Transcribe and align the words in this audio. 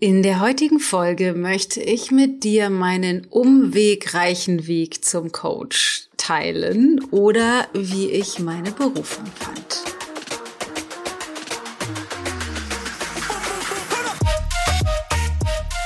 In 0.00 0.22
der 0.22 0.38
heutigen 0.38 0.78
Folge 0.78 1.32
möchte 1.32 1.82
ich 1.82 2.12
mit 2.12 2.44
dir 2.44 2.70
meinen 2.70 3.26
umwegreichen 3.30 4.68
Weg 4.68 5.04
zum 5.04 5.32
Coach 5.32 6.06
teilen 6.16 7.02
oder 7.10 7.66
wie 7.72 8.08
ich 8.08 8.38
meine 8.38 8.70
Berufung 8.70 9.26
fand. 9.26 9.82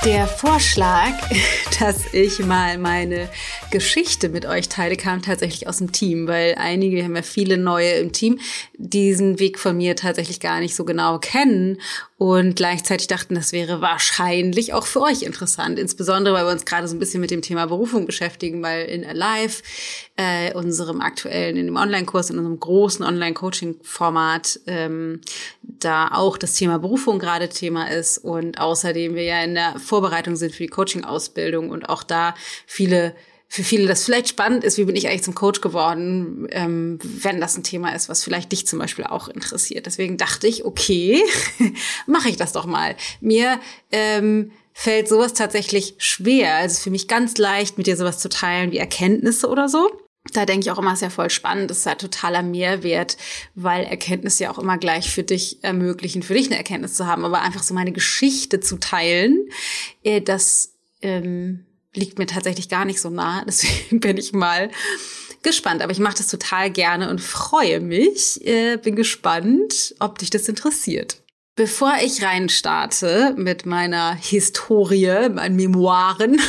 Der 0.05 0.27
Vorschlag, 0.27 1.13
dass 1.79 2.13
ich 2.13 2.37
mal 2.37 2.77
meine 2.77 3.29
Geschichte 3.73 4.29
mit 4.29 4.45
euch 4.45 4.69
teile, 4.69 4.95
kam 4.95 5.23
tatsächlich 5.23 5.67
aus 5.67 5.79
dem 5.79 5.91
Team, 5.91 6.27
weil 6.27 6.53
einige, 6.59 6.95
wir 6.95 7.05
haben 7.05 7.15
ja 7.15 7.23
viele 7.23 7.57
neue 7.57 7.93
im 7.93 8.11
Team, 8.11 8.39
diesen 8.77 9.39
Weg 9.39 9.57
von 9.57 9.75
mir 9.75 9.95
tatsächlich 9.95 10.39
gar 10.39 10.59
nicht 10.59 10.75
so 10.75 10.85
genau 10.85 11.17
kennen 11.17 11.81
und 12.19 12.55
gleichzeitig 12.55 13.07
dachten, 13.07 13.33
das 13.33 13.51
wäre 13.51 13.81
wahrscheinlich 13.81 14.73
auch 14.75 14.85
für 14.85 15.01
euch 15.01 15.23
interessant, 15.23 15.79
insbesondere 15.79 16.35
weil 16.35 16.45
wir 16.45 16.51
uns 16.51 16.65
gerade 16.65 16.87
so 16.87 16.95
ein 16.95 16.99
bisschen 16.99 17.19
mit 17.19 17.31
dem 17.31 17.41
Thema 17.41 17.65
Berufung 17.65 18.05
beschäftigen, 18.05 18.61
weil 18.61 18.85
in 18.85 19.03
Alive, 19.03 19.63
äh, 20.17 20.53
unserem 20.53 21.01
aktuellen, 21.01 21.57
in 21.57 21.65
dem 21.65 21.75
Online-Kurs, 21.75 22.29
in 22.29 22.37
unserem 22.37 22.59
großen 22.59 23.03
Online-Coaching-Format, 23.03 24.59
ähm, 24.67 25.19
da 25.63 26.09
auch 26.09 26.37
das 26.37 26.53
Thema 26.53 26.77
Berufung 26.77 27.17
gerade 27.17 27.49
Thema 27.49 27.89
ist 27.89 28.19
und 28.19 28.59
außerdem 28.59 29.15
wir 29.15 29.23
ja 29.23 29.43
in 29.43 29.55
der 29.55 29.79
Vorbereitung 29.79 30.35
sind 30.35 30.53
für 30.53 30.61
die 30.61 30.69
Coaching-Ausbildung 30.69 31.71
und 31.71 31.89
auch 31.89 32.03
da 32.03 32.35
viele 32.67 33.15
für 33.53 33.63
viele 33.63 33.85
das 33.85 34.05
vielleicht 34.05 34.29
spannend 34.29 34.63
ist, 34.63 34.79
wie 34.79 34.85
bin 34.85 34.95
ich 34.95 35.07
eigentlich 35.07 35.21
zum 35.21 35.35
Coach 35.35 35.61
geworden, 35.61 36.47
ähm, 36.49 36.97
wenn 37.03 37.39
das 37.39 37.55
ein 37.55 37.61
Thema 37.61 37.93
ist, 37.93 38.09
was 38.09 38.23
vielleicht 38.23 38.51
dich 38.51 38.65
zum 38.65 38.79
Beispiel 38.79 39.05
auch 39.05 39.27
interessiert. 39.27 39.85
Deswegen 39.85 40.17
dachte 40.17 40.47
ich, 40.47 40.65
okay, 40.65 41.21
mache 42.07 42.29
ich 42.29 42.35
das 42.35 42.51
doch 42.51 42.65
mal. 42.65 42.95
Mir 43.21 43.59
ähm, 43.91 44.51
fällt 44.73 45.07
sowas 45.07 45.35
tatsächlich 45.35 45.93
schwer. 45.99 46.55
Also 46.55 46.81
für 46.81 46.89
mich 46.89 47.07
ganz 47.07 47.37
leicht, 47.37 47.77
mit 47.77 47.85
dir 47.85 47.95
sowas 47.95 48.17
zu 48.17 48.27
teilen 48.27 48.71
wie 48.71 48.79
Erkenntnisse 48.79 49.47
oder 49.47 49.69
so. 49.69 49.87
Da 50.33 50.47
denke 50.47 50.61
ich 50.65 50.71
auch 50.71 50.79
immer, 50.79 50.93
ist 50.93 51.03
ja 51.03 51.11
voll 51.11 51.29
spannend, 51.29 51.69
das 51.69 51.77
ist 51.77 51.85
ja 51.85 51.93
totaler 51.93 52.41
Mehrwert, 52.41 53.17
weil 53.53 53.83
Erkenntnisse 53.83 54.45
ja 54.45 54.51
auch 54.51 54.57
immer 54.57 54.79
gleich 54.79 55.11
für 55.11 55.21
dich 55.21 55.63
ermöglichen, 55.63 56.23
für 56.23 56.33
dich 56.33 56.47
eine 56.47 56.57
Erkenntnis 56.57 56.95
zu 56.95 57.05
haben. 57.05 57.23
Aber 57.23 57.43
einfach 57.43 57.61
so 57.61 57.75
meine 57.75 57.91
Geschichte 57.91 58.61
zu 58.61 58.79
teilen, 58.79 59.47
äh, 60.01 60.21
das 60.21 60.73
ähm, 61.03 61.67
liegt 61.93 62.19
mir 62.19 62.25
tatsächlich 62.25 62.69
gar 62.69 62.85
nicht 62.85 63.01
so 63.01 63.09
nah. 63.09 63.43
Deswegen 63.47 63.99
bin 63.99 64.17
ich 64.17 64.33
mal 64.33 64.69
gespannt. 65.41 65.81
Aber 65.81 65.91
ich 65.91 65.99
mache 65.99 66.17
das 66.17 66.27
total 66.27 66.71
gerne 66.71 67.09
und 67.09 67.21
freue 67.21 67.79
mich. 67.79 68.45
Äh, 68.45 68.77
bin 68.77 68.95
gespannt, 68.95 69.95
ob 69.99 70.19
dich 70.19 70.29
das 70.29 70.47
interessiert. 70.47 71.22
Bevor 71.55 71.93
ich 72.03 72.23
reinstarte 72.23 73.35
mit 73.37 73.67
meiner 73.67 74.15
Historie, 74.15 75.29
meinen 75.29 75.55
Memoiren, 75.55 76.41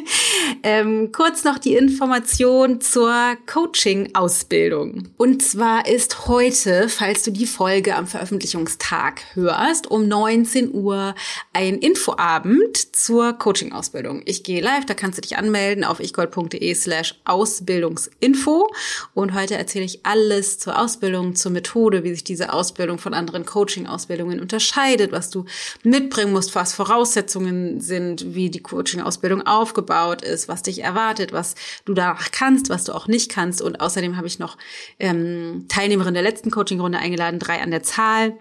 ähm, 0.62 1.10
kurz 1.10 1.42
noch 1.44 1.56
die 1.56 1.74
Information 1.74 2.82
zur 2.82 3.14
Coaching-Ausbildung. 3.50 5.08
Und 5.16 5.40
zwar 5.40 5.88
ist 5.88 6.28
heute, 6.28 6.90
falls 6.90 7.22
du 7.22 7.30
die 7.30 7.46
Folge 7.46 7.96
am 7.96 8.06
Veröffentlichungstag 8.06 9.22
hörst, 9.32 9.90
um 9.90 10.06
19 10.06 10.74
Uhr 10.74 11.14
ein 11.54 11.78
Infoabend 11.78 12.94
zur 12.94 13.32
Coaching-Ausbildung. 13.32 14.20
Ich 14.26 14.42
gehe 14.42 14.60
live, 14.60 14.84
da 14.84 14.92
kannst 14.92 15.16
du 15.16 15.22
dich 15.22 15.38
anmelden 15.38 15.82
auf 15.82 15.98
ichgold.de 15.98 16.74
slash 16.74 17.14
Ausbildungsinfo. 17.24 18.70
Und 19.14 19.32
heute 19.32 19.54
erzähle 19.54 19.86
ich 19.86 20.04
alles 20.04 20.58
zur 20.58 20.78
Ausbildung, 20.78 21.36
zur 21.36 21.52
Methode, 21.52 22.04
wie 22.04 22.12
sich 22.12 22.24
diese 22.24 22.52
Ausbildung 22.52 22.98
von 22.98 23.14
anderen 23.14 23.46
Coaching-Ausbildungen 23.46 24.41
unterscheidet, 24.42 25.12
was 25.12 25.30
du 25.30 25.44
mitbringen 25.82 26.32
musst, 26.32 26.54
was 26.54 26.74
Voraussetzungen 26.74 27.80
sind, 27.80 28.34
wie 28.34 28.50
die 28.50 28.62
Coaching-Ausbildung 28.62 29.46
aufgebaut 29.46 30.22
ist, 30.22 30.48
was 30.48 30.62
dich 30.62 30.82
erwartet, 30.82 31.32
was 31.32 31.54
du 31.84 31.94
danach 31.94 32.30
kannst, 32.32 32.68
was 32.68 32.84
du 32.84 32.92
auch 32.92 33.06
nicht 33.06 33.30
kannst. 33.30 33.62
Und 33.62 33.80
außerdem 33.80 34.16
habe 34.16 34.26
ich 34.26 34.38
noch 34.38 34.58
ähm, 34.98 35.66
Teilnehmerinnen 35.68 36.14
der 36.14 36.22
letzten 36.22 36.50
Coaching-Runde 36.50 36.98
eingeladen, 36.98 37.38
drei 37.38 37.62
an 37.62 37.70
der 37.70 37.82
Zahl. 37.82 38.34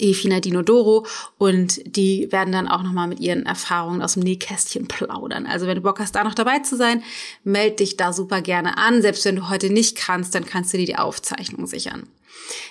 Efina 0.00 0.40
Dino 0.40 0.62
Doro 0.62 1.06
und 1.38 1.80
die 1.96 2.30
werden 2.32 2.52
dann 2.52 2.68
auch 2.68 2.82
nochmal 2.82 3.08
mit 3.08 3.20
ihren 3.20 3.46
Erfahrungen 3.46 4.02
aus 4.02 4.14
dem 4.14 4.22
Nähkästchen 4.22 4.88
plaudern. 4.88 5.46
Also 5.46 5.66
wenn 5.66 5.76
du 5.76 5.82
Bock 5.82 6.00
hast, 6.00 6.14
da 6.14 6.24
noch 6.24 6.34
dabei 6.34 6.60
zu 6.60 6.76
sein, 6.76 7.02
melde 7.44 7.76
dich 7.76 7.96
da 7.96 8.12
super 8.12 8.40
gerne 8.40 8.78
an. 8.78 9.02
Selbst 9.02 9.24
wenn 9.24 9.36
du 9.36 9.48
heute 9.48 9.70
nicht 9.70 9.96
kannst, 9.96 10.34
dann 10.34 10.46
kannst 10.46 10.72
du 10.72 10.78
dir 10.78 10.86
die 10.86 10.96
Aufzeichnung 10.96 11.66
sichern. 11.66 12.08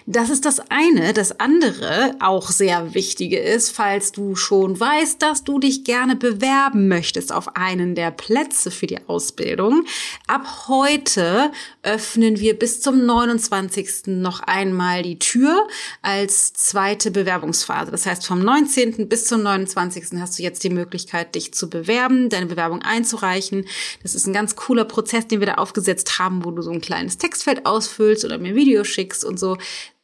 Das 0.05 0.29
ist 0.29 0.45
das 0.45 0.59
eine. 0.69 1.13
Das 1.13 1.39
andere, 1.39 2.15
auch 2.19 2.49
sehr 2.49 2.93
wichtige 2.93 3.39
ist, 3.39 3.71
falls 3.71 4.11
du 4.11 4.35
schon 4.35 4.79
weißt, 4.79 5.21
dass 5.21 5.43
du 5.43 5.59
dich 5.59 5.83
gerne 5.83 6.15
bewerben 6.15 6.87
möchtest 6.87 7.31
auf 7.31 7.55
einen 7.55 7.95
der 7.95 8.11
Plätze 8.11 8.71
für 8.71 8.87
die 8.87 9.07
Ausbildung. 9.07 9.85
Ab 10.27 10.67
heute 10.67 11.51
öffnen 11.83 12.39
wir 12.39 12.57
bis 12.57 12.81
zum 12.81 13.05
29. 13.05 14.07
noch 14.07 14.41
einmal 14.41 15.03
die 15.03 15.19
Tür 15.19 15.67
als 16.01 16.53
zweite 16.53 17.11
Bewerbungsphase. 17.11 17.91
Das 17.91 18.05
heißt, 18.05 18.25
vom 18.25 18.41
19. 18.41 19.07
bis 19.07 19.25
zum 19.25 19.43
29. 19.43 20.19
hast 20.19 20.39
du 20.39 20.43
jetzt 20.43 20.63
die 20.63 20.69
Möglichkeit, 20.69 21.35
dich 21.35 21.53
zu 21.53 21.69
bewerben, 21.69 22.29
deine 22.29 22.47
Bewerbung 22.47 22.81
einzureichen. 22.81 23.65
Das 24.01 24.15
ist 24.15 24.25
ein 24.25 24.33
ganz 24.33 24.55
cooler 24.55 24.85
Prozess, 24.85 25.27
den 25.27 25.39
wir 25.39 25.47
da 25.47 25.53
aufgesetzt 25.55 26.19
haben, 26.19 26.43
wo 26.43 26.51
du 26.51 26.61
so 26.61 26.71
ein 26.71 26.81
kleines 26.81 27.17
Textfeld 27.17 27.65
ausfüllst 27.65 28.25
oder 28.25 28.37
mir 28.37 28.55
Video 28.55 28.83
schickst 28.83 29.23
und 29.23 29.39
so 29.39 29.57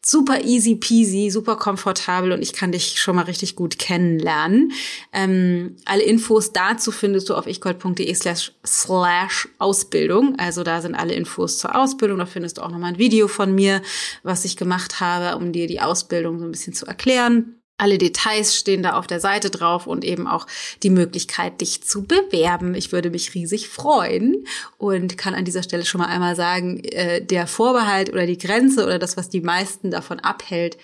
super 0.08 0.44
easy 0.44 0.76
peasy, 0.76 1.30
super 1.30 1.56
komfortabel 1.56 2.32
und 2.32 2.42
ich 2.42 2.54
kann 2.54 2.72
dich 2.72 3.00
schon 3.00 3.16
mal 3.16 3.26
richtig 3.26 3.56
gut 3.56 3.78
kennenlernen. 3.78 4.72
Ähm, 5.12 5.76
alle 5.86 6.04
Infos 6.04 6.54
dazu 6.54 6.92
findest 6.92 7.30
du 7.30 7.36
auf 7.36 7.48
ichgold.de 7.48 8.14
slash 8.14 9.50
Ausbildung. 9.60 10.36
Also 10.38 10.64
da 10.64 10.82
sind 10.82 10.96
alle 10.96 11.14
Infos 11.14 11.58
zur 11.58 11.76
Ausbildung. 11.76 12.20
Da 12.20 12.26
findest 12.26 12.58
du 12.58 12.62
auch 12.62 12.72
nochmal 12.72 12.94
ein 12.94 13.00
Video 13.00 13.28
von 13.28 13.54
mir, 13.54 13.82
was 14.24 14.46
ich 14.46 14.56
gemacht 14.56 15.00
habe, 15.00 15.38
um 15.38 15.52
dir 15.52 15.68
die 15.68 15.82
Ausbildung 15.82 16.40
so 16.40 16.46
ein 16.46 16.52
bisschen 16.52 16.74
zu 16.74 16.86
erklären. 16.86 17.58
Alle 17.80 18.00
Details 18.00 18.56
stehen 18.56 18.82
da 18.82 18.94
auf 18.94 19.06
der 19.06 19.20
Seite 19.20 19.52
drauf 19.52 19.86
und 19.86 20.04
eben 20.04 20.28
auch 20.28 20.48
die 20.82 20.90
Möglichkeit, 20.90 21.62
dich 21.62 21.84
zu 21.84 22.04
bewerben. 22.06 22.74
Ich 22.74 22.92
würde 22.92 23.12
mich 23.12 23.36
riesig 23.36 23.70
freuen 23.70 24.48
und 24.80 25.18
kann 25.18 25.36
an 25.36 25.46
dieser 25.46 25.62
Stelle 25.62 25.86
schon 25.86 26.02
mal 26.02 26.08
einmal 26.08 26.36
sagen, 26.36 26.84
äh, 26.86 27.22
der 27.24 27.46
Vorbehalt 27.46 28.12
oder 28.12 28.26
die 28.26 28.40
Grenze 28.40 28.84
oder 28.84 28.98
das, 28.98 29.16
was 29.16 29.30
die 29.30 29.42
meisten 29.42 29.92
davon 29.92 30.20
abhält, 30.20 30.78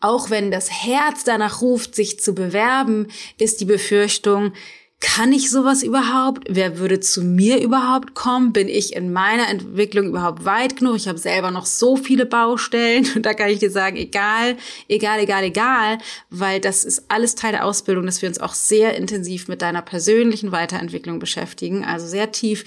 auch 0.00 0.28
wenn 0.28 0.50
das 0.50 0.70
Herz 0.70 1.24
danach 1.24 1.62
ruft, 1.62 1.94
sich 1.94 2.20
zu 2.20 2.34
bewerben, 2.34 3.08
ist 3.38 3.60
die 3.60 3.64
Befürchtung, 3.64 4.52
kann 5.00 5.32
ich 5.32 5.50
sowas 5.50 5.82
überhaupt? 5.82 6.44
Wer 6.48 6.78
würde 6.78 7.00
zu 7.00 7.22
mir 7.22 7.60
überhaupt 7.60 8.14
kommen? 8.14 8.52
Bin 8.54 8.66
ich 8.66 8.96
in 8.96 9.12
meiner 9.12 9.48
Entwicklung 9.48 10.06
überhaupt 10.06 10.46
weit 10.46 10.76
genug? 10.76 10.96
Ich 10.96 11.06
habe 11.06 11.18
selber 11.18 11.50
noch 11.50 11.66
so 11.66 11.96
viele 11.96 12.24
Baustellen 12.24 13.06
und 13.14 13.22
da 13.26 13.34
kann 13.34 13.50
ich 13.50 13.58
dir 13.58 13.70
sagen, 13.70 13.96
egal, 13.96 14.56
egal, 14.88 15.20
egal, 15.20 15.44
egal, 15.44 15.98
weil 16.30 16.60
das 16.60 16.84
ist 16.84 17.04
alles 17.08 17.34
Teil 17.34 17.52
der 17.52 17.66
Ausbildung, 17.66 18.06
dass 18.06 18.22
wir 18.22 18.28
uns 18.28 18.40
auch 18.40 18.54
sehr 18.54 18.96
intensiv 18.96 19.48
mit 19.48 19.60
deiner 19.60 19.82
persönlichen 19.82 20.50
Weiterentwicklung 20.50 21.18
beschäftigen, 21.18 21.84
also 21.84 22.06
sehr 22.06 22.32
tief 22.32 22.64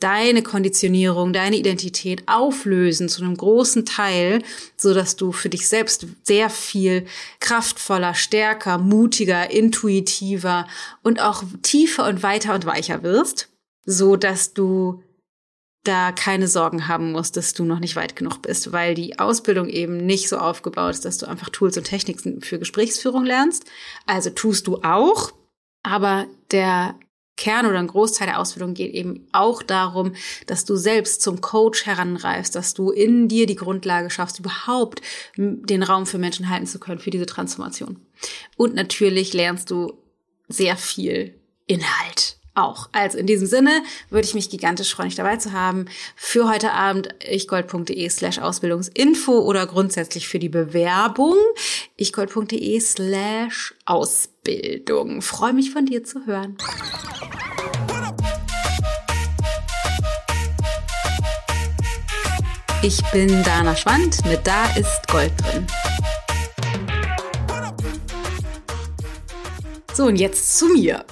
deine 0.00 0.42
Konditionierung, 0.42 1.32
deine 1.32 1.56
Identität 1.56 2.22
auflösen 2.26 3.08
zu 3.08 3.22
einem 3.22 3.36
großen 3.36 3.84
Teil, 3.84 4.42
so 4.76 4.94
dass 4.94 5.16
du 5.16 5.32
für 5.32 5.48
dich 5.48 5.68
selbst 5.68 6.06
sehr 6.22 6.50
viel 6.50 7.06
kraftvoller, 7.40 8.14
stärker, 8.14 8.78
mutiger, 8.78 9.50
intuitiver 9.50 10.66
und 11.02 11.20
auch 11.20 11.42
tiefer 11.62 12.06
und 12.06 12.22
weiter 12.22 12.54
und 12.54 12.64
weicher 12.64 13.02
wirst, 13.02 13.48
so 13.84 14.16
dass 14.16 14.54
du 14.54 15.02
da 15.84 16.12
keine 16.12 16.48
Sorgen 16.48 16.86
haben 16.86 17.12
musst, 17.12 17.36
dass 17.36 17.54
du 17.54 17.64
noch 17.64 17.80
nicht 17.80 17.96
weit 17.96 18.14
genug 18.14 18.42
bist, 18.42 18.72
weil 18.72 18.94
die 18.94 19.18
Ausbildung 19.18 19.68
eben 19.68 19.96
nicht 19.96 20.28
so 20.28 20.36
aufgebaut 20.36 20.94
ist, 20.94 21.04
dass 21.04 21.18
du 21.18 21.26
einfach 21.26 21.48
Tools 21.48 21.76
und 21.78 21.84
Techniken 21.84 22.42
für 22.42 22.58
Gesprächsführung 22.58 23.24
lernst. 23.24 23.64
Also 24.04 24.30
tust 24.30 24.66
du 24.66 24.82
auch, 24.82 25.32
aber 25.82 26.26
der 26.50 26.94
Kern 27.38 27.64
oder 27.64 27.78
ein 27.78 27.86
Großteil 27.86 28.26
der 28.26 28.38
Ausbildung 28.38 28.74
geht 28.74 28.92
eben 28.92 29.26
auch 29.32 29.62
darum, 29.62 30.14
dass 30.46 30.66
du 30.66 30.76
selbst 30.76 31.22
zum 31.22 31.40
Coach 31.40 31.86
heranreifst, 31.86 32.54
dass 32.54 32.74
du 32.74 32.90
in 32.90 33.28
dir 33.28 33.46
die 33.46 33.56
Grundlage 33.56 34.10
schaffst, 34.10 34.40
überhaupt 34.40 35.00
den 35.36 35.82
Raum 35.82 36.04
für 36.04 36.18
Menschen 36.18 36.50
halten 36.50 36.66
zu 36.66 36.78
können 36.78 36.98
für 36.98 37.10
diese 37.10 37.26
Transformation. 37.26 38.00
Und 38.56 38.74
natürlich 38.74 39.32
lernst 39.32 39.70
du 39.70 39.94
sehr 40.48 40.76
viel 40.76 41.34
Inhalt 41.66 42.37
auch. 42.58 42.88
Also 42.92 43.18
in 43.18 43.26
diesem 43.26 43.46
Sinne 43.46 43.82
würde 44.10 44.26
ich 44.26 44.34
mich 44.34 44.50
gigantisch 44.50 44.94
freuen, 44.94 45.08
dich 45.08 45.16
dabei 45.16 45.36
zu 45.36 45.52
haben. 45.52 45.86
Für 46.16 46.48
heute 46.48 46.72
Abend 46.72 47.14
ichgold.de 47.28 48.08
slash 48.08 48.38
Ausbildungsinfo 48.38 49.38
oder 49.38 49.66
grundsätzlich 49.66 50.28
für 50.28 50.38
die 50.38 50.48
Bewerbung 50.48 51.36
ichgold.de 51.96 52.80
slash 52.80 53.74
Ausbildung. 53.84 55.22
Freue 55.22 55.52
mich 55.52 55.70
von 55.70 55.86
dir 55.86 56.04
zu 56.04 56.26
hören. 56.26 56.56
Ich 62.82 63.02
bin 63.10 63.42
Dana 63.42 63.74
Schwand 63.74 64.24
mit 64.24 64.46
Da 64.46 64.66
ist 64.76 65.08
Gold 65.08 65.32
drin. 65.42 65.66
So, 69.92 70.04
und 70.04 70.16
jetzt 70.16 70.56
zu 70.56 70.66
mir. 70.68 71.04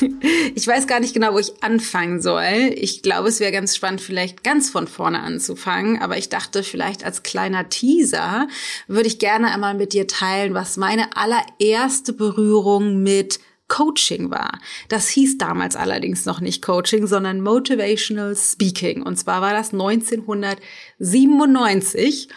Ich 0.54 0.66
weiß 0.66 0.86
gar 0.86 1.00
nicht 1.00 1.14
genau, 1.14 1.32
wo 1.34 1.38
ich 1.38 1.62
anfangen 1.62 2.20
soll. 2.20 2.74
Ich 2.74 3.02
glaube, 3.02 3.28
es 3.28 3.40
wäre 3.40 3.52
ganz 3.52 3.76
spannend, 3.76 4.00
vielleicht 4.00 4.42
ganz 4.44 4.68
von 4.68 4.88
vorne 4.88 5.20
anzufangen. 5.20 6.02
Aber 6.02 6.18
ich 6.18 6.28
dachte, 6.28 6.62
vielleicht 6.62 7.04
als 7.04 7.22
kleiner 7.22 7.68
Teaser 7.68 8.48
würde 8.86 9.08
ich 9.08 9.18
gerne 9.18 9.52
einmal 9.52 9.74
mit 9.74 9.92
dir 9.92 10.06
teilen, 10.06 10.54
was 10.54 10.76
meine 10.76 11.16
allererste 11.16 12.12
Berührung 12.12 13.02
mit 13.02 13.40
Coaching 13.68 14.30
war. 14.30 14.58
Das 14.88 15.08
hieß 15.08 15.38
damals 15.38 15.76
allerdings 15.76 16.26
noch 16.26 16.40
nicht 16.40 16.60
Coaching, 16.60 17.06
sondern 17.06 17.40
Motivational 17.40 18.36
Speaking. 18.36 19.02
Und 19.02 19.16
zwar 19.16 19.40
war 19.40 19.52
das 19.52 19.72
1997. 19.72 22.28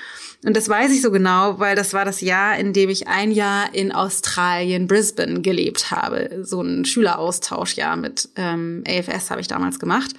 Und 0.43 0.57
das 0.57 0.67
weiß 0.67 0.91
ich 0.91 1.01
so 1.01 1.09
genau, 1.09 1.59
weil 1.59 1.75
das 1.75 1.93
war 1.93 2.03
das 2.03 2.19
Jahr, 2.21 2.57
in 2.57 2.73
dem 2.73 2.89
ich 2.89 3.07
ein 3.07 3.31
Jahr 3.31 3.73
in 3.73 3.91
Australien, 3.93 4.87
Brisbane 4.87 5.41
gelebt 5.41 5.91
habe. 5.91 6.43
So 6.43 6.61
ein 6.61 6.83
Schüleraustauschjahr 6.83 7.95
mit 7.95 8.29
ähm, 8.35 8.83
AFS 8.87 9.31
habe 9.31 9.39
ich 9.39 9.47
damals 9.47 9.79
gemacht. 9.79 10.11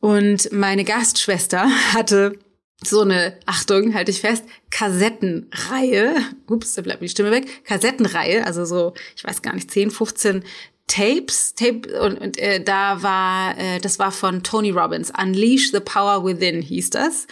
Und 0.00 0.50
meine 0.52 0.84
Gastschwester 0.84 1.68
hatte 1.92 2.38
so 2.82 3.00
eine, 3.00 3.38
Achtung, 3.46 3.94
halte 3.94 4.10
ich 4.10 4.20
fest, 4.20 4.44
Kassettenreihe. 4.70 6.16
Ups, 6.48 6.74
da 6.74 6.82
bleibt 6.82 7.02
die 7.02 7.08
Stimme 7.08 7.30
weg. 7.30 7.64
Kassettenreihe, 7.64 8.46
also 8.46 8.64
so, 8.64 8.94
ich 9.16 9.24
weiß 9.24 9.42
gar 9.42 9.54
nicht, 9.54 9.70
10, 9.70 9.90
15 9.90 10.44
Tapes, 10.86 11.54
Tape 11.54 11.98
und, 12.00 12.20
und 12.20 12.38
äh, 12.38 12.62
da 12.62 13.02
war, 13.02 13.56
äh, 13.58 13.80
das 13.80 13.98
war 13.98 14.12
von 14.12 14.42
Tony 14.42 14.70
Robbins, 14.70 15.10
Unleash 15.18 15.70
the 15.72 15.80
Power 15.80 16.24
Within 16.24 16.60
hieß 16.60 16.90
das. 16.90 17.26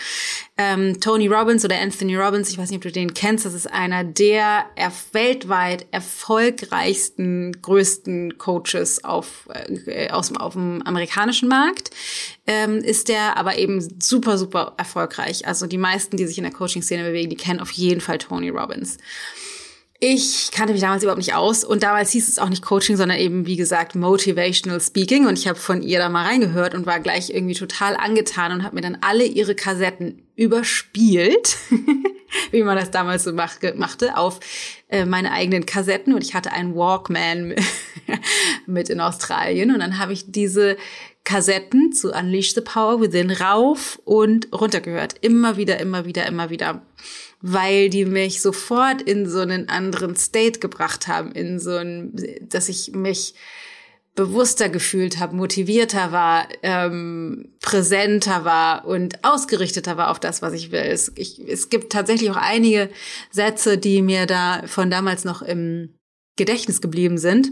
Ähm, 0.56 1.00
Tony 1.00 1.28
Robbins 1.28 1.62
oder 1.62 1.78
Anthony 1.78 2.16
Robbins, 2.16 2.49
ich 2.49 2.56
weiß 2.56 2.70
nicht, 2.70 2.78
ob 2.78 2.82
du 2.82 2.93
den 2.93 3.12
kennst, 3.12 3.44
das 3.44 3.52
ist 3.52 3.70
einer 3.70 4.04
der 4.04 4.64
weltweit 5.12 5.87
erfolgreichsten, 5.90 7.60
größten 7.60 8.38
Coaches 8.38 9.04
auf, 9.04 9.49
äh, 9.87 10.08
aus, 10.08 10.34
auf 10.34 10.54
dem 10.54 10.81
amerikanischen 10.82 11.49
Markt. 11.49 11.90
Ähm, 12.46 12.78
ist 12.78 13.08
der 13.08 13.37
aber 13.37 13.58
eben 13.58 13.81
super, 14.00 14.38
super 14.38 14.75
erfolgreich. 14.78 15.46
Also 15.46 15.66
die 15.66 15.78
meisten, 15.78 16.16
die 16.16 16.26
sich 16.26 16.38
in 16.38 16.44
der 16.44 16.52
Coaching-Szene 16.52 17.04
bewegen, 17.04 17.31
die 17.31 17.37
kennen 17.37 17.60
auf 17.60 17.70
jeden 17.70 18.00
Fall 18.00 18.19
Tony 18.19 18.49
Robbins. 18.49 18.99
Ich 20.04 20.50
kannte 20.50 20.72
mich 20.72 20.82
damals 20.82 21.04
überhaupt 21.04 21.20
nicht 21.20 21.34
aus 21.34 21.62
und 21.62 21.84
damals 21.84 22.10
hieß 22.10 22.26
es 22.26 22.40
auch 22.40 22.49
nicht 22.49 22.64
Coaching, 22.64 22.96
sondern 22.96 23.20
eben, 23.20 23.46
wie 23.46 23.54
gesagt, 23.54 23.94
Motivational 23.94 24.81
Speaking 24.81 25.28
und 25.28 25.38
ich 25.38 25.46
habe 25.46 25.56
von 25.56 25.81
ihr 25.81 26.00
da 26.00 26.08
mal 26.08 26.26
reingehört 26.26 26.75
und 26.75 26.87
war 26.87 26.99
gleich 26.99 27.31
irgendwie 27.31 27.54
total 27.54 27.94
angetan 27.94 28.50
und 28.50 28.64
habe 28.64 28.75
mir 28.75 28.81
dann 28.81 28.99
alle 29.00 29.22
ihre 29.22 29.54
Kassetten 29.54 30.26
überspielt, 30.34 31.56
wie 32.50 32.64
man 32.64 32.76
das 32.76 32.90
damals 32.90 33.22
so 33.22 33.32
mach, 33.32 33.58
machte, 33.76 34.16
auf 34.16 34.40
äh, 34.88 35.04
meine 35.04 35.31
eigenen 35.31 35.66
Kassetten 35.66 36.14
und 36.14 36.25
ich 36.25 36.34
hatte 36.34 36.50
einen 36.50 36.75
Walkman 36.75 37.54
mit 38.66 38.90
in 38.90 38.99
Australien 38.99 39.72
und 39.72 39.78
dann 39.78 39.99
habe 39.99 40.14
ich 40.14 40.32
diese 40.32 40.76
Kassetten 41.22 41.93
zu 41.93 42.10
Unleash 42.10 42.54
the 42.54 42.60
Power 42.60 43.00
Within 43.00 43.31
rauf 43.31 44.00
und 44.04 44.49
runter 44.52 44.81
gehört. 44.81 45.14
Immer 45.20 45.56
wieder, 45.56 45.78
immer 45.78 46.06
wieder, 46.06 46.26
immer 46.26 46.50
wieder 46.50 46.82
weil 47.42 47.90
die 47.90 48.04
mich 48.04 48.40
sofort 48.40 49.02
in 49.02 49.28
so 49.28 49.40
einen 49.40 49.68
anderen 49.68 50.16
State 50.16 50.60
gebracht 50.60 51.08
haben, 51.08 51.32
in 51.32 51.58
so 51.58 51.76
ein, 51.76 52.14
dass 52.48 52.68
ich 52.68 52.92
mich 52.92 53.34
bewusster 54.14 54.68
gefühlt 54.68 55.18
habe, 55.18 55.34
motivierter 55.34 56.12
war, 56.12 56.46
ähm, 56.62 57.54
präsenter 57.60 58.44
war 58.44 58.84
und 58.84 59.24
ausgerichteter 59.24 59.96
war 59.96 60.10
auf 60.10 60.20
das, 60.20 60.42
was 60.42 60.52
ich 60.52 60.70
will. 60.70 60.82
Es, 60.82 61.10
ich, 61.16 61.40
es 61.40 61.70
gibt 61.70 61.92
tatsächlich 61.92 62.30
auch 62.30 62.36
einige 62.36 62.90
Sätze, 63.30 63.78
die 63.78 64.02
mir 64.02 64.26
da 64.26 64.62
von 64.66 64.90
damals 64.90 65.24
noch 65.24 65.40
im 65.42 65.94
Gedächtnis 66.36 66.80
geblieben 66.80 67.18
sind. 67.18 67.50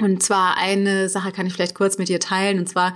Und 0.00 0.22
zwar 0.22 0.58
eine 0.58 1.08
Sache 1.08 1.32
kann 1.32 1.46
ich 1.46 1.54
vielleicht 1.54 1.74
kurz 1.74 1.96
mit 1.98 2.08
dir 2.08 2.20
teilen, 2.20 2.58
und 2.58 2.68
zwar 2.68 2.94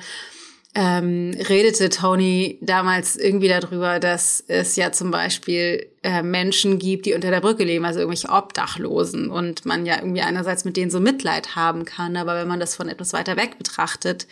ähm, 0.74 1.36
redete 1.48 1.90
Tony 1.90 2.58
damals 2.62 3.16
irgendwie 3.16 3.48
darüber, 3.48 4.00
dass 4.00 4.42
es 4.48 4.76
ja 4.76 4.90
zum 4.90 5.10
Beispiel 5.10 5.90
äh, 6.02 6.22
Menschen 6.22 6.78
gibt, 6.78 7.04
die 7.04 7.12
unter 7.12 7.30
der 7.30 7.42
Brücke 7.42 7.64
leben, 7.64 7.84
also 7.84 8.00
irgendwelche 8.00 8.30
Obdachlosen 8.30 9.28
und 9.28 9.66
man 9.66 9.84
ja 9.84 9.96
irgendwie 9.98 10.22
einerseits 10.22 10.64
mit 10.64 10.78
denen 10.78 10.90
so 10.90 10.98
Mitleid 10.98 11.56
haben 11.56 11.84
kann, 11.84 12.16
aber 12.16 12.36
wenn 12.36 12.48
man 12.48 12.60
das 12.60 12.74
von 12.74 12.88
etwas 12.88 13.12
weiter 13.12 13.36
weg 13.36 13.58
betrachtet, 13.58 14.26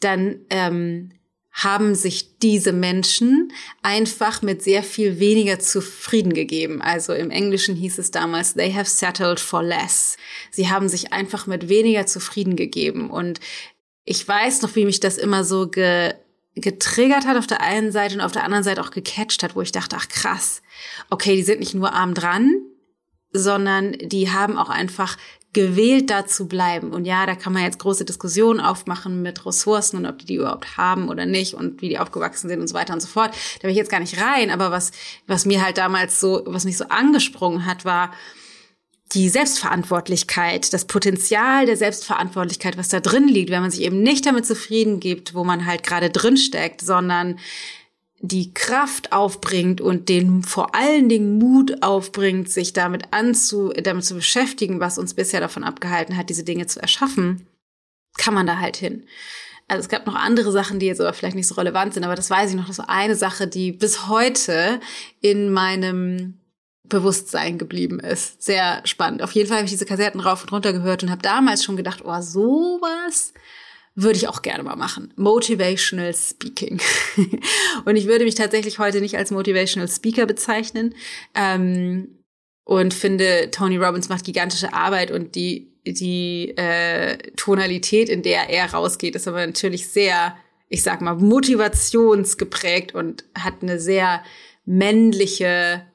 dann 0.00 0.36
ähm, 0.48 1.10
haben 1.54 1.94
sich 1.94 2.38
diese 2.40 2.72
Menschen 2.72 3.52
einfach 3.82 4.42
mit 4.42 4.60
sehr 4.62 4.82
viel 4.82 5.20
weniger 5.20 5.60
zufrieden 5.60 6.34
gegeben. 6.34 6.82
Also 6.82 7.12
im 7.12 7.30
Englischen 7.30 7.76
hieß 7.76 7.98
es 7.98 8.10
damals, 8.10 8.54
they 8.54 8.72
have 8.72 8.90
settled 8.90 9.38
for 9.38 9.62
less. 9.62 10.16
Sie 10.50 10.68
haben 10.68 10.88
sich 10.88 11.12
einfach 11.12 11.46
mit 11.46 11.68
weniger 11.68 12.06
zufrieden 12.06 12.56
gegeben. 12.56 13.08
Und 13.08 13.38
ich 14.04 14.26
weiß 14.26 14.62
noch, 14.62 14.74
wie 14.76 14.84
mich 14.84 15.00
das 15.00 15.18
immer 15.18 15.44
so 15.44 15.68
ge 15.68 16.14
getriggert 16.56 17.26
hat 17.26 17.36
auf 17.36 17.48
der 17.48 17.62
einen 17.62 17.90
Seite 17.90 18.14
und 18.14 18.20
auf 18.20 18.30
der 18.30 18.44
anderen 18.44 18.62
Seite 18.62 18.80
auch 18.80 18.92
gecatcht 18.92 19.42
hat, 19.42 19.56
wo 19.56 19.60
ich 19.60 19.72
dachte, 19.72 19.96
ach 19.98 20.08
krass, 20.08 20.62
okay, 21.10 21.34
die 21.34 21.42
sind 21.42 21.58
nicht 21.58 21.74
nur 21.74 21.92
arm 21.92 22.14
dran, 22.14 22.62
sondern 23.32 23.90
die 23.98 24.30
haben 24.30 24.56
auch 24.56 24.70
einfach 24.70 25.16
gewählt, 25.52 26.10
da 26.10 26.26
zu 26.26 26.46
bleiben. 26.46 26.92
Und 26.92 27.06
ja, 27.06 27.26
da 27.26 27.34
kann 27.34 27.52
man 27.52 27.62
jetzt 27.62 27.80
große 27.80 28.04
Diskussionen 28.04 28.60
aufmachen 28.60 29.22
mit 29.22 29.44
Ressourcen 29.44 29.96
und 29.96 30.06
ob 30.06 30.18
die 30.18 30.26
die 30.26 30.34
überhaupt 30.36 30.76
haben 30.76 31.08
oder 31.08 31.26
nicht 31.26 31.54
und 31.54 31.82
wie 31.82 31.88
die 31.88 31.98
aufgewachsen 31.98 32.48
sind 32.48 32.60
und 32.60 32.68
so 32.68 32.74
weiter 32.74 32.92
und 32.92 33.00
so 33.00 33.08
fort. 33.08 33.34
Da 33.58 33.64
will 33.64 33.70
ich 33.70 33.76
jetzt 33.76 33.90
gar 33.90 34.00
nicht 34.00 34.20
rein, 34.20 34.50
aber 34.50 34.70
was, 34.70 34.92
was 35.26 35.46
mir 35.46 35.60
halt 35.64 35.78
damals 35.78 36.20
so, 36.20 36.42
was 36.46 36.64
mich 36.64 36.76
so 36.76 36.84
angesprungen 36.88 37.66
hat, 37.66 37.84
war, 37.84 38.12
die 39.12 39.28
Selbstverantwortlichkeit, 39.28 40.72
das 40.72 40.86
Potenzial 40.86 41.66
der 41.66 41.76
Selbstverantwortlichkeit, 41.76 42.76
was 42.76 42.88
da 42.88 43.00
drin 43.00 43.28
liegt, 43.28 43.50
wenn 43.50 43.62
man 43.62 43.70
sich 43.70 43.82
eben 43.82 44.02
nicht 44.02 44.26
damit 44.26 44.46
zufrieden 44.46 44.98
gibt, 44.98 45.34
wo 45.34 45.44
man 45.44 45.66
halt 45.66 45.82
gerade 45.82 46.10
drin 46.10 46.36
steckt, 46.36 46.80
sondern 46.80 47.38
die 48.20 48.54
Kraft 48.54 49.12
aufbringt 49.12 49.82
und 49.82 50.08
den 50.08 50.42
vor 50.42 50.74
allen 50.74 51.10
Dingen 51.10 51.38
Mut 51.38 51.82
aufbringt, 51.82 52.50
sich 52.50 52.72
damit 52.72 53.04
anzu, 53.10 53.70
damit 53.70 54.04
zu 54.04 54.14
beschäftigen, 54.14 54.80
was 54.80 54.96
uns 54.96 55.12
bisher 55.12 55.40
davon 55.40 55.62
abgehalten 55.62 56.16
hat, 56.16 56.30
diese 56.30 56.44
Dinge 56.44 56.66
zu 56.66 56.80
erschaffen, 56.80 57.46
kann 58.16 58.32
man 58.32 58.46
da 58.46 58.58
halt 58.58 58.78
hin. 58.78 59.04
Also 59.68 59.80
es 59.80 59.88
gab 59.88 60.06
noch 60.06 60.14
andere 60.14 60.52
Sachen, 60.52 60.78
die 60.78 60.86
jetzt 60.86 61.00
aber 61.00 61.12
vielleicht 61.12 61.36
nicht 61.36 61.46
so 61.46 61.54
relevant 61.54 61.94
sind, 61.94 62.04
aber 62.04 62.14
das 62.14 62.30
weiß 62.30 62.50
ich 62.50 62.56
noch, 62.56 62.66
das 62.66 62.78
war 62.78 62.88
eine 62.88 63.14
Sache, 63.14 63.46
die 63.46 63.72
bis 63.72 64.08
heute 64.08 64.80
in 65.20 65.52
meinem 65.52 66.38
Bewusstsein 66.84 67.58
geblieben 67.58 67.98
ist. 67.98 68.42
Sehr 68.42 68.82
spannend. 68.84 69.22
Auf 69.22 69.32
jeden 69.32 69.48
Fall 69.48 69.58
habe 69.58 69.64
ich 69.64 69.72
diese 69.72 69.86
Kassetten 69.86 70.20
rauf 70.20 70.42
und 70.42 70.52
runter 70.52 70.72
gehört 70.72 71.02
und 71.02 71.10
habe 71.10 71.22
damals 71.22 71.64
schon 71.64 71.76
gedacht, 71.76 72.02
oh, 72.04 72.20
sowas 72.20 73.32
würde 73.94 74.16
ich 74.16 74.28
auch 74.28 74.42
gerne 74.42 74.62
mal 74.62 74.76
machen. 74.76 75.12
Motivational 75.16 76.14
Speaking. 76.14 76.80
und 77.84 77.96
ich 77.96 78.06
würde 78.06 78.24
mich 78.24 78.34
tatsächlich 78.34 78.78
heute 78.78 79.00
nicht 79.00 79.16
als 79.16 79.30
Motivational 79.30 79.88
Speaker 79.88 80.26
bezeichnen. 80.26 80.94
Ähm, 81.34 82.18
und 82.64 82.92
finde, 82.92 83.50
Tony 83.50 83.76
Robbins 83.76 84.08
macht 84.08 84.24
gigantische 84.24 84.72
Arbeit 84.72 85.10
und 85.10 85.34
die, 85.34 85.72
die 85.86 86.54
äh, 86.56 87.18
Tonalität, 87.36 88.08
in 88.08 88.22
der 88.22 88.50
er 88.50 88.72
rausgeht, 88.72 89.14
ist 89.14 89.28
aber 89.28 89.46
natürlich 89.46 89.88
sehr, 89.88 90.36
ich 90.68 90.82
sag 90.82 91.00
mal, 91.00 91.14
motivationsgeprägt 91.14 92.94
und 92.94 93.24
hat 93.34 93.62
eine 93.62 93.78
sehr 93.78 94.22
männliche 94.64 95.86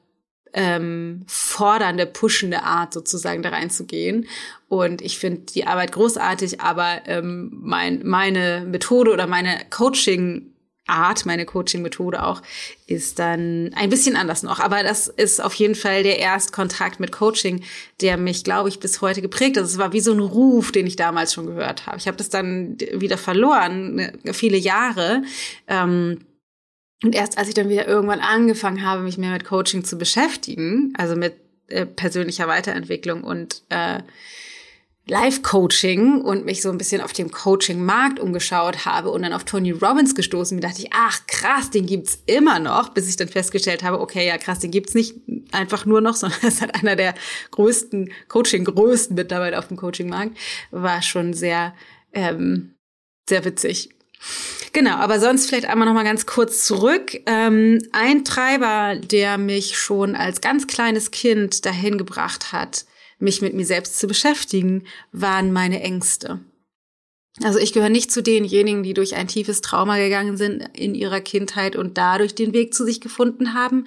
ähm, 0.52 1.22
fordernde, 1.26 2.06
pushende 2.06 2.62
Art 2.62 2.92
sozusagen 2.92 3.42
da 3.42 3.50
reinzugehen. 3.50 4.26
Und 4.68 5.02
ich 5.02 5.18
finde 5.18 5.42
die 5.52 5.66
Arbeit 5.66 5.92
großartig, 5.92 6.60
aber 6.60 7.02
ähm, 7.06 7.50
mein, 7.52 8.00
meine 8.04 8.64
Methode 8.66 9.12
oder 9.12 9.26
meine 9.26 9.60
Coaching 9.70 10.50
Art, 10.90 11.24
meine 11.24 11.46
Coaching-Methode 11.46 12.22
auch, 12.22 12.42
ist 12.86 13.18
dann 13.18 13.70
ein 13.74 13.88
bisschen 13.90 14.16
anders 14.16 14.42
noch. 14.42 14.58
Aber 14.58 14.82
das 14.82 15.08
ist 15.08 15.42
auf 15.42 15.54
jeden 15.54 15.74
Fall 15.74 16.02
der 16.02 16.18
Erstkontakt 16.18 17.00
mit 17.00 17.12
Coaching, 17.12 17.62
der 18.00 18.16
mich, 18.16 18.44
glaube 18.44 18.68
ich, 18.68 18.80
bis 18.80 19.00
heute 19.00 19.22
geprägt 19.22 19.56
hat. 19.56 19.64
Es 19.64 19.78
war 19.78 19.92
wie 19.92 20.00
so 20.00 20.12
ein 20.12 20.18
Ruf, 20.18 20.72
den 20.72 20.86
ich 20.86 20.96
damals 20.96 21.32
schon 21.32 21.46
gehört 21.46 21.86
habe. 21.86 21.98
Ich 21.98 22.06
habe 22.06 22.16
das 22.16 22.28
dann 22.28 22.76
wieder 22.92 23.16
verloren, 23.16 23.94
ne, 23.94 24.12
viele 24.32 24.58
Jahre. 24.58 25.22
Ähm, 25.68 26.18
und 27.02 27.14
erst 27.14 27.38
als 27.38 27.48
ich 27.48 27.54
dann 27.54 27.68
wieder 27.68 27.86
irgendwann 27.86 28.20
angefangen 28.20 28.84
habe, 28.84 29.02
mich 29.02 29.18
mehr 29.18 29.32
mit 29.32 29.44
Coaching 29.44 29.84
zu 29.84 29.96
beschäftigen, 29.96 30.92
also 30.96 31.16
mit 31.16 31.34
äh, 31.68 31.86
persönlicher 31.86 32.48
Weiterentwicklung 32.48 33.24
und 33.24 33.62
äh, 33.70 34.00
Live-Coaching 35.06 36.20
und 36.20 36.44
mich 36.44 36.62
so 36.62 36.70
ein 36.70 36.78
bisschen 36.78 37.00
auf 37.00 37.12
dem 37.12 37.30
Coaching-Markt 37.30 38.20
umgeschaut 38.20 38.84
habe 38.84 39.10
und 39.10 39.22
dann 39.22 39.32
auf 39.32 39.44
Tony 39.44 39.72
Robbins 39.72 40.14
gestoßen 40.14 40.56
bin, 40.56 40.68
dachte 40.68 40.82
ich, 40.82 40.90
ach 40.92 41.26
krass, 41.26 41.70
den 41.70 41.86
gibt's 41.86 42.22
immer 42.26 42.60
noch, 42.60 42.90
bis 42.90 43.08
ich 43.08 43.16
dann 43.16 43.28
festgestellt 43.28 43.82
habe, 43.82 43.98
okay, 43.98 44.26
ja 44.26 44.38
krass, 44.38 44.60
den 44.60 44.70
gibt's 44.70 44.94
nicht 44.94 45.16
einfach 45.52 45.84
nur 45.84 46.00
noch, 46.00 46.14
sondern 46.16 46.38
es 46.42 46.60
hat 46.60 46.74
einer 46.74 46.96
der 46.96 47.14
größten 47.50 48.12
Coaching-Größten 48.28 49.16
mittlerweile 49.16 49.58
auf 49.58 49.68
dem 49.68 49.76
Coaching-Markt, 49.76 50.36
war 50.70 51.02
schon 51.02 51.34
sehr, 51.34 51.74
ähm, 52.12 52.74
sehr 53.28 53.44
witzig. 53.44 53.90
Genau, 54.72 54.96
aber 54.96 55.18
sonst 55.18 55.46
vielleicht 55.46 55.66
einmal 55.66 55.86
noch 55.88 55.94
mal 55.94 56.04
ganz 56.04 56.26
kurz 56.26 56.64
zurück. 56.64 57.20
Ähm, 57.26 57.80
ein 57.92 58.24
Treiber, 58.24 58.96
der 58.96 59.38
mich 59.38 59.76
schon 59.76 60.14
als 60.14 60.40
ganz 60.40 60.66
kleines 60.66 61.10
Kind 61.10 61.64
dahin 61.66 61.98
gebracht 61.98 62.52
hat, 62.52 62.84
mich 63.18 63.42
mit 63.42 63.54
mir 63.54 63.66
selbst 63.66 63.98
zu 63.98 64.06
beschäftigen, 64.06 64.84
waren 65.12 65.52
meine 65.52 65.80
Ängste. 65.82 66.40
Also 67.42 67.58
ich 67.58 67.72
gehöre 67.72 67.88
nicht 67.88 68.12
zu 68.12 68.22
denjenigen, 68.22 68.82
die 68.82 68.92
durch 68.92 69.14
ein 69.14 69.28
tiefes 69.28 69.60
Trauma 69.60 69.96
gegangen 69.96 70.36
sind 70.36 70.68
in 70.74 70.94
ihrer 70.94 71.20
Kindheit 71.20 71.74
und 71.74 71.96
dadurch 71.96 72.34
den 72.34 72.52
Weg 72.52 72.74
zu 72.74 72.84
sich 72.84 73.00
gefunden 73.00 73.54
haben. 73.54 73.86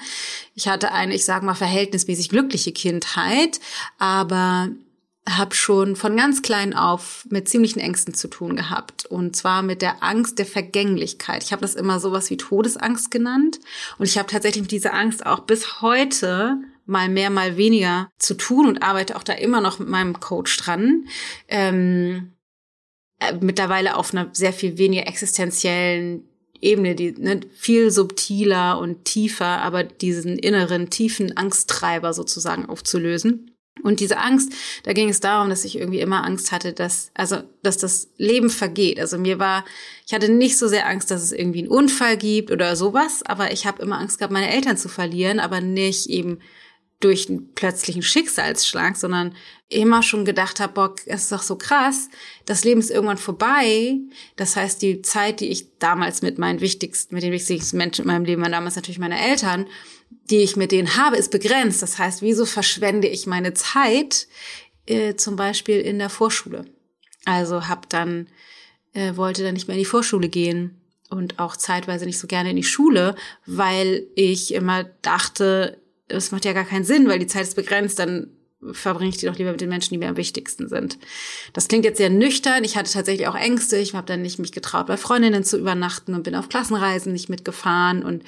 Ich 0.56 0.68
hatte 0.68 0.92
eine, 0.92 1.14
ich 1.14 1.26
sage 1.26 1.46
mal, 1.46 1.54
verhältnismäßig 1.54 2.30
glückliche 2.30 2.72
Kindheit, 2.72 3.60
aber 4.00 4.70
habe 5.28 5.56
schon 5.56 5.96
von 5.96 6.18
ganz 6.18 6.42
klein 6.42 6.74
auf 6.74 7.26
mit 7.30 7.48
ziemlichen 7.48 7.80
Ängsten 7.80 8.14
zu 8.14 8.28
tun 8.28 8.56
gehabt. 8.56 9.06
Und 9.06 9.36
zwar 9.36 9.62
mit 9.62 9.82
der 9.82 10.04
Angst 10.04 10.38
der 10.38 10.46
Vergänglichkeit. 10.46 11.44
Ich 11.44 11.52
habe 11.52 11.62
das 11.62 11.76
immer 11.76 12.00
sowas 12.00 12.30
wie 12.30 12.38
Todesangst 12.38 13.10
genannt. 13.10 13.60
Und 13.98 14.06
ich 14.06 14.18
habe 14.18 14.30
tatsächlich 14.30 14.64
mit 14.64 14.72
dieser 14.72 14.94
Angst 14.94 15.26
auch 15.26 15.40
bis 15.42 15.82
heute 15.82 16.58
mal 16.86 17.08
mehr, 17.08 17.30
mal 17.30 17.56
weniger 17.56 18.10
zu 18.18 18.34
tun 18.34 18.68
und 18.68 18.84
arbeite 18.84 19.16
auch 19.16 19.24
da 19.24 19.34
immer 19.34 19.62
noch 19.62 19.80
mit 19.80 19.88
meinem 19.88 20.20
Coach 20.20 20.58
dran. 20.58 21.08
Ähm, 21.48 22.34
äh, 23.20 23.34
mittlerweile 23.40 23.96
auf 23.96 24.14
einer 24.14 24.30
sehr 24.34 24.52
viel 24.52 24.78
weniger 24.78 25.08
existenziellen 25.08 26.28
Ebene, 26.60 26.96
die 26.96 27.14
ne, 27.14 27.40
viel 27.56 27.92
subtiler 27.92 28.78
und 28.80 29.06
tiefer, 29.06 29.62
aber 29.62 29.84
diesen 29.84 30.38
inneren 30.38 30.90
tiefen 30.90 31.38
Angsttreiber 31.38 32.14
sozusagen 32.14 32.66
aufzulösen. 32.66 33.53
Und 33.82 34.00
diese 34.00 34.18
Angst, 34.18 34.54
da 34.84 34.94
ging 34.94 35.10
es 35.10 35.20
darum, 35.20 35.50
dass 35.50 35.66
ich 35.66 35.78
irgendwie 35.78 36.00
immer 36.00 36.24
Angst 36.24 36.52
hatte, 36.52 36.74
dass, 36.74 37.12
also, 37.16 37.38
dass 37.64 37.78
das 37.78 38.10
Leben 38.18 38.50
vergeht. 38.50 39.00
Also 39.00 39.18
mir 39.18 39.40
war, 39.40 39.66
ich 40.06 40.14
hatte 40.14 40.30
nicht 40.30 40.58
so 40.58 40.68
sehr 40.68 40.88
Angst, 40.88 41.10
dass 41.10 41.24
es 41.24 41.32
irgendwie 41.32 41.60
einen 41.60 41.70
Unfall 41.70 42.16
gibt 42.16 42.52
oder 42.52 42.76
sowas, 42.76 43.24
aber 43.26 43.52
ich 43.52 43.66
habe 43.66 43.82
immer 43.82 44.00
Angst 44.00 44.20
gehabt, 44.20 44.32
meine 44.32 44.52
Eltern 44.52 44.78
zu 44.78 44.90
verlieren, 44.90 45.40
aber 45.40 45.60
nicht 45.60 46.08
eben 46.08 46.40
durch 47.04 47.28
einen 47.28 47.54
plötzlichen 47.54 48.02
Schicksalsschlag, 48.02 48.96
sondern 48.96 49.36
immer 49.68 50.04
schon 50.04 50.24
gedacht 50.24 50.62
habe, 50.62 50.74
boah, 50.74 50.96
es 51.06 51.24
ist 51.24 51.32
doch 51.34 51.42
so 51.42 51.58
krass, 51.58 52.10
das 52.46 52.64
Leben 52.64 52.80
ist 52.80 52.92
irgendwann 52.92 53.18
vorbei. 53.18 53.98
Das 54.38 54.56
heißt, 54.56 54.82
die 54.82 55.02
Zeit, 55.02 55.42
die 55.42 55.50
ich 55.50 55.78
damals 55.80 56.22
mit 56.22 56.38
meinen 56.38 56.62
wichtigsten, 56.62 57.14
mit 57.14 57.24
den 57.24 57.34
wichtigsten 57.34 57.76
Menschen 57.76 58.04
in 58.04 58.08
meinem 58.08 58.24
Leben 58.24 58.42
waren 58.42 58.54
damals 58.54 58.78
natürlich 58.78 59.00
meine 59.00 59.20
Eltern, 59.20 59.66
die 60.30 60.40
ich 60.40 60.56
mit 60.56 60.72
denen 60.72 60.98
habe, 60.98 61.18
ist 61.18 61.32
begrenzt. 61.32 61.82
Das 61.82 62.00
heißt, 62.00 62.22
wieso 62.22 62.46
verschwende 62.46 63.08
ich 63.08 63.28
meine 63.28 63.54
Zeit 63.54 64.28
äh, 64.86 65.16
zum 65.16 65.36
Beispiel 65.36 65.80
in 65.80 66.00
der 66.00 66.10
Vorschule? 66.10 66.66
Also 67.26 67.68
habe 67.68 67.88
dann 67.90 68.28
äh, 68.94 69.16
wollte 69.16 69.44
dann 69.44 69.54
nicht 69.54 69.68
mehr 69.68 69.76
in 69.76 69.84
die 69.84 69.90
Vorschule 69.90 70.30
gehen 70.30 70.82
und 71.10 71.40
auch 71.40 71.56
zeitweise 71.56 72.06
nicht 72.06 72.20
so 72.20 72.28
gerne 72.28 72.52
in 72.52 72.56
die 72.56 72.64
Schule, 72.64 73.16
weil 73.46 74.08
ich 74.16 74.54
immer 74.54 74.84
dachte, 75.02 75.82
es 76.08 76.32
macht 76.32 76.46
ja 76.46 76.54
gar 76.54 76.66
keinen 76.66 76.86
Sinn, 76.86 77.08
weil 77.08 77.20
die 77.20 77.28
Zeit 77.28 77.44
ist 77.44 77.56
begrenzt, 77.56 78.00
dann 78.00 78.32
verbringe 78.72 79.10
ich 79.10 79.18
die 79.18 79.26
doch 79.26 79.38
lieber 79.38 79.52
mit 79.52 79.62
den 79.62 79.70
Menschen, 79.70 79.94
die 79.94 79.98
mir 79.98 80.08
am 80.08 80.16
wichtigsten 80.16 80.70
sind. 80.70 80.98
Das 81.52 81.68
klingt 81.68 81.84
jetzt 81.84 81.98
sehr 81.98 82.10
nüchtern. 82.10 82.64
Ich 82.64 82.78
hatte 82.78 82.92
tatsächlich 82.92 83.28
auch 83.28 83.36
Ängste. 83.36 83.78
Ich 83.78 83.94
habe 83.94 84.08
dann 84.08 84.22
nicht 84.22 84.40
mich 84.40 84.54
getraut, 84.54 84.88
bei 84.88 84.96
Freundinnen 84.96 85.44
zu 85.44 85.58
übernachten 85.58 86.14
und 86.14 86.24
bin 86.24 86.36
auf 86.36 86.48
Klassenreisen 86.48 87.12
nicht 87.12 87.28
mitgefahren 87.28 88.04
und 88.04 88.24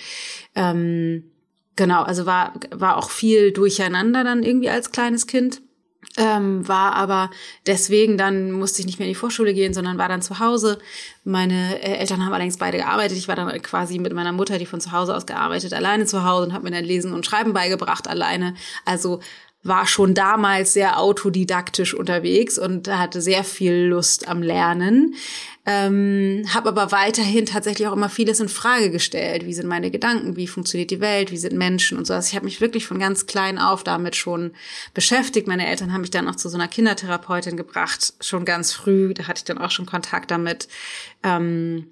ähm, 0.55 1.31
genau, 1.75 2.03
also 2.03 2.25
war 2.25 2.53
war 2.71 2.97
auch 2.97 3.09
viel 3.09 3.51
Durcheinander 3.51 4.23
dann 4.23 4.43
irgendwie 4.43 4.69
als 4.69 4.91
kleines 4.91 5.27
Kind. 5.27 5.61
Ähm, 6.17 6.65
war 6.65 6.93
aber 6.93 7.29
deswegen 7.67 8.17
dann 8.17 8.51
musste 8.51 8.79
ich 8.79 8.85
nicht 8.85 8.99
mehr 8.99 9.07
in 9.07 9.13
die 9.13 9.19
Vorschule 9.19 9.53
gehen, 9.53 9.73
sondern 9.73 9.97
war 9.97 10.07
dann 10.07 10.21
zu 10.21 10.39
Hause. 10.39 10.79
Meine 11.25 11.81
äh, 11.81 11.97
Eltern 11.97 12.23
haben 12.23 12.31
allerdings 12.31 12.57
beide 12.57 12.77
gearbeitet. 12.77 13.17
Ich 13.17 13.27
war 13.27 13.35
dann 13.35 13.49
quasi 13.61 13.99
mit 13.99 14.13
meiner 14.13 14.31
Mutter, 14.31 14.57
die 14.57 14.65
von 14.65 14.79
zu 14.79 14.93
Hause 14.93 15.13
aus 15.13 15.25
gearbeitet, 15.25 15.73
alleine 15.73 16.05
zu 16.05 16.23
Hause 16.23 16.47
und 16.47 16.53
habe 16.53 16.63
mir 16.63 16.71
dann 16.71 16.85
Lesen 16.85 17.11
und 17.11 17.25
Schreiben 17.25 17.51
beigebracht 17.51 18.07
alleine. 18.07 18.55
Also 18.85 19.19
war 19.65 19.87
schon 19.87 20.13
damals 20.13 20.73
sehr 20.73 20.99
autodidaktisch 20.99 21.95
unterwegs 21.95 22.59
und 22.59 22.87
hatte 22.87 23.19
sehr 23.19 23.43
viel 23.43 23.87
Lust 23.87 24.27
am 24.27 24.43
Lernen. 24.43 25.15
Ähm, 25.65 26.45
habe 26.53 26.69
aber 26.69 26.91
weiterhin 26.91 27.47
tatsächlich 27.47 27.87
auch 27.87 27.93
immer 27.93 28.09
vieles 28.09 28.39
in 28.39 28.49
Frage 28.49 28.91
gestellt. 28.91 29.47
Wie 29.47 29.53
sind 29.55 29.67
meine 29.67 29.89
Gedanken? 29.89 30.35
Wie 30.35 30.45
funktioniert 30.45 30.91
die 30.91 31.01
Welt? 31.01 31.31
Wie 31.31 31.37
sind 31.37 31.57
Menschen 31.57 31.97
und 31.97 32.05
so. 32.05 32.13
Also 32.13 32.29
ich 32.29 32.35
habe 32.35 32.45
mich 32.45 32.61
wirklich 32.61 32.85
von 32.85 32.99
ganz 32.99 33.25
klein 33.25 33.57
auf 33.57 33.83
damit 33.83 34.15
schon 34.15 34.51
beschäftigt. 34.93 35.47
Meine 35.47 35.65
Eltern 35.65 35.91
haben 35.91 36.01
mich 36.01 36.11
dann 36.11 36.27
auch 36.27 36.35
zu 36.35 36.47
so 36.47 36.57
einer 36.57 36.67
Kindertherapeutin 36.67 37.57
gebracht, 37.57 38.13
schon 38.21 38.45
ganz 38.45 38.71
früh. 38.71 39.15
Da 39.15 39.27
hatte 39.27 39.39
ich 39.39 39.45
dann 39.45 39.57
auch 39.57 39.71
schon 39.71 39.87
Kontakt 39.87 40.29
damit. 40.29 40.67
Ähm, 41.23 41.87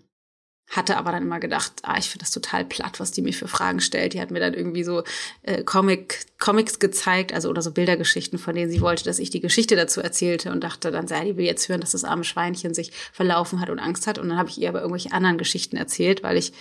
hatte 0.69 0.97
aber 0.97 1.11
dann 1.11 1.23
immer 1.23 1.39
gedacht, 1.39 1.73
ah, 1.83 1.97
ich 1.97 2.09
finde 2.09 2.23
das 2.23 2.31
total 2.31 2.65
platt, 2.65 2.99
was 2.99 3.11
die 3.11 3.21
mir 3.21 3.33
für 3.33 3.47
Fragen 3.47 3.79
stellt. 3.79 4.13
Die 4.13 4.21
hat 4.21 4.31
mir 4.31 4.39
dann 4.39 4.53
irgendwie 4.53 4.83
so 4.83 5.03
äh, 5.43 5.63
Comic, 5.63 6.25
Comics 6.39 6.79
gezeigt, 6.79 7.33
also 7.33 7.49
oder 7.49 7.61
so 7.61 7.71
Bildergeschichten, 7.71 8.39
von 8.39 8.55
denen 8.55 8.71
sie 8.71 8.81
wollte, 8.81 9.03
dass 9.03 9.19
ich 9.19 9.29
die 9.29 9.39
Geschichte 9.39 9.75
dazu 9.75 10.01
erzählte 10.01 10.51
und 10.51 10.63
dachte 10.63 10.91
dann, 10.91 11.07
ja, 11.07 11.23
die 11.23 11.37
will 11.37 11.45
jetzt 11.45 11.69
hören, 11.69 11.81
dass 11.81 11.91
das 11.91 12.03
arme 12.03 12.23
Schweinchen 12.23 12.73
sich 12.73 12.91
verlaufen 13.11 13.59
hat 13.59 13.69
und 13.69 13.79
Angst 13.79 14.07
hat. 14.07 14.17
Und 14.17 14.29
dann 14.29 14.37
habe 14.37 14.49
ich 14.49 14.59
ihr 14.59 14.69
aber 14.69 14.81
irgendwelche 14.81 15.11
anderen 15.11 15.37
Geschichten 15.37 15.77
erzählt, 15.77 16.23
weil 16.23 16.37
ich 16.37 16.53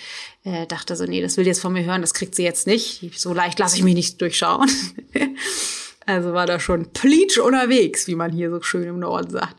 äh, 0.44 0.66
dachte 0.66 0.94
so, 0.96 1.04
nee, 1.04 1.22
das 1.22 1.36
will 1.36 1.44
die 1.44 1.50
jetzt 1.50 1.60
von 1.60 1.72
mir 1.72 1.84
hören, 1.84 2.02
das 2.02 2.14
kriegt 2.14 2.34
sie 2.34 2.44
jetzt 2.44 2.66
nicht. 2.66 3.18
So 3.18 3.32
leicht 3.32 3.58
lasse 3.58 3.76
ich 3.76 3.82
mich 3.82 3.94
nicht 3.94 4.20
durchschauen. 4.20 4.70
Also 6.06 6.32
war 6.32 6.46
da 6.46 6.58
schon 6.58 6.92
pleatsch 6.92 7.38
unterwegs, 7.38 8.06
wie 8.06 8.14
man 8.14 8.32
hier 8.32 8.50
so 8.50 8.60
schön 8.62 8.84
im 8.84 8.98
Norden 8.98 9.30
sagt. 9.30 9.56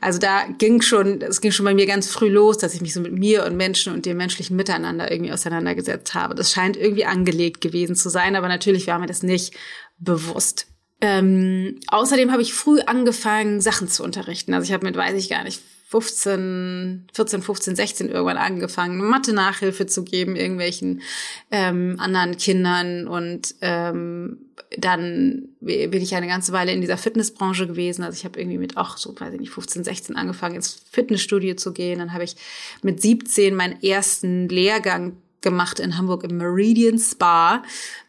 Also 0.00 0.18
da 0.18 0.44
ging 0.58 0.80
schon, 0.80 1.20
es 1.20 1.40
ging 1.40 1.52
schon 1.52 1.64
bei 1.64 1.74
mir 1.74 1.86
ganz 1.86 2.08
früh 2.08 2.28
los, 2.28 2.58
dass 2.58 2.74
ich 2.74 2.80
mich 2.80 2.94
so 2.94 3.00
mit 3.00 3.12
mir 3.12 3.44
und 3.44 3.56
Menschen 3.56 3.92
und 3.92 4.06
dem 4.06 4.16
menschlichen 4.16 4.56
Miteinander 4.56 5.10
irgendwie 5.10 5.32
auseinandergesetzt 5.32 6.14
habe. 6.14 6.34
Das 6.34 6.52
scheint 6.52 6.76
irgendwie 6.76 7.04
angelegt 7.04 7.60
gewesen 7.60 7.96
zu 7.96 8.08
sein, 8.08 8.36
aber 8.36 8.48
natürlich 8.48 8.86
war 8.86 8.98
mir 8.98 9.06
das 9.06 9.22
nicht 9.22 9.54
bewusst. 9.98 10.66
Ähm, 11.00 11.80
außerdem 11.88 12.32
habe 12.32 12.42
ich 12.42 12.54
früh 12.54 12.80
angefangen, 12.80 13.60
Sachen 13.60 13.88
zu 13.88 14.02
unterrichten. 14.02 14.54
Also 14.54 14.64
ich 14.64 14.72
habe 14.72 14.86
mit, 14.86 14.96
weiß 14.96 15.14
ich 15.16 15.28
gar 15.28 15.44
nicht, 15.44 15.60
15, 15.88 17.08
14, 17.12 17.42
15, 17.42 17.76
16 17.76 18.08
irgendwann 18.08 18.36
angefangen, 18.36 18.98
Mathe-Nachhilfe 18.98 19.86
zu 19.86 20.02
geben, 20.02 20.34
irgendwelchen 20.34 21.02
ähm, 21.50 21.96
anderen 21.98 22.36
Kindern. 22.36 23.06
Und 23.06 23.54
ähm, 23.60 24.38
dann 24.78 25.48
bin 25.60 26.02
ich 26.02 26.14
eine 26.14 26.26
ganze 26.26 26.52
Weile 26.52 26.72
in 26.72 26.80
dieser 26.80 26.96
Fitnessbranche 26.96 27.66
gewesen. 27.66 28.02
Also 28.02 28.16
ich 28.16 28.24
habe 28.24 28.38
irgendwie 28.40 28.58
mit 28.58 28.76
auch 28.76 28.96
so, 28.96 29.14
weiß 29.18 29.34
ich 29.34 29.40
nicht, 29.40 29.50
15, 29.50 29.84
16 29.84 30.16
angefangen, 30.16 30.56
ins 30.56 30.82
Fitnessstudio 30.90 31.54
zu 31.54 31.72
gehen. 31.72 31.98
Dann 31.98 32.12
habe 32.12 32.24
ich 32.24 32.36
mit 32.82 33.00
17 33.00 33.54
meinen 33.54 33.82
ersten 33.82 34.48
Lehrgang 34.48 35.16
gemacht 35.40 35.78
in 35.78 35.96
Hamburg 35.98 36.24
im 36.24 36.38
Meridian 36.38 36.98
Spa 36.98 37.62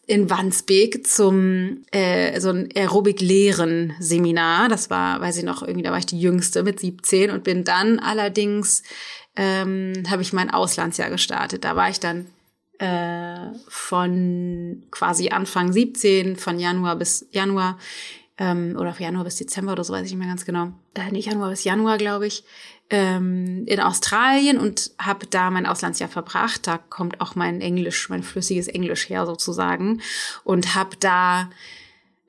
in 0.08 0.30
Wandsbek 0.30 1.06
zum 1.06 1.84
äh, 1.92 2.40
so 2.40 2.50
ein 2.50 2.70
Aerobic-Lehren-Seminar. 2.76 4.70
Das 4.70 4.90
war, 4.90 5.20
weiß 5.20 5.38
ich 5.38 5.44
noch, 5.44 5.62
irgendwie, 5.62 5.84
da 5.84 5.92
war 5.92 5.98
ich 5.98 6.06
die 6.06 6.20
Jüngste 6.20 6.64
mit 6.64 6.80
17 6.80 7.32
und 7.32 7.44
bin 7.44 7.64
dann 7.64 8.00
allerdings, 8.00 8.84
ähm, 9.36 9.94
habe 10.10 10.22
ich 10.22 10.32
mein 10.32 10.52
Auslandsjahr 10.52 11.10
gestartet. 11.10 11.64
Da 11.64 11.76
war 11.76 11.90
ich 11.90 12.00
dann 12.00 12.28
äh, 12.80 13.54
von 13.68 14.84
quasi 14.92 15.30
Anfang 15.30 15.72
17, 15.72 16.36
von 16.36 16.60
Januar 16.60 16.96
bis 16.96 17.26
Januar 17.32 17.78
ähm, 18.38 18.76
oder 18.78 18.94
von 18.94 19.06
Januar 19.06 19.24
bis 19.24 19.38
Dezember 19.38 19.74
oder 19.74 19.84
so, 19.84 19.94
weiß 19.94 20.06
ich 20.06 20.12
nicht 20.12 20.20
mehr 20.20 20.28
ganz 20.28 20.46
genau. 20.46 20.72
Äh, 20.94 21.12
nicht 21.12 21.28
Januar 21.28 21.50
bis 21.50 21.64
Januar, 21.64 21.98
glaube 21.98 22.28
ich, 22.28 22.44
ähm, 22.90 23.64
in 23.66 23.80
Australien 23.80 24.60
und 24.60 24.92
habe 25.00 25.26
da 25.28 25.50
mein 25.50 25.66
Auslandsjahr 25.66 26.10
verbracht. 26.10 26.68
Da 26.68 26.78
kommt 26.78 27.22
auch 27.22 27.36
mein 27.36 27.62
Englisch, 27.62 28.10
mein 28.10 28.24
flüssiges 28.24 28.68
Englisch 28.68 29.10
her 29.10 29.26
sozusagen 29.26 30.02
und 30.44 30.76
habe 30.76 30.98
da 31.00 31.50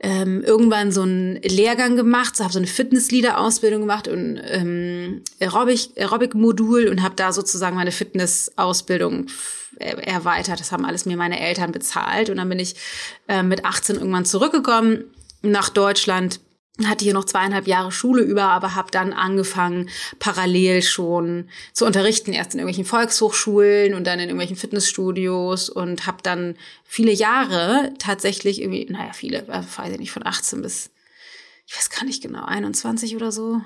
ähm, 0.01 0.43
irgendwann 0.43 0.93
so 0.93 1.03
einen 1.03 1.37
Lehrgang 1.43 1.97
gemacht, 1.97 2.37
so 2.37 2.45
habe 2.45 2.53
so 2.53 2.59
eine 2.59 2.67
Fitnessleader-Ausbildung 2.67 3.81
gemacht 3.81 4.09
und 4.09 4.41
ähm, 4.45 5.23
Aerobic-Modul 5.41 6.89
und 6.89 7.03
habe 7.03 7.15
da 7.17 7.33
sozusagen 7.33 7.77
meine 7.77 7.93
Fitness-Ausbildung 7.93 9.27
erweitert. 9.79 10.61
Das 10.61 10.73
haben 10.73 10.85
alles 10.85 11.05
mir 11.05 11.17
meine 11.17 11.41
Eltern 11.41 11.73
bezahlt 11.73 12.31
und 12.31 12.37
dann 12.37 12.49
bin 12.49 12.59
ich 12.59 12.77
äh, 13.29 13.43
mit 13.43 13.65
18 13.65 13.97
irgendwann 13.97 14.25
zurückgekommen 14.25 15.05
nach 15.43 15.69
Deutschland 15.69 16.41
hatte 16.85 17.05
hier 17.05 17.15
noch 17.15 17.25
zweieinhalb 17.25 17.67
Jahre 17.67 17.91
Schule 17.91 18.23
über, 18.23 18.45
aber 18.45 18.75
habe 18.75 18.91
dann 18.91 19.13
angefangen, 19.15 19.89
parallel 20.19 20.83
schon 20.83 21.49
zu 21.73 21.87
unterrichten, 21.87 22.33
erst 22.33 22.53
in 22.53 22.61
irgendwelchen 22.61 22.85
Volkshochschulen 22.85 23.95
und 23.95 24.07
dann 24.07 24.19
in 24.19 24.29
irgendwelchen 24.29 24.57
Fitnessstudios 24.57 25.71
und 25.71 26.07
habe 26.07 26.19
dann 26.23 26.57
viele 26.85 27.13
Jahre 27.13 27.95
tatsächlich 27.99 28.61
irgendwie, 28.61 28.87
naja, 28.91 29.13
viele, 29.15 29.49
also 29.49 29.69
weiß 29.77 29.93
ich 29.93 29.99
nicht, 29.99 30.13
von 30.13 30.27
18 30.27 30.61
bis, 30.61 30.91
ich 31.67 31.77
weiß 31.77 31.89
gar 31.89 32.05
nicht 32.05 32.23
genau, 32.23 32.45
21 32.45 33.17
oder 33.17 33.33
so. 33.33 33.63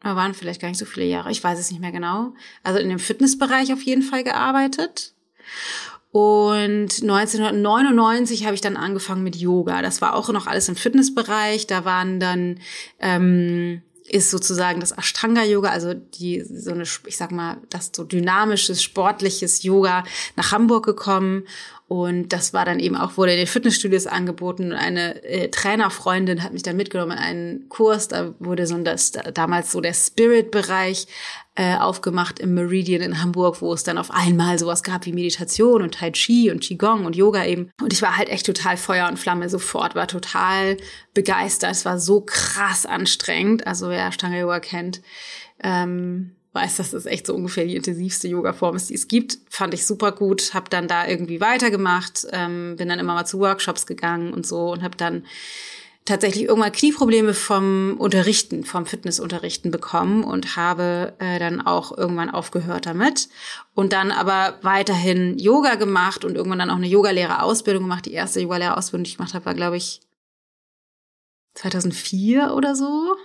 Aber 0.00 0.16
waren 0.16 0.34
vielleicht 0.34 0.60
gar 0.60 0.68
nicht 0.68 0.78
so 0.78 0.86
viele 0.86 1.06
Jahre, 1.06 1.30
ich 1.30 1.42
weiß 1.42 1.58
es 1.58 1.70
nicht 1.70 1.80
mehr 1.80 1.92
genau. 1.92 2.32
Also 2.62 2.78
in 2.78 2.88
dem 2.88 2.98
Fitnessbereich 2.98 3.72
auf 3.72 3.82
jeden 3.82 4.02
Fall 4.02 4.24
gearbeitet. 4.24 5.12
Und 6.16 7.02
1999 7.02 8.46
habe 8.46 8.54
ich 8.54 8.62
dann 8.62 8.78
angefangen 8.78 9.22
mit 9.22 9.36
Yoga. 9.36 9.82
Das 9.82 10.00
war 10.00 10.14
auch 10.14 10.30
noch 10.30 10.46
alles 10.46 10.66
im 10.70 10.74
Fitnessbereich. 10.74 11.66
Da 11.66 11.84
waren 11.84 12.20
dann 12.20 12.60
ähm, 13.00 13.82
ist 14.08 14.30
sozusagen 14.30 14.80
das 14.80 14.92
Ashtanga-Yoga, 14.92 15.68
also 15.68 15.92
die 15.92 16.40
so 16.40 16.70
eine, 16.70 16.84
ich 16.84 17.18
sag 17.18 17.32
mal, 17.32 17.58
das 17.68 17.90
so 17.94 18.02
dynamisches, 18.02 18.82
sportliches 18.82 19.62
Yoga 19.62 20.04
nach 20.36 20.52
Hamburg 20.52 20.86
gekommen. 20.86 21.42
Und 21.86 22.30
das 22.30 22.54
war 22.54 22.64
dann 22.64 22.80
eben 22.80 22.96
auch, 22.96 23.18
wurde 23.18 23.32
in 23.32 23.38
den 23.38 23.46
Fitnessstudios 23.46 24.06
angeboten. 24.06 24.72
Und 24.72 24.78
eine 24.78 25.22
äh, 25.22 25.50
Trainerfreundin 25.50 26.42
hat 26.42 26.54
mich 26.54 26.62
dann 26.62 26.78
mitgenommen 26.78 27.12
in 27.12 27.18
einen 27.18 27.68
Kurs. 27.68 28.08
Da 28.08 28.34
wurde 28.38 28.66
so 28.66 28.78
das, 28.78 29.12
damals 29.34 29.70
so 29.70 29.82
der 29.82 29.92
Spirit-Bereich 29.92 31.08
äh, 31.56 31.76
aufgemacht 31.76 32.38
im 32.38 32.54
Meridian 32.54 33.00
in 33.00 33.22
Hamburg, 33.22 33.62
wo 33.62 33.72
es 33.72 33.82
dann 33.82 33.98
auf 33.98 34.10
einmal 34.10 34.58
sowas 34.58 34.82
gab 34.82 35.06
wie 35.06 35.12
Meditation 35.12 35.82
und 35.82 35.94
Tai 35.94 36.10
Chi 36.10 36.50
und 36.50 36.60
Qigong 36.60 37.06
und 37.06 37.16
Yoga 37.16 37.44
eben. 37.44 37.70
Und 37.80 37.92
ich 37.92 38.02
war 38.02 38.16
halt 38.16 38.28
echt 38.28 38.46
total 38.46 38.76
Feuer 38.76 39.08
und 39.08 39.18
Flamme 39.18 39.48
sofort, 39.48 39.94
war 39.94 40.06
total 40.06 40.76
begeistert. 41.14 41.72
Es 41.72 41.84
war 41.86 41.98
so 41.98 42.20
krass 42.20 42.84
anstrengend. 42.84 43.66
Also 43.66 43.88
wer 43.88 44.12
Stanga 44.12 44.36
Yoga 44.36 44.60
kennt, 44.60 45.00
ähm, 45.62 46.32
weiß, 46.52 46.76
dass 46.76 46.90
das 46.90 47.06
echt 47.06 47.26
so 47.26 47.34
ungefähr 47.34 47.64
die 47.64 47.76
intensivste 47.76 48.28
Yoga-Form 48.28 48.76
ist, 48.76 48.90
die 48.90 48.94
es 48.94 49.08
gibt. 49.08 49.38
Fand 49.48 49.72
ich 49.72 49.86
super 49.86 50.12
gut, 50.12 50.52
habe 50.52 50.68
dann 50.68 50.88
da 50.88 51.06
irgendwie 51.06 51.40
weitergemacht, 51.40 52.26
ähm, 52.32 52.76
bin 52.76 52.88
dann 52.88 52.98
immer 52.98 53.14
mal 53.14 53.26
zu 53.26 53.38
Workshops 53.38 53.86
gegangen 53.86 54.32
und 54.32 54.46
so 54.46 54.72
und 54.72 54.82
habe 54.82 54.96
dann 54.96 55.24
tatsächlich 56.06 56.44
irgendwann 56.44 56.72
Knieprobleme 56.72 57.34
vom 57.34 57.96
Unterrichten, 57.98 58.64
vom 58.64 58.86
Fitnessunterrichten 58.86 59.70
bekommen 59.70 60.24
und 60.24 60.56
habe 60.56 61.14
äh, 61.18 61.38
dann 61.38 61.60
auch 61.60 61.96
irgendwann 61.96 62.30
aufgehört 62.30 62.86
damit 62.86 63.28
und 63.74 63.92
dann 63.92 64.10
aber 64.10 64.58
weiterhin 64.62 65.38
Yoga 65.38 65.74
gemacht 65.74 66.24
und 66.24 66.36
irgendwann 66.36 66.60
dann 66.60 66.70
auch 66.70 66.76
eine 66.76 66.86
Yogalehrerausbildung 66.86 67.82
gemacht. 67.82 68.06
Die 68.06 68.12
erste 68.12 68.40
Yogalehrerausbildung, 68.40 69.04
die 69.04 69.10
ich 69.10 69.16
gemacht 69.18 69.34
habe, 69.34 69.44
war 69.44 69.54
glaube 69.54 69.76
ich 69.76 70.00
2004 71.54 72.54
oder 72.54 72.74
so 72.74 73.16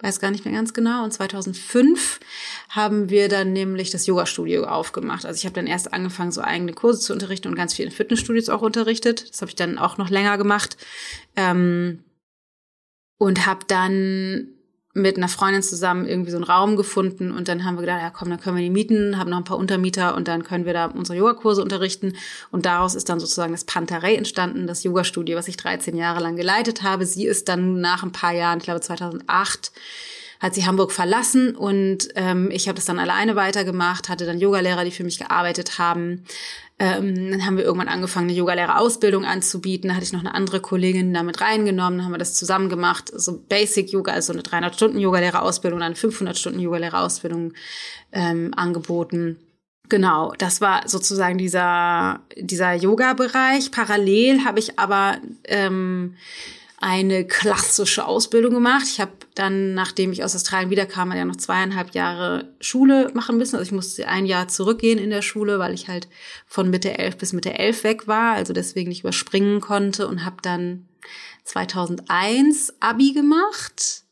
weiß 0.00 0.20
gar 0.20 0.30
nicht 0.30 0.44
mehr 0.44 0.54
ganz 0.54 0.74
genau. 0.74 1.04
Und 1.04 1.12
2005 1.12 2.20
haben 2.68 3.10
wir 3.10 3.28
dann 3.28 3.52
nämlich 3.52 3.90
das 3.90 4.06
Yoga-Studio 4.06 4.64
aufgemacht. 4.64 5.24
Also 5.24 5.38
ich 5.38 5.44
habe 5.44 5.54
dann 5.54 5.66
erst 5.66 5.92
angefangen, 5.92 6.32
so 6.32 6.40
eigene 6.40 6.72
Kurse 6.72 7.00
zu 7.00 7.12
unterrichten 7.12 7.48
und 7.48 7.54
ganz 7.54 7.74
viele 7.74 7.90
Fitnessstudios 7.90 8.48
auch 8.48 8.62
unterrichtet. 8.62 9.30
Das 9.30 9.40
habe 9.40 9.50
ich 9.50 9.56
dann 9.56 9.78
auch 9.78 9.96
noch 9.96 10.10
länger 10.10 10.36
gemacht. 10.38 10.76
Ähm, 11.36 12.04
und 13.18 13.46
habe 13.46 13.64
dann 13.66 14.48
mit 14.94 15.16
einer 15.16 15.28
Freundin 15.28 15.62
zusammen 15.62 16.06
irgendwie 16.06 16.30
so 16.30 16.36
einen 16.36 16.44
Raum 16.44 16.76
gefunden 16.76 17.32
und 17.32 17.48
dann 17.48 17.64
haben 17.64 17.74
wir 17.74 17.80
gedacht, 17.80 18.00
ja 18.00 18.10
komm, 18.10 18.30
dann 18.30 18.40
können 18.40 18.56
wir 18.56 18.62
die 18.62 18.70
mieten, 18.70 19.18
haben 19.18 19.28
noch 19.28 19.38
ein 19.38 19.44
paar 19.44 19.58
Untermieter 19.58 20.14
und 20.14 20.28
dann 20.28 20.44
können 20.44 20.64
wir 20.64 20.72
da 20.72 20.86
unsere 20.86 21.18
Yogakurse 21.18 21.60
unterrichten 21.60 22.14
und 22.52 22.64
daraus 22.64 22.94
ist 22.94 23.08
dann 23.08 23.18
sozusagen 23.18 23.52
das 23.52 23.64
Pantarei 23.64 24.14
entstanden, 24.14 24.68
das 24.68 24.84
Yoga-Studio, 24.84 25.36
was 25.36 25.48
ich 25.48 25.56
13 25.56 25.96
Jahre 25.96 26.20
lang 26.20 26.36
geleitet 26.36 26.84
habe. 26.84 27.06
Sie 27.06 27.26
ist 27.26 27.48
dann 27.48 27.80
nach 27.80 28.04
ein 28.04 28.12
paar 28.12 28.32
Jahren, 28.32 28.58
ich 28.58 28.64
glaube 28.64 28.80
2008, 28.80 29.72
hat 30.38 30.54
sie 30.54 30.66
Hamburg 30.66 30.92
verlassen 30.92 31.56
und 31.56 32.08
ähm, 32.14 32.50
ich 32.52 32.68
habe 32.68 32.76
das 32.76 32.84
dann 32.84 32.98
alleine 32.98 33.34
weitergemacht, 33.34 34.08
hatte 34.08 34.26
dann 34.26 34.38
Yogalehrer, 34.38 34.84
die 34.84 34.90
für 34.90 35.02
mich 35.02 35.18
gearbeitet 35.18 35.78
haben. 35.78 36.24
Ähm, 36.78 37.30
dann 37.30 37.46
haben 37.46 37.56
wir 37.56 37.64
irgendwann 37.64 37.88
angefangen, 37.88 38.28
eine 38.28 38.36
Yogalehrerausbildung 38.36 39.24
anzubieten. 39.24 39.88
Da 39.88 39.94
hatte 39.94 40.04
ich 40.04 40.12
noch 40.12 40.20
eine 40.20 40.34
andere 40.34 40.60
Kollegin 40.60 41.14
damit 41.14 41.40
reingenommen, 41.40 41.98
dann 41.98 42.06
haben 42.06 42.14
wir 42.14 42.18
das 42.18 42.34
zusammen 42.34 42.68
gemacht. 42.68 43.12
So 43.14 43.40
Basic 43.48 43.92
Yoga, 43.92 44.12
also 44.12 44.32
eine 44.32 44.42
300 44.42 44.74
Stunden 44.74 44.98
Yogalehrerausbildung, 44.98 45.82
eine 45.82 45.94
500 45.94 46.36
Stunden 46.36 46.58
Yogalehrerausbildung 46.58 47.52
ähm, 48.12 48.52
angeboten. 48.56 49.38
Genau, 49.88 50.32
das 50.38 50.60
war 50.60 50.88
sozusagen 50.88 51.38
dieser 51.38 52.20
dieser 52.36 52.72
Yoga-Bereich. 52.72 53.70
Parallel 53.70 54.44
habe 54.44 54.58
ich 54.58 54.78
aber 54.78 55.18
ähm, 55.44 56.16
eine 56.84 57.26
klassische 57.26 58.04
Ausbildung 58.04 58.52
gemacht. 58.52 58.84
Ich 58.86 59.00
habe 59.00 59.12
dann, 59.34 59.72
nachdem 59.72 60.12
ich 60.12 60.22
aus 60.22 60.36
Australien 60.36 60.68
wiederkam, 60.68 61.12
ja 61.12 61.24
noch 61.24 61.36
zweieinhalb 61.36 61.94
Jahre 61.94 62.52
Schule 62.60 63.10
machen 63.14 63.38
müssen. 63.38 63.56
Also 63.56 63.66
ich 63.66 63.72
musste 63.72 64.06
ein 64.06 64.26
Jahr 64.26 64.48
zurückgehen 64.48 64.98
in 64.98 65.08
der 65.08 65.22
Schule, 65.22 65.58
weil 65.58 65.72
ich 65.72 65.88
halt 65.88 66.08
von 66.46 66.68
Mitte 66.68 66.98
elf 66.98 67.16
bis 67.16 67.32
Mitte 67.32 67.58
elf 67.58 67.84
weg 67.84 68.06
war, 68.06 68.34
also 68.34 68.52
deswegen 68.52 68.90
nicht 68.90 69.00
überspringen 69.00 69.62
konnte 69.62 70.06
und 70.06 70.26
habe 70.26 70.36
dann 70.42 70.86
2001 71.44 72.74
Abi 72.80 73.12
gemacht. 73.14 74.02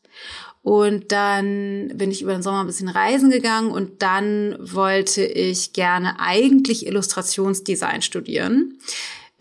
Und 0.63 1.11
dann 1.11 1.91
bin 1.93 2.09
ich 2.09 2.23
über 2.23 2.33
den 2.33 2.41
Sommer 2.41 2.61
ein 2.61 2.67
bisschen 2.67 2.89
reisen 2.89 3.29
gegangen 3.29 3.69
und 3.69 4.01
dann 4.01 4.57
wollte 4.59 5.23
ich 5.23 5.73
gerne 5.73 6.19
eigentlich 6.19 6.87
Illustrationsdesign 6.87 8.01
studieren 8.01 8.79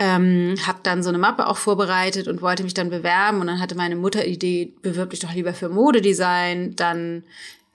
ähm, 0.02 0.56
habe 0.66 0.80
dann 0.82 1.04
so 1.04 1.10
eine 1.10 1.18
Mappe 1.18 1.46
auch 1.46 1.56
vorbereitet 1.56 2.26
und 2.26 2.42
wollte 2.42 2.64
mich 2.64 2.74
dann 2.74 2.90
bewerben 2.90 3.40
und 3.40 3.46
dann 3.46 3.60
hatte 3.60 3.76
meine 3.76 3.94
Mutter 3.94 4.24
die 4.24 4.32
Idee, 4.32 4.74
bewirb 4.82 5.10
dich 5.10 5.20
doch 5.20 5.32
lieber 5.32 5.54
für 5.54 5.68
Modedesign, 5.68 6.74
dann 6.74 7.22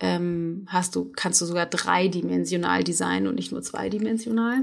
ähm, 0.02 0.68
hast 0.68 0.98
du, 0.98 1.10
kannst 1.16 1.40
du 1.40 1.46
sogar 1.46 1.68
dreidimensional 1.68 2.84
designen 2.84 3.28
und 3.28 3.36
nicht 3.36 3.54
nur 3.54 3.62
zweidimensional. 3.62 4.58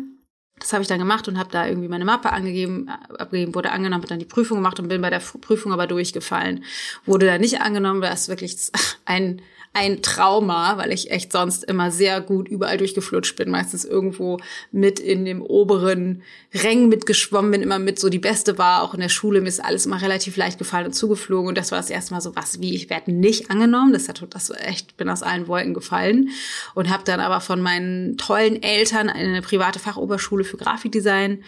Das 0.59 0.75
habe 0.75 0.83
ich 0.83 0.89
dann 0.89 0.99
gemacht 0.99 1.27
und 1.27 1.39
habe 1.39 1.51
da 1.51 1.67
irgendwie 1.67 1.89
meine 1.89 2.05
Mappe 2.05 2.33
angegeben, 2.33 2.87
äh, 2.89 3.17
abgegeben, 3.17 3.55
wurde 3.55 3.73
angenommen, 3.73 4.03
habe 4.03 4.09
dann 4.09 4.19
die 4.19 4.27
Prüfung 4.27 4.59
gemacht 4.59 4.79
und 4.79 4.89
bin 4.89 5.01
bei 5.01 5.09
der 5.09 5.21
Prüfung 5.21 5.73
aber 5.73 5.87
durchgefallen. 5.87 6.65
Wurde 7.07 7.25
da 7.25 7.39
nicht 7.39 7.63
angenommen, 7.63 8.03
weil 8.03 8.13
es 8.13 8.29
wirklich 8.29 8.59
ein 9.07 9.41
ein 9.75 10.03
Trauma, 10.03 10.79
weil 10.79 10.93
ich 10.93 11.11
echt 11.11 11.33
sonst 11.33 11.65
immer 11.65 11.91
sehr 11.91 12.21
gut 12.21 12.49
überall 12.49 12.79
durchgeflutscht 12.79 13.35
bin, 13.35 13.51
meistens 13.51 13.85
irgendwo 13.85 14.39
mit 14.71 15.01
in 15.01 15.25
dem 15.25 15.43
oberen 15.43 16.23
Rängen 16.55 16.89
mitgeschwommen 16.89 17.51
bin, 17.51 17.63
immer 17.63 17.81
mit 17.81 17.99
so 17.99 18.09
die 18.09 18.21
Beste 18.21 18.57
war, 18.57 18.85
auch 18.85 18.95
in 18.95 19.01
der 19.01 19.09
Schule 19.09 19.41
mir 19.41 19.49
ist 19.49 19.63
alles 19.63 19.85
immer 19.85 20.01
relativ 20.01 20.37
leicht 20.37 20.59
gefallen 20.59 20.87
und 20.87 20.93
zugeflogen. 20.93 21.49
Und 21.49 21.59
das 21.59 21.73
war 21.73 21.79
das 21.79 21.91
erste 21.91 22.15
Mal 22.15 22.21
so 22.21 22.37
was 22.37 22.61
wie, 22.61 22.77
ich 22.77 22.89
werde 22.89 23.11
nicht 23.13 23.51
angenommen, 23.51 23.93
das 23.93 24.09
hat 24.09 24.25
das 24.31 24.51
echt, 24.51 24.97
bin 24.97 25.09
aus 25.09 25.25
allen 25.25 25.49
Wolken 25.49 25.75
gefallen. 25.75 26.31
Und 26.75 26.89
habe 26.89 27.03
dann 27.05 27.19
aber 27.19 27.41
von 27.41 27.61
meinen 27.61 28.17
tollen 28.17 28.63
Eltern 28.63 29.11
eine 29.11 29.43
private 29.43 29.81
Fachoberschule 29.81 30.45
für 30.45 30.57
Grafikdesign 30.57 31.43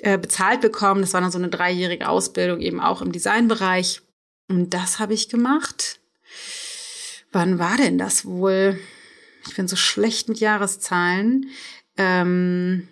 äh, 0.00 0.16
bezahlt 0.16 0.62
bekommen, 0.62 1.02
das 1.02 1.12
war 1.12 1.20
dann 1.20 1.30
so 1.30 1.38
eine 1.38 1.50
dreijährige 1.50 2.08
Ausbildung 2.08 2.60
eben 2.60 2.80
auch 2.80 3.02
im 3.02 3.12
Designbereich. 3.12 4.00
Und 4.48 4.72
das 4.72 4.98
habe 4.98 5.12
ich 5.12 5.28
gemacht 5.28 6.00
wann 7.36 7.58
war 7.58 7.76
denn 7.76 7.98
das 7.98 8.24
wohl? 8.24 8.80
Ich 9.46 9.54
bin 9.54 9.68
so 9.68 9.76
schlecht 9.76 10.28
mit 10.28 10.40
Jahreszahlen. 10.40 11.50
Ähm, 11.98 12.88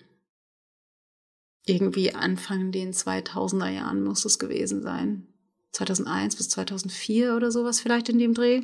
irgendwie 1.64 2.14
Anfang 2.14 2.70
den 2.70 2.92
2000er 2.92 3.70
Jahren 3.70 4.04
muss 4.04 4.24
es 4.26 4.38
gewesen 4.38 4.82
sein. 4.82 5.26
2001 5.72 6.36
bis 6.36 6.50
2004 6.50 7.34
oder 7.34 7.50
sowas 7.50 7.80
vielleicht 7.80 8.10
in 8.10 8.18
dem 8.18 8.34
Dreh. 8.34 8.62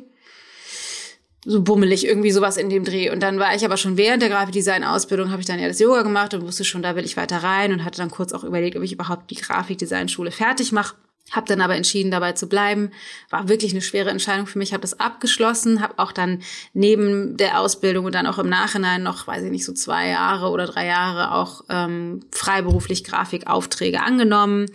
So 1.43 1.63
bummelig, 1.63 2.05
irgendwie 2.05 2.31
sowas 2.31 2.57
in 2.57 2.69
dem 2.69 2.83
Dreh. 2.83 3.09
Und 3.09 3.21
dann 3.21 3.39
war 3.39 3.55
ich 3.55 3.65
aber 3.65 3.75
schon 3.75 3.97
während 3.97 4.21
der 4.21 4.29
Grafikdesign-Ausbildung, 4.29 5.31
habe 5.31 5.41
ich 5.41 5.47
dann 5.47 5.59
ja 5.59 5.67
das 5.67 5.79
Yoga 5.79 6.03
gemacht 6.03 6.35
und 6.35 6.43
wusste 6.43 6.63
schon, 6.63 6.83
da 6.83 6.95
will 6.95 7.03
ich 7.03 7.17
weiter 7.17 7.37
rein 7.37 7.73
und 7.73 7.83
hatte 7.83 7.97
dann 7.97 8.11
kurz 8.11 8.33
auch 8.33 8.43
überlegt, 8.43 8.77
ob 8.77 8.83
ich 8.83 8.93
überhaupt 8.93 9.31
die 9.31 9.35
Grafikdesign-Schule 9.35 10.29
fertig 10.29 10.71
mache. 10.71 10.95
Habe 11.29 11.47
dann 11.47 11.61
aber 11.61 11.75
entschieden, 11.75 12.11
dabei 12.11 12.33
zu 12.33 12.49
bleiben. 12.49 12.91
War 13.29 13.47
wirklich 13.47 13.71
eine 13.71 13.81
schwere 13.81 14.09
Entscheidung 14.09 14.47
für 14.47 14.57
mich. 14.57 14.73
Habe 14.73 14.81
das 14.81 14.99
abgeschlossen, 14.99 15.81
habe 15.81 15.93
auch 15.97 16.11
dann 16.11 16.41
neben 16.73 17.37
der 17.37 17.59
Ausbildung 17.59 18.05
und 18.05 18.15
dann 18.15 18.27
auch 18.27 18.37
im 18.37 18.49
Nachhinein 18.49 19.03
noch, 19.03 19.27
weiß 19.27 19.43
ich 19.43 19.51
nicht, 19.51 19.63
so 19.63 19.73
zwei 19.73 20.09
Jahre 20.09 20.49
oder 20.49 20.65
drei 20.65 20.87
Jahre 20.87 21.33
auch 21.33 21.63
ähm, 21.69 22.21
freiberuflich 22.31 23.03
Grafikaufträge 23.05 24.01
angenommen 24.01 24.65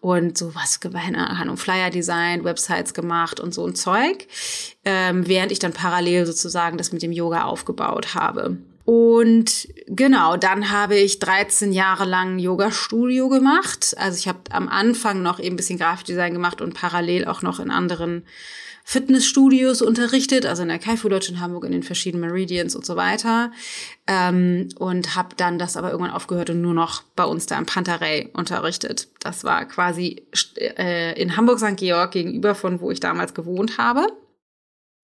und 0.00 0.36
sowas, 0.36 0.80
keine 0.80 1.30
Ahnung, 1.30 1.56
Flyer-Design, 1.56 2.44
Websites 2.44 2.94
gemacht 2.94 3.38
und 3.38 3.54
so 3.54 3.66
ein 3.66 3.74
Zeug, 3.74 4.26
ähm, 4.84 5.28
während 5.28 5.52
ich 5.52 5.58
dann 5.58 5.72
parallel 5.72 6.26
sozusagen 6.26 6.78
das 6.78 6.92
mit 6.92 7.02
dem 7.02 7.12
Yoga 7.12 7.44
aufgebaut 7.44 8.14
habe. 8.14 8.58
Und 8.92 9.68
genau, 9.86 10.36
dann 10.36 10.72
habe 10.72 10.96
ich 10.96 11.20
13 11.20 11.72
Jahre 11.72 12.04
lang 12.04 12.40
Yoga-Studio 12.40 13.28
gemacht. 13.28 13.94
Also 13.96 14.18
ich 14.18 14.26
habe 14.26 14.40
am 14.50 14.68
Anfang 14.68 15.22
noch 15.22 15.38
eben 15.38 15.54
ein 15.54 15.56
bisschen 15.56 15.78
Grafikdesign 15.78 16.32
gemacht 16.32 16.60
und 16.60 16.74
parallel 16.74 17.26
auch 17.26 17.42
noch 17.42 17.60
in 17.60 17.70
anderen 17.70 18.24
Fitnessstudios 18.82 19.80
unterrichtet, 19.80 20.44
also 20.44 20.62
in 20.62 20.68
der 20.70 20.80
Kaifu 20.80 21.08
Deutsch 21.08 21.28
in 21.28 21.38
Hamburg, 21.38 21.66
in 21.66 21.70
den 21.70 21.84
verschiedenen 21.84 22.28
Meridians 22.28 22.74
und 22.74 22.84
so 22.84 22.96
weiter. 22.96 23.52
Ähm, 24.08 24.70
und 24.76 25.14
habe 25.14 25.36
dann 25.36 25.60
das 25.60 25.76
aber 25.76 25.92
irgendwann 25.92 26.12
aufgehört 26.12 26.50
und 26.50 26.60
nur 26.60 26.74
noch 26.74 27.04
bei 27.14 27.22
uns 27.22 27.46
da 27.46 27.56
im 27.58 27.66
Pantarei 27.66 28.28
unterrichtet. 28.32 29.06
Das 29.20 29.44
war 29.44 29.66
quasi 29.66 30.24
äh, 30.56 31.12
in 31.12 31.36
Hamburg 31.36 31.60
St. 31.60 31.76
Georg 31.76 32.10
gegenüber 32.10 32.56
von 32.56 32.80
wo 32.80 32.90
ich 32.90 32.98
damals 32.98 33.34
gewohnt 33.34 33.78
habe 33.78 34.08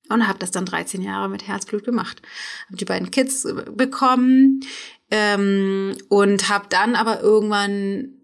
und 0.08 0.28
habe 0.28 0.38
das 0.38 0.50
dann 0.50 0.66
13 0.66 1.02
Jahre 1.02 1.28
mit 1.28 1.46
Herzblut 1.46 1.84
gemacht. 1.84 2.22
Habe 2.66 2.76
die 2.76 2.84
beiden 2.84 3.10
Kids 3.10 3.46
bekommen 3.72 4.60
ähm, 5.10 5.96
und 6.08 6.48
habe 6.48 6.66
dann 6.68 6.94
aber 6.94 7.20
irgendwann 7.20 8.14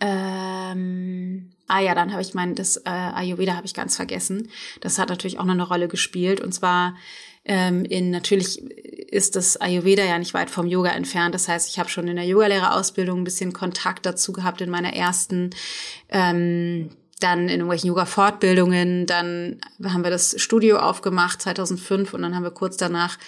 ähm, 0.00 1.52
Ah 1.68 1.80
ja, 1.80 1.94
dann 1.94 2.12
habe 2.12 2.22
ich 2.22 2.34
mein, 2.34 2.54
das 2.54 2.76
äh, 2.76 2.90
Ayurveda 2.90 3.56
habe 3.56 3.66
ich 3.66 3.74
ganz 3.74 3.96
vergessen. 3.96 4.50
Das 4.80 4.98
hat 4.98 5.08
natürlich 5.08 5.38
auch 5.38 5.44
noch 5.44 5.54
eine 5.54 5.66
Rolle 5.66 5.88
gespielt. 5.88 6.40
Und 6.40 6.52
zwar 6.52 6.94
ähm, 7.44 7.84
in 7.84 8.10
natürlich 8.10 8.62
ist 8.62 9.34
das 9.34 9.56
Ayurveda 9.56 10.04
ja 10.04 10.18
nicht 10.18 10.34
weit 10.34 10.48
vom 10.48 10.66
Yoga 10.66 10.90
entfernt. 10.90 11.34
Das 11.34 11.48
heißt, 11.48 11.68
ich 11.68 11.78
habe 11.78 11.88
schon 11.88 12.06
in 12.06 12.16
der 12.16 12.24
Yogalehrerausbildung 12.24 13.20
ein 13.20 13.24
bisschen 13.24 13.52
Kontakt 13.52 14.06
dazu 14.06 14.32
gehabt 14.32 14.60
in 14.60 14.70
meiner 14.70 14.92
ersten 14.92 15.50
ähm, 16.08 16.90
dann 17.20 17.42
in 17.42 17.60
irgendwelchen 17.60 17.88
Yoga-Fortbildungen, 17.88 19.06
dann 19.06 19.60
haben 19.82 20.04
wir 20.04 20.10
das 20.10 20.34
Studio 20.40 20.78
aufgemacht 20.78 21.40
2005 21.40 22.12
und 22.12 22.22
dann 22.22 22.34
haben 22.34 22.42
wir 22.42 22.50
kurz 22.50 22.76
danach 22.76 23.18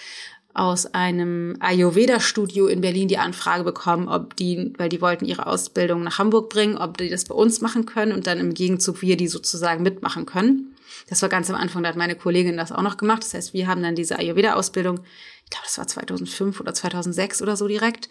aus 0.53 0.93
einem 0.93 1.55
Ayurveda-Studio 1.59 2.67
in 2.67 2.81
Berlin 2.81 3.07
die 3.07 3.17
Anfrage 3.17 3.63
bekommen, 3.63 4.07
ob 4.07 4.35
die, 4.35 4.73
weil 4.77 4.89
die 4.89 5.01
wollten 5.01 5.25
ihre 5.25 5.47
Ausbildung 5.47 6.03
nach 6.03 6.19
Hamburg 6.19 6.49
bringen, 6.49 6.77
ob 6.77 6.97
die 6.97 7.09
das 7.09 7.25
bei 7.25 7.35
uns 7.35 7.61
machen 7.61 7.85
können 7.85 8.11
und 8.11 8.27
dann 8.27 8.39
im 8.39 8.53
Gegenzug 8.53 9.01
wir 9.01 9.15
die 9.15 9.27
sozusagen 9.27 9.83
mitmachen 9.83 10.25
können. 10.25 10.75
Das 11.07 11.21
war 11.21 11.29
ganz 11.29 11.49
am 11.49 11.55
Anfang, 11.55 11.83
da 11.83 11.89
hat 11.89 11.95
meine 11.95 12.15
Kollegin 12.15 12.57
das 12.57 12.71
auch 12.71 12.81
noch 12.81 12.97
gemacht. 12.97 13.23
Das 13.23 13.33
heißt, 13.33 13.53
wir 13.53 13.67
haben 13.67 13.81
dann 13.81 13.95
diese 13.95 14.19
Ayurveda-Ausbildung, 14.19 14.99
ich 15.45 15.49
glaube, 15.49 15.65
das 15.65 15.77
war 15.77 15.87
2005 15.87 16.59
oder 16.59 16.73
2006 16.73 17.41
oder 17.41 17.55
so 17.55 17.67
direkt, 17.67 18.09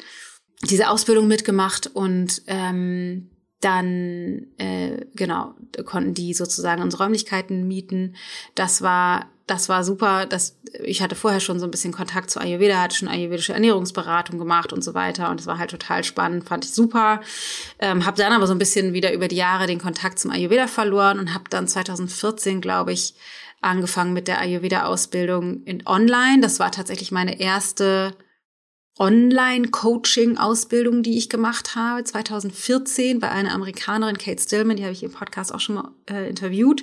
diese 0.63 0.89
Ausbildung 0.89 1.29
mitgemacht 1.29 1.89
und 1.93 2.43
ähm, 2.47 3.31
dann 3.61 4.47
äh, 4.59 5.05
genau 5.15 5.55
konnten 5.85 6.15
die 6.15 6.33
sozusagen 6.35 6.83
unsere 6.83 7.05
Räumlichkeiten 7.05 7.67
mieten. 7.67 8.15
Das 8.55 8.83
war 8.83 9.27
das 9.49 9.69
war 9.69 9.83
super. 9.83 10.27
Das 10.27 10.59
ich 10.85 11.03
hatte 11.03 11.17
vorher 11.17 11.41
schon 11.41 11.59
so 11.59 11.67
ein 11.67 11.71
bisschen 11.71 11.93
Kontakt 11.93 12.31
zu 12.31 12.41
Ayurveda, 12.41 12.81
hatte 12.81 12.97
schon 12.97 13.09
ayurvedische 13.09 13.55
Ernährungsberatung 13.55 14.39
gemacht 14.39 14.73
und 14.73 14.85
so 14.85 14.95
weiter 14.95 15.31
und 15.31 15.41
es 15.41 15.47
war 15.47 15.59
halt 15.59 15.71
total 15.71 16.05
spannend, 16.05 16.47
fand 16.47 16.65
ich 16.65 16.73
super. 16.73 17.21
Ähm, 17.79 18.05
habe 18.05 18.19
dann 18.19 18.33
aber 18.33 18.47
so 18.47 18.53
ein 18.53 18.59
bisschen 18.59 18.93
wieder 18.93 19.13
über 19.13 19.27
die 19.27 19.37
Jahre 19.37 19.67
den 19.67 19.81
Kontakt 19.81 20.19
zum 20.19 20.31
Ayurveda 20.31 20.67
verloren 20.67 21.19
und 21.19 21.35
habe 21.35 21.45
dann 21.51 21.67
2014, 21.67 22.61
glaube 22.61 22.93
ich, 22.93 23.15
angefangen 23.61 24.13
mit 24.13 24.29
der 24.29 24.41
Ayurveda-Ausbildung 24.41 25.65
in 25.65 25.87
Online. 25.87 26.41
Das 26.41 26.61
war 26.61 26.71
tatsächlich 26.71 27.11
meine 27.11 27.41
erste 27.41 28.15
Online-Coaching-Ausbildung, 28.99 31.03
die 31.03 31.19
ich 31.19 31.29
gemacht 31.29 31.77
habe, 31.77 32.05
2014 32.05 33.21
bei 33.21 33.31
einer 33.31 33.53
Amerikanerin, 33.53 34.19
Kate 34.19 34.43
Stillman, 34.43 34.77
die 34.77 34.83
habe 34.83 34.93
ich 34.93 35.03
im 35.03 35.13
Podcast 35.13 35.55
auch 35.55 35.61
schon 35.61 35.77
mal 35.77 35.91
äh, 36.11 36.29
interviewt. 36.29 36.83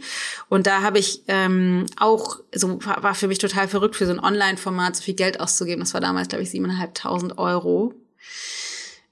Und 0.50 0.68
da 0.68 0.82
habe 0.82 1.00
ich 1.00 1.24
ähm, 1.28 1.86
auch, 1.98 2.40
so 2.54 2.80
war 2.86 3.16
für 3.16 3.28
mich 3.28 3.40
total 3.40 3.68
verrückt, 3.68 3.96
für 3.96 4.06
so 4.06 4.14
ein 4.14 4.20
Online-Format 4.20 4.96
so 4.96 5.04
viel 5.04 5.16
Geld 5.16 5.40
auszugeben. 5.40 5.82
Das 5.82 5.94
war 5.94 6.02
damals, 6.02 6.30
glaube 6.30 6.44
ich, 6.44 6.52
siebeneinhalbtausend 6.52 7.38
Euro. 7.38 7.94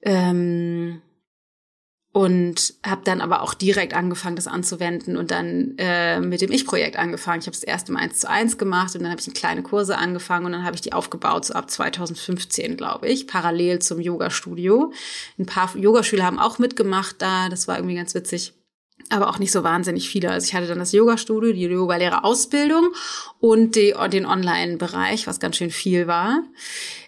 Ähm, 0.01 1.01
und 2.13 2.75
habe 2.85 3.01
dann 3.03 3.21
aber 3.21 3.41
auch 3.41 3.55
direkt 3.55 3.95
angefangen, 3.95 4.35
das 4.35 4.47
anzuwenden 4.47 5.17
und 5.17 5.31
dann 5.31 5.73
äh, 5.79 6.21
mit 6.21 6.41
dem 6.41 6.51
Ich-Projekt 6.51 6.95
angefangen. 6.95 7.39
Ich 7.39 7.47
habe 7.47 7.55
das 7.55 7.63
erste 7.63 7.91
Mal 7.91 8.01
eins 8.01 8.19
zu 8.19 8.29
eins 8.29 8.59
gemacht 8.59 8.93
und 8.95 9.01
dann 9.01 9.11
habe 9.11 9.19
ich 9.19 9.33
kleine 9.33 9.63
Kurse 9.63 9.97
angefangen 9.97 10.45
und 10.45 10.51
dann 10.51 10.63
habe 10.63 10.75
ich 10.75 10.81
die 10.81 10.93
aufgebaut, 10.93 11.45
so 11.45 11.55
ab 11.55 11.71
2015, 11.71 12.77
glaube 12.77 13.07
ich, 13.07 13.25
parallel 13.25 13.79
zum 13.79 13.99
Yoga-Studio. 13.99 14.93
Ein 15.39 15.47
paar 15.47 15.75
Yogaschüler 15.75 16.23
haben 16.23 16.37
auch 16.37 16.59
mitgemacht 16.59 17.15
da, 17.17 17.49
das 17.49 17.67
war 17.67 17.77
irgendwie 17.77 17.95
ganz 17.95 18.13
witzig. 18.13 18.53
Aber 19.09 19.27
auch 19.27 19.39
nicht 19.39 19.51
so 19.51 19.63
wahnsinnig 19.63 20.07
viele. 20.07 20.29
Also 20.29 20.45
ich 20.45 20.53
hatte 20.53 20.67
dann 20.67 20.79
das 20.79 20.91
Yoga-Studio, 20.91 21.51
die 21.51 21.63
Yoga-Lehrer-Ausbildung 21.63 22.89
und 23.39 23.75
die, 23.75 23.95
den 24.11 24.27
Online-Bereich, 24.27 25.25
was 25.25 25.39
ganz 25.39 25.57
schön 25.57 25.71
viel 25.71 26.05
war. 26.05 26.43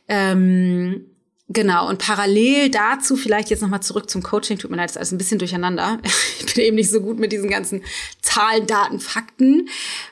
Ähm, 0.08 1.15
Genau, 1.48 1.88
und 1.88 2.00
parallel 2.00 2.72
dazu 2.72 3.16
vielleicht 3.16 3.52
jetzt 3.52 3.62
nochmal 3.62 3.84
zurück 3.84 4.10
zum 4.10 4.24
Coaching. 4.24 4.58
Tut 4.58 4.72
mir 4.72 4.78
leid, 4.78 4.90
das 4.90 4.94
ist 4.94 4.98
alles 4.98 5.12
ein 5.12 5.18
bisschen 5.18 5.40
durcheinander. 5.40 6.00
Ich 6.40 6.54
bin 6.54 6.66
eben 6.66 6.76
nicht 6.78 6.90
so 6.90 7.02
gut 7.02 7.20
mit 7.20 7.34
diesen 7.34 7.50
ganzen 7.50 7.84
Zahlen, 8.22 8.66
Daten, 8.66 9.02
Fakten. 9.02 9.68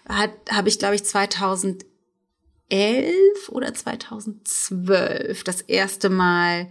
Hat 0.10 0.32
Habe 0.52 0.68
ich, 0.68 0.78
glaube 0.78 0.96
ich, 0.96 1.06
2011 1.06 1.86
oder 3.50 3.74
2012 3.74 5.44
das 5.46 5.62
erste 5.62 6.10
Mal 6.10 6.68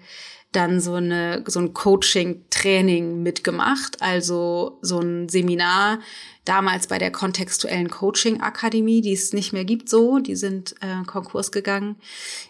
dann 0.52 0.80
so 0.80 0.94
eine 0.94 1.42
so 1.46 1.60
ein 1.60 1.72
Coaching-Training 1.72 3.22
mitgemacht, 3.22 4.02
also 4.02 4.78
so 4.82 5.00
ein 5.00 5.30
Seminar 5.30 6.00
damals 6.44 6.88
bei 6.88 6.98
der 6.98 7.10
kontextuellen 7.10 7.88
Coaching 7.88 8.42
Akademie, 8.42 9.00
die 9.00 9.14
es 9.14 9.32
nicht 9.32 9.52
mehr 9.52 9.64
gibt, 9.64 9.88
so, 9.88 10.18
die 10.18 10.36
sind 10.36 10.74
äh, 10.80 11.04
Konkurs 11.06 11.52
gegangen. 11.52 11.96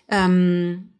Ähm, 0.09 0.91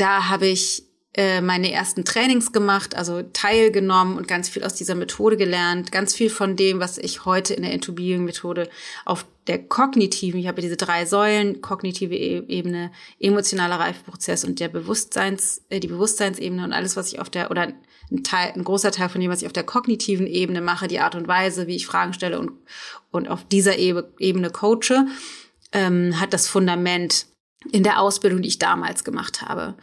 da 0.00 0.28
habe 0.28 0.46
ich 0.46 0.84
äh, 1.14 1.40
meine 1.40 1.72
ersten 1.72 2.04
Trainings 2.04 2.52
gemacht, 2.52 2.94
also 2.94 3.22
teilgenommen 3.22 4.16
und 4.16 4.28
ganz 4.28 4.48
viel 4.48 4.62
aus 4.62 4.74
dieser 4.74 4.94
Methode 4.94 5.36
gelernt. 5.36 5.90
Ganz 5.90 6.14
viel 6.14 6.30
von 6.30 6.54
dem, 6.54 6.80
was 6.80 6.96
ich 6.96 7.24
heute 7.24 7.54
in 7.54 7.62
der 7.62 7.72
Intubiering-Methode 7.72 8.68
auf 9.04 9.26
der 9.46 9.58
kognitiven, 9.58 10.38
ich 10.38 10.46
habe 10.46 10.60
diese 10.60 10.76
drei 10.76 11.06
Säulen, 11.06 11.60
kognitive 11.60 12.14
e-, 12.14 12.44
Ebene, 12.46 12.92
emotionaler 13.18 13.80
Reifeprozess 13.80 14.44
und 14.44 14.60
der 14.60 14.68
Bewusstseins, 14.68 15.62
äh, 15.70 15.80
die 15.80 15.88
Bewusstseinsebene 15.88 16.62
und 16.62 16.72
alles, 16.72 16.96
was 16.96 17.12
ich 17.12 17.18
auf 17.18 17.30
der, 17.30 17.50
oder 17.50 17.72
ein 18.10 18.22
Teil, 18.22 18.52
ein 18.54 18.64
großer 18.64 18.92
Teil 18.92 19.08
von 19.08 19.20
dem, 19.20 19.30
was 19.30 19.40
ich 19.40 19.46
auf 19.46 19.52
der 19.52 19.64
kognitiven 19.64 20.26
Ebene 20.26 20.60
mache, 20.60 20.88
die 20.88 21.00
Art 21.00 21.14
und 21.14 21.26
Weise, 21.26 21.66
wie 21.66 21.76
ich 21.76 21.86
Fragen 21.86 22.12
stelle 22.12 22.38
und, 22.38 22.52
und 23.10 23.28
auf 23.28 23.44
dieser 23.44 23.76
Ebene 23.76 24.50
coache, 24.50 25.06
ähm, 25.72 26.20
hat 26.20 26.32
das 26.32 26.46
Fundament 26.48 27.26
in 27.70 27.82
der 27.82 28.00
Ausbildung, 28.00 28.42
die 28.42 28.48
ich 28.48 28.58
damals 28.58 29.04
gemacht 29.04 29.42
habe. 29.42 29.74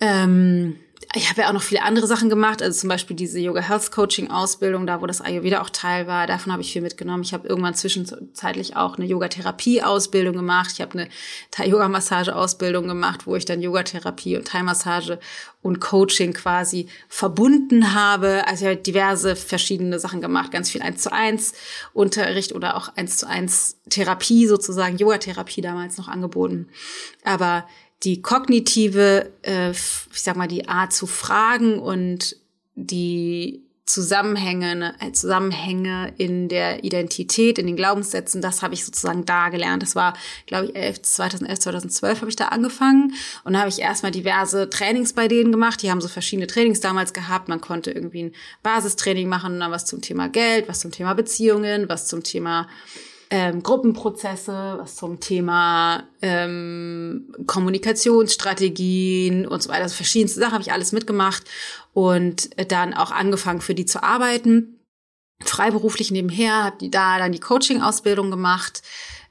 Ähm, 0.00 0.78
ich 1.16 1.30
habe 1.30 1.42
ja 1.42 1.48
auch 1.48 1.52
noch 1.52 1.62
viele 1.62 1.82
andere 1.82 2.06
Sachen 2.06 2.28
gemacht, 2.28 2.60
also 2.60 2.78
zum 2.80 2.88
Beispiel 2.88 3.14
diese 3.14 3.38
Yoga 3.38 3.60
Health 3.60 3.92
Coaching 3.92 4.30
Ausbildung, 4.30 4.86
da 4.86 5.00
wo 5.00 5.06
das 5.06 5.20
Ayurveda 5.20 5.62
auch 5.62 5.70
Teil 5.70 6.08
war, 6.08 6.26
davon 6.26 6.52
habe 6.52 6.62
ich 6.62 6.72
viel 6.72 6.82
mitgenommen. 6.82 7.22
Ich 7.22 7.32
habe 7.32 7.46
irgendwann 7.46 7.74
zwischenzeitlich 7.74 8.76
auch 8.76 8.96
eine 8.96 9.06
Yoga 9.06 9.28
Therapie 9.28 9.82
Ausbildung 9.82 10.34
gemacht. 10.34 10.70
Ich 10.74 10.80
habe 10.80 10.98
eine 10.98 11.08
Thai 11.52 11.68
Yoga 11.68 11.88
Massage 11.88 12.34
Ausbildung 12.34 12.88
gemacht, 12.88 13.26
wo 13.26 13.36
ich 13.36 13.44
dann 13.44 13.62
Yoga 13.62 13.84
Therapie 13.84 14.36
und 14.36 14.48
Thai 14.48 14.64
Massage 14.64 15.20
und 15.62 15.80
Coaching 15.80 16.32
quasi 16.32 16.88
verbunden 17.08 17.94
habe. 17.94 18.46
Also 18.46 18.64
ich 18.64 18.70
habe 18.72 18.82
diverse 18.82 19.36
verschiedene 19.36 20.00
Sachen 20.00 20.20
gemacht, 20.20 20.50
ganz 20.50 20.70
viel 20.70 20.82
eins 20.82 21.02
zu 21.02 21.12
eins 21.12 21.54
Unterricht 21.92 22.52
oder 22.52 22.76
auch 22.76 22.94
eins 22.96 23.18
zu 23.18 23.28
eins 23.28 23.76
Therapie 23.88 24.46
sozusagen, 24.46 24.98
Yoga 24.98 25.18
Therapie 25.18 25.60
damals 25.60 25.96
noch 25.96 26.08
angeboten. 26.08 26.68
Aber 27.24 27.66
die 28.02 28.20
kognitive, 28.20 29.30
äh, 29.42 29.70
ich 29.70 30.22
sag 30.22 30.36
mal, 30.36 30.48
die 30.48 30.68
Art 30.68 30.92
zu 30.92 31.06
fragen 31.06 31.78
und 31.78 32.36
die 32.74 33.64
Zusammenhänge, 33.86 34.94
äh, 34.98 35.12
Zusammenhänge 35.12 36.14
in 36.16 36.48
der 36.48 36.84
Identität, 36.84 37.58
in 37.58 37.66
den 37.66 37.76
Glaubenssätzen, 37.76 38.40
das 38.40 38.62
habe 38.62 38.72
ich 38.72 38.82
sozusagen 38.82 39.26
da 39.26 39.50
gelernt. 39.50 39.82
Das 39.82 39.94
war, 39.94 40.14
glaube 40.46 40.66
ich, 40.66 40.76
11, 40.76 41.02
2011, 41.02 41.60
2012 41.60 42.20
habe 42.22 42.30
ich 42.30 42.36
da 42.36 42.46
angefangen 42.48 43.12
und 43.44 43.52
da 43.52 43.58
habe 43.58 43.68
ich 43.68 43.80
erstmal 43.80 44.10
diverse 44.10 44.70
Trainings 44.70 45.12
bei 45.12 45.28
denen 45.28 45.52
gemacht. 45.52 45.82
Die 45.82 45.90
haben 45.90 46.00
so 46.00 46.08
verschiedene 46.08 46.46
Trainings 46.46 46.80
damals 46.80 47.12
gehabt. 47.12 47.48
Man 47.48 47.60
konnte 47.60 47.90
irgendwie 47.90 48.24
ein 48.24 48.32
Basistraining 48.62 49.28
machen 49.28 49.60
dann 49.60 49.70
was 49.70 49.84
zum 49.84 50.00
Thema 50.00 50.28
Geld, 50.30 50.66
was 50.66 50.80
zum 50.80 50.90
Thema 50.90 51.12
Beziehungen, 51.12 51.86
was 51.86 52.06
zum 52.06 52.22
Thema 52.22 52.66
ähm, 53.34 53.64
Gruppenprozesse, 53.64 54.76
was 54.78 54.94
zum 54.94 55.18
Thema 55.18 56.04
ähm, 56.22 57.34
Kommunikationsstrategien 57.48 59.44
und 59.48 59.60
so 59.60 59.70
weiter. 59.70 59.82
Also 59.82 59.96
verschiedenste 59.96 60.38
Sachen 60.38 60.52
habe 60.52 60.62
ich 60.62 60.70
alles 60.70 60.92
mitgemacht 60.92 61.42
und 61.92 62.50
dann 62.70 62.94
auch 62.94 63.10
angefangen 63.10 63.60
für 63.60 63.74
die 63.74 63.86
zu 63.86 64.04
arbeiten. 64.04 64.78
Freiberuflich 65.42 66.12
nebenher, 66.12 66.62
habe 66.62 66.76
die 66.80 66.92
da 66.92 67.18
dann 67.18 67.32
die 67.32 67.40
Coaching-Ausbildung 67.40 68.30
gemacht. 68.30 68.82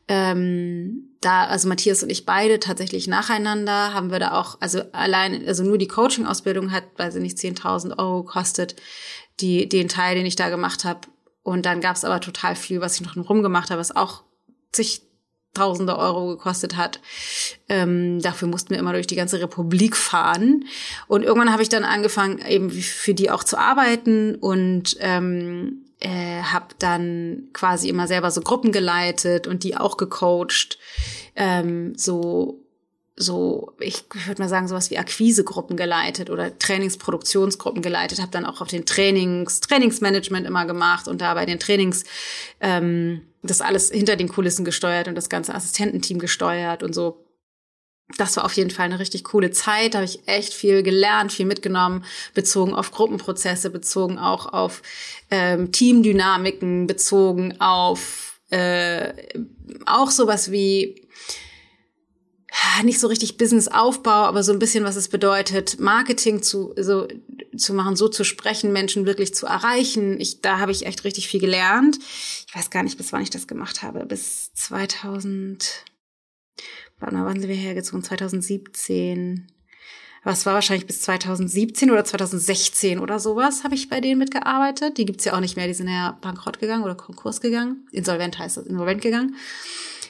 Ähm, 0.10 1.16
da, 1.22 1.46
also 1.46 1.70
Matthias 1.70 2.04
und 2.04 2.10
ich 2.10 2.26
beide 2.26 2.60
tatsächlich 2.60 3.08
nacheinander 3.08 3.94
haben 3.94 4.12
wir 4.12 4.20
da 4.20 4.38
auch, 4.38 4.58
also 4.60 4.82
allein, 4.92 5.48
also 5.48 5.64
nur 5.64 5.78
die 5.78 5.88
Coaching-Ausbildung 5.88 6.74
hat, 6.74 6.84
weiß 6.98 7.16
ich 7.16 7.22
nicht, 7.22 7.38
10.000 7.38 7.98
Euro 7.98 8.24
gekostet. 8.24 8.76
Die, 9.40 9.70
den 9.70 9.88
Teil, 9.88 10.16
den 10.16 10.26
ich 10.26 10.36
da 10.36 10.50
gemacht 10.50 10.84
habe, 10.84 11.08
und 11.44 11.66
dann 11.66 11.82
gab 11.82 11.96
es 11.96 12.06
aber 12.06 12.22
total 12.22 12.56
viel, 12.56 12.82
was 12.82 13.00
ich 13.00 13.06
noch 13.06 13.30
rumgemacht 13.30 13.70
habe, 13.70 13.80
was 13.80 13.96
auch 13.96 14.24
zigtausende 14.72 15.98
Euro 15.98 16.28
gekostet 16.28 16.78
hat. 16.78 17.02
Ähm, 17.68 18.22
dafür 18.22 18.48
mussten 18.48 18.72
wir 18.72 18.80
immer 18.80 18.94
durch 18.94 19.08
die 19.08 19.18
ganze 19.18 19.42
Republik 19.42 19.96
fahren. 19.98 20.66
Und 21.08 21.24
irgendwann 21.24 21.52
habe 21.52 21.62
ich 21.62 21.70
dann 21.70 21.84
angefangen, 21.84 22.40
eben 22.40 22.72
für 22.72 23.14
die 23.14 23.30
auch 23.30 23.44
zu 23.44 23.58
arbeiten 23.58 24.36
und 24.36 24.96
ähm, 25.02 25.86
äh, 26.00 26.42
habe 26.44 26.68
dann 26.80 27.50
quasi 27.52 27.90
immer 27.90 28.08
selber 28.08 28.32
so 28.32 28.42
Gruppen 28.42 28.72
geleitet 28.72 29.46
und 29.46 29.64
die 29.64 29.76
auch 29.76 29.98
gecoacht. 29.98 30.80
Ähm, 31.36 31.94
so 31.98 32.63
so, 33.16 33.74
ich 33.80 34.06
würde 34.26 34.42
mal 34.42 34.50
sagen, 34.50 34.68
sowas 34.68 34.90
wie 34.90 34.98
Akquisegruppen 34.98 35.78
geleitet 35.78 36.30
oder 36.30 36.58
Trainingsproduktionsgruppen 36.58 37.84
geleitet, 37.84 38.20
habe 38.20 38.32
dann 38.32 38.46
auch 38.46 38.60
auf 38.60 38.70
den 38.70 38.86
Trainings, 38.86 39.60
Trainingsmanagement 39.60 40.48
immer 40.48 40.66
gemacht 40.66 41.08
und 41.08 41.22
da 41.22 41.34
bei 41.36 41.46
den 41.46 41.60
Trainings 41.60 42.06
ähm, 42.60 43.22
das 43.44 43.62
alles 43.62 43.92
hinter 43.92 44.16
den 44.16 44.30
Kulissen 44.30 44.66
gesteuert 44.66 45.08
und 45.08 45.16
das 45.16 45.30
ganze 45.30 45.54
Assistententeam 45.54 46.18
gesteuert 46.18 46.82
und 46.82 46.94
so. 46.94 47.20
Das 48.18 48.36
war 48.36 48.46
auf 48.46 48.54
jeden 48.54 48.70
Fall 48.70 48.86
eine 48.86 49.00
richtig 49.00 49.24
coole 49.24 49.52
Zeit. 49.52 49.94
Da 49.94 50.00
habe 50.00 50.06
ich 50.06 50.28
echt 50.28 50.54
viel 50.54 50.84
gelernt, 50.84 51.32
viel 51.32 51.46
mitgenommen, 51.46 52.06
bezogen 52.34 52.74
auf 52.74 52.92
Gruppenprozesse, 52.92 53.70
bezogen 53.70 54.18
auch 54.18 54.52
auf 54.52 54.82
ähm, 55.30 55.72
Teamdynamiken, 55.72 56.88
bezogen 56.88 57.60
auf 57.60 58.40
äh, 58.50 59.14
auch 59.86 60.12
sowas 60.12 60.52
wie 60.52 61.08
nicht 62.84 63.00
so 63.00 63.08
richtig 63.08 63.38
Businessaufbau, 63.38 64.12
aber 64.12 64.44
so 64.44 64.52
ein 64.52 64.60
bisschen, 64.60 64.84
was 64.84 64.96
es 64.96 65.08
bedeutet, 65.08 65.80
Marketing 65.80 66.42
zu, 66.42 66.74
so, 66.78 67.08
zu 67.58 67.74
machen, 67.74 67.96
so 67.96 68.08
zu 68.08 68.24
sprechen, 68.24 68.72
Menschen 68.72 69.06
wirklich 69.06 69.34
zu 69.34 69.46
erreichen. 69.46 70.20
Ich, 70.20 70.42
da 70.42 70.60
habe 70.60 70.72
ich 70.72 70.86
echt 70.86 71.04
richtig 71.04 71.28
viel 71.28 71.40
gelernt. 71.40 71.98
Ich 72.48 72.56
weiß 72.56 72.70
gar 72.70 72.84
nicht, 72.84 72.98
bis 72.98 73.12
wann 73.12 73.22
ich 73.22 73.30
das 73.30 73.48
gemacht 73.48 73.82
habe. 73.82 74.06
Bis 74.06 74.54
2000, 74.54 75.84
warte 77.00 77.16
mal, 77.16 77.26
wann 77.26 77.40
sind 77.40 77.50
wir 77.50 77.56
hergezogen? 77.56 78.04
2017. 78.04 79.48
Was 80.26 80.46
war 80.46 80.54
wahrscheinlich 80.54 80.88
bis 80.88 81.02
2017 81.02 81.92
oder 81.92 82.06
2016 82.06 83.00
oder 83.00 83.20
sowas, 83.20 83.66
habe 83.66 83.76
ich 83.76 83.90
bei 83.90 84.00
denen 84.00 84.20
mitgearbeitet. 84.20 84.98
Die 84.98 85.06
gibt's 85.06 85.26
ja 85.26 85.34
auch 85.34 85.42
nicht 85.42 85.58
mehr, 85.58 85.68
die 85.68 85.74
sind 85.74 85.90
ja 85.90 86.18
bankrott 86.22 86.60
gegangen 86.60 86.84
oder 86.84 86.96
Konkurs 86.96 87.42
gegangen. 87.42 87.88
Insolvent 87.92 88.40
heißt 88.40 88.56
das, 88.56 88.66
insolvent 88.66 89.02
gegangen. 89.02 89.36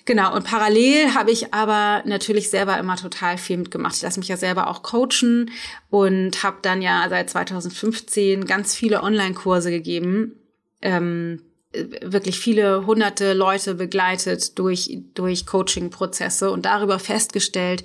Genau, 0.05 0.35
und 0.35 0.43
parallel 0.43 1.13
habe 1.13 1.31
ich 1.31 1.53
aber 1.53 2.03
natürlich 2.05 2.49
selber 2.49 2.77
immer 2.77 2.97
total 2.97 3.37
viel 3.37 3.57
mitgemacht. 3.57 3.95
Ich 3.95 4.01
lasse 4.01 4.19
mich 4.19 4.27
ja 4.27 4.35
selber 4.35 4.67
auch 4.69 4.83
coachen 4.83 5.51
und 5.89 6.43
habe 6.43 6.57
dann 6.61 6.81
ja 6.81 7.05
seit 7.09 7.29
2015 7.29 8.45
ganz 8.45 8.75
viele 8.75 9.01
Online-Kurse 9.01 9.71
gegeben. 9.71 10.33
Ähm, 10.81 11.41
wirklich 11.73 12.37
viele 12.37 12.85
hunderte 12.85 13.33
Leute 13.33 13.75
begleitet 13.75 14.59
durch, 14.59 14.97
durch 15.13 15.45
Coaching-Prozesse 15.45 16.51
und 16.51 16.65
darüber 16.65 16.99
festgestellt, 16.99 17.83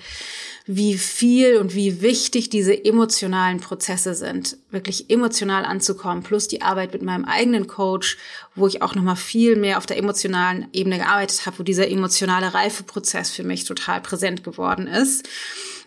wie 0.70 0.98
viel 0.98 1.56
und 1.56 1.74
wie 1.74 2.02
wichtig 2.02 2.50
diese 2.50 2.84
emotionalen 2.84 3.58
Prozesse 3.58 4.14
sind, 4.14 4.58
wirklich 4.70 5.08
emotional 5.08 5.64
anzukommen, 5.64 6.22
plus 6.22 6.46
die 6.46 6.60
Arbeit 6.60 6.92
mit 6.92 7.00
meinem 7.00 7.24
eigenen 7.24 7.66
Coach, 7.66 8.18
wo 8.54 8.66
ich 8.66 8.82
auch 8.82 8.94
nochmal 8.94 9.16
viel 9.16 9.56
mehr 9.56 9.78
auf 9.78 9.86
der 9.86 9.96
emotionalen 9.96 10.68
Ebene 10.74 10.98
gearbeitet 10.98 11.46
habe, 11.46 11.60
wo 11.60 11.62
dieser 11.62 11.88
emotionale 11.88 12.52
Reifeprozess 12.52 13.30
für 13.30 13.44
mich 13.44 13.64
total 13.64 14.02
präsent 14.02 14.44
geworden 14.44 14.86
ist. 14.86 15.26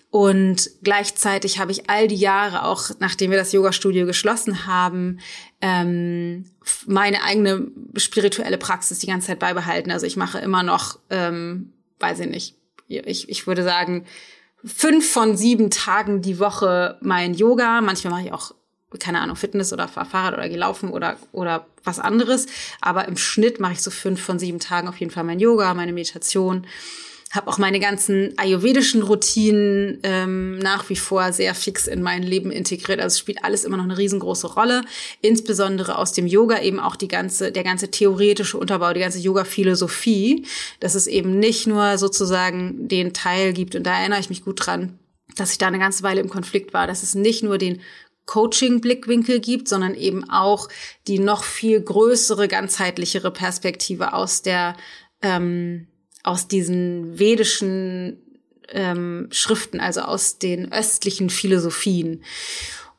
Und 0.09 0.71
gleichzeitig 0.81 1.59
habe 1.59 1.71
ich 1.71 1.87
all 1.91 2.07
die 2.07 2.15
Jahre, 2.15 2.65
auch 2.65 2.89
nachdem 2.97 3.29
wir 3.29 3.37
das 3.37 3.51
Yoga-Studio 3.51 4.07
geschlossen 4.07 4.65
haben, 4.65 5.19
ähm, 5.61 6.45
meine 6.87 7.21
eigene 7.21 7.67
spirituelle 7.97 8.57
Praxis 8.57 8.97
die 8.97 9.07
ganze 9.07 9.27
Zeit 9.27 9.39
beibehalten. 9.39 9.91
Also 9.91 10.07
ich 10.07 10.17
mache 10.17 10.39
immer 10.39 10.63
noch, 10.63 10.97
ähm, 11.11 11.71
weiß 11.99 12.21
ich 12.21 12.29
nicht, 12.29 12.55
ich, 12.87 13.29
ich 13.29 13.45
würde 13.45 13.63
sagen, 13.63 14.05
fünf 14.63 15.11
von 15.11 15.37
sieben 15.37 15.69
Tagen 15.69 16.21
die 16.21 16.39
Woche 16.39 16.97
mein 17.01 17.33
Yoga. 17.33 17.81
Manchmal 17.81 18.13
mache 18.13 18.25
ich 18.25 18.33
auch, 18.33 18.53
keine 18.99 19.21
Ahnung, 19.21 19.35
Fitness 19.35 19.73
oder 19.73 19.87
fahr 19.87 20.05
Fahrrad 20.05 20.33
oder 20.33 20.49
gelaufen 20.49 20.89
oder, 20.89 21.17
oder 21.31 21.65
was 21.83 21.99
anderes. 21.99 22.47
Aber 22.81 23.07
im 23.07 23.17
Schnitt 23.17 23.59
mache 23.59 23.73
ich 23.73 23.81
so 23.81 23.91
fünf 23.91 24.21
von 24.21 24.39
sieben 24.39 24.59
Tagen 24.59 24.87
auf 24.87 24.97
jeden 24.97 25.11
Fall 25.11 25.23
mein 25.23 25.39
Yoga, 25.39 25.73
meine 25.73 25.93
Meditation 25.93 26.67
habe 27.31 27.49
auch 27.49 27.57
meine 27.57 27.79
ganzen 27.79 28.33
ayurvedischen 28.37 29.03
Routinen 29.03 29.99
ähm, 30.03 30.59
nach 30.59 30.89
wie 30.89 30.95
vor 30.95 31.31
sehr 31.31 31.55
fix 31.55 31.87
in 31.87 32.01
mein 32.01 32.23
Leben 32.23 32.51
integriert. 32.51 32.99
Also 32.99 33.13
es 33.13 33.19
spielt 33.19 33.43
alles 33.43 33.63
immer 33.63 33.77
noch 33.77 33.85
eine 33.85 33.97
riesengroße 33.97 34.53
Rolle, 34.53 34.83
insbesondere 35.21 35.97
aus 35.97 36.11
dem 36.11 36.27
Yoga 36.27 36.61
eben 36.61 36.79
auch 36.79 36.95
die 36.95 37.07
ganze 37.07 37.51
der 37.51 37.63
ganze 37.63 37.89
theoretische 37.89 38.57
Unterbau, 38.57 38.93
die 38.93 38.99
ganze 38.99 39.19
Yoga 39.19 39.45
Philosophie, 39.45 40.45
dass 40.81 40.95
es 40.95 41.07
eben 41.07 41.39
nicht 41.39 41.67
nur 41.67 41.97
sozusagen 41.97 42.87
den 42.87 43.13
Teil 43.13 43.53
gibt 43.53 43.75
und 43.75 43.83
da 43.83 43.99
erinnere 43.99 44.19
ich 44.19 44.29
mich 44.29 44.43
gut 44.43 44.65
dran, 44.65 44.99
dass 45.37 45.51
ich 45.53 45.57
da 45.57 45.67
eine 45.67 45.79
ganze 45.79 46.03
Weile 46.03 46.21
im 46.21 46.29
Konflikt 46.29 46.73
war, 46.73 46.85
dass 46.85 47.01
es 47.01 47.15
nicht 47.15 47.43
nur 47.43 47.57
den 47.57 47.81
Coaching-Blickwinkel 48.25 49.39
gibt, 49.39 49.67
sondern 49.67 49.95
eben 49.95 50.29
auch 50.29 50.69
die 51.07 51.19
noch 51.19 51.43
viel 51.43 51.81
größere, 51.81 52.47
ganzheitlichere 52.47 53.31
Perspektive 53.31 54.13
aus 54.13 54.41
der 54.41 54.75
ähm, 55.21 55.87
aus 56.23 56.47
diesen 56.47 57.17
vedischen 57.17 58.17
ähm, 58.69 59.27
Schriften, 59.31 59.79
also 59.79 60.01
aus 60.01 60.37
den 60.37 60.71
östlichen 60.71 61.29
Philosophien. 61.29 62.23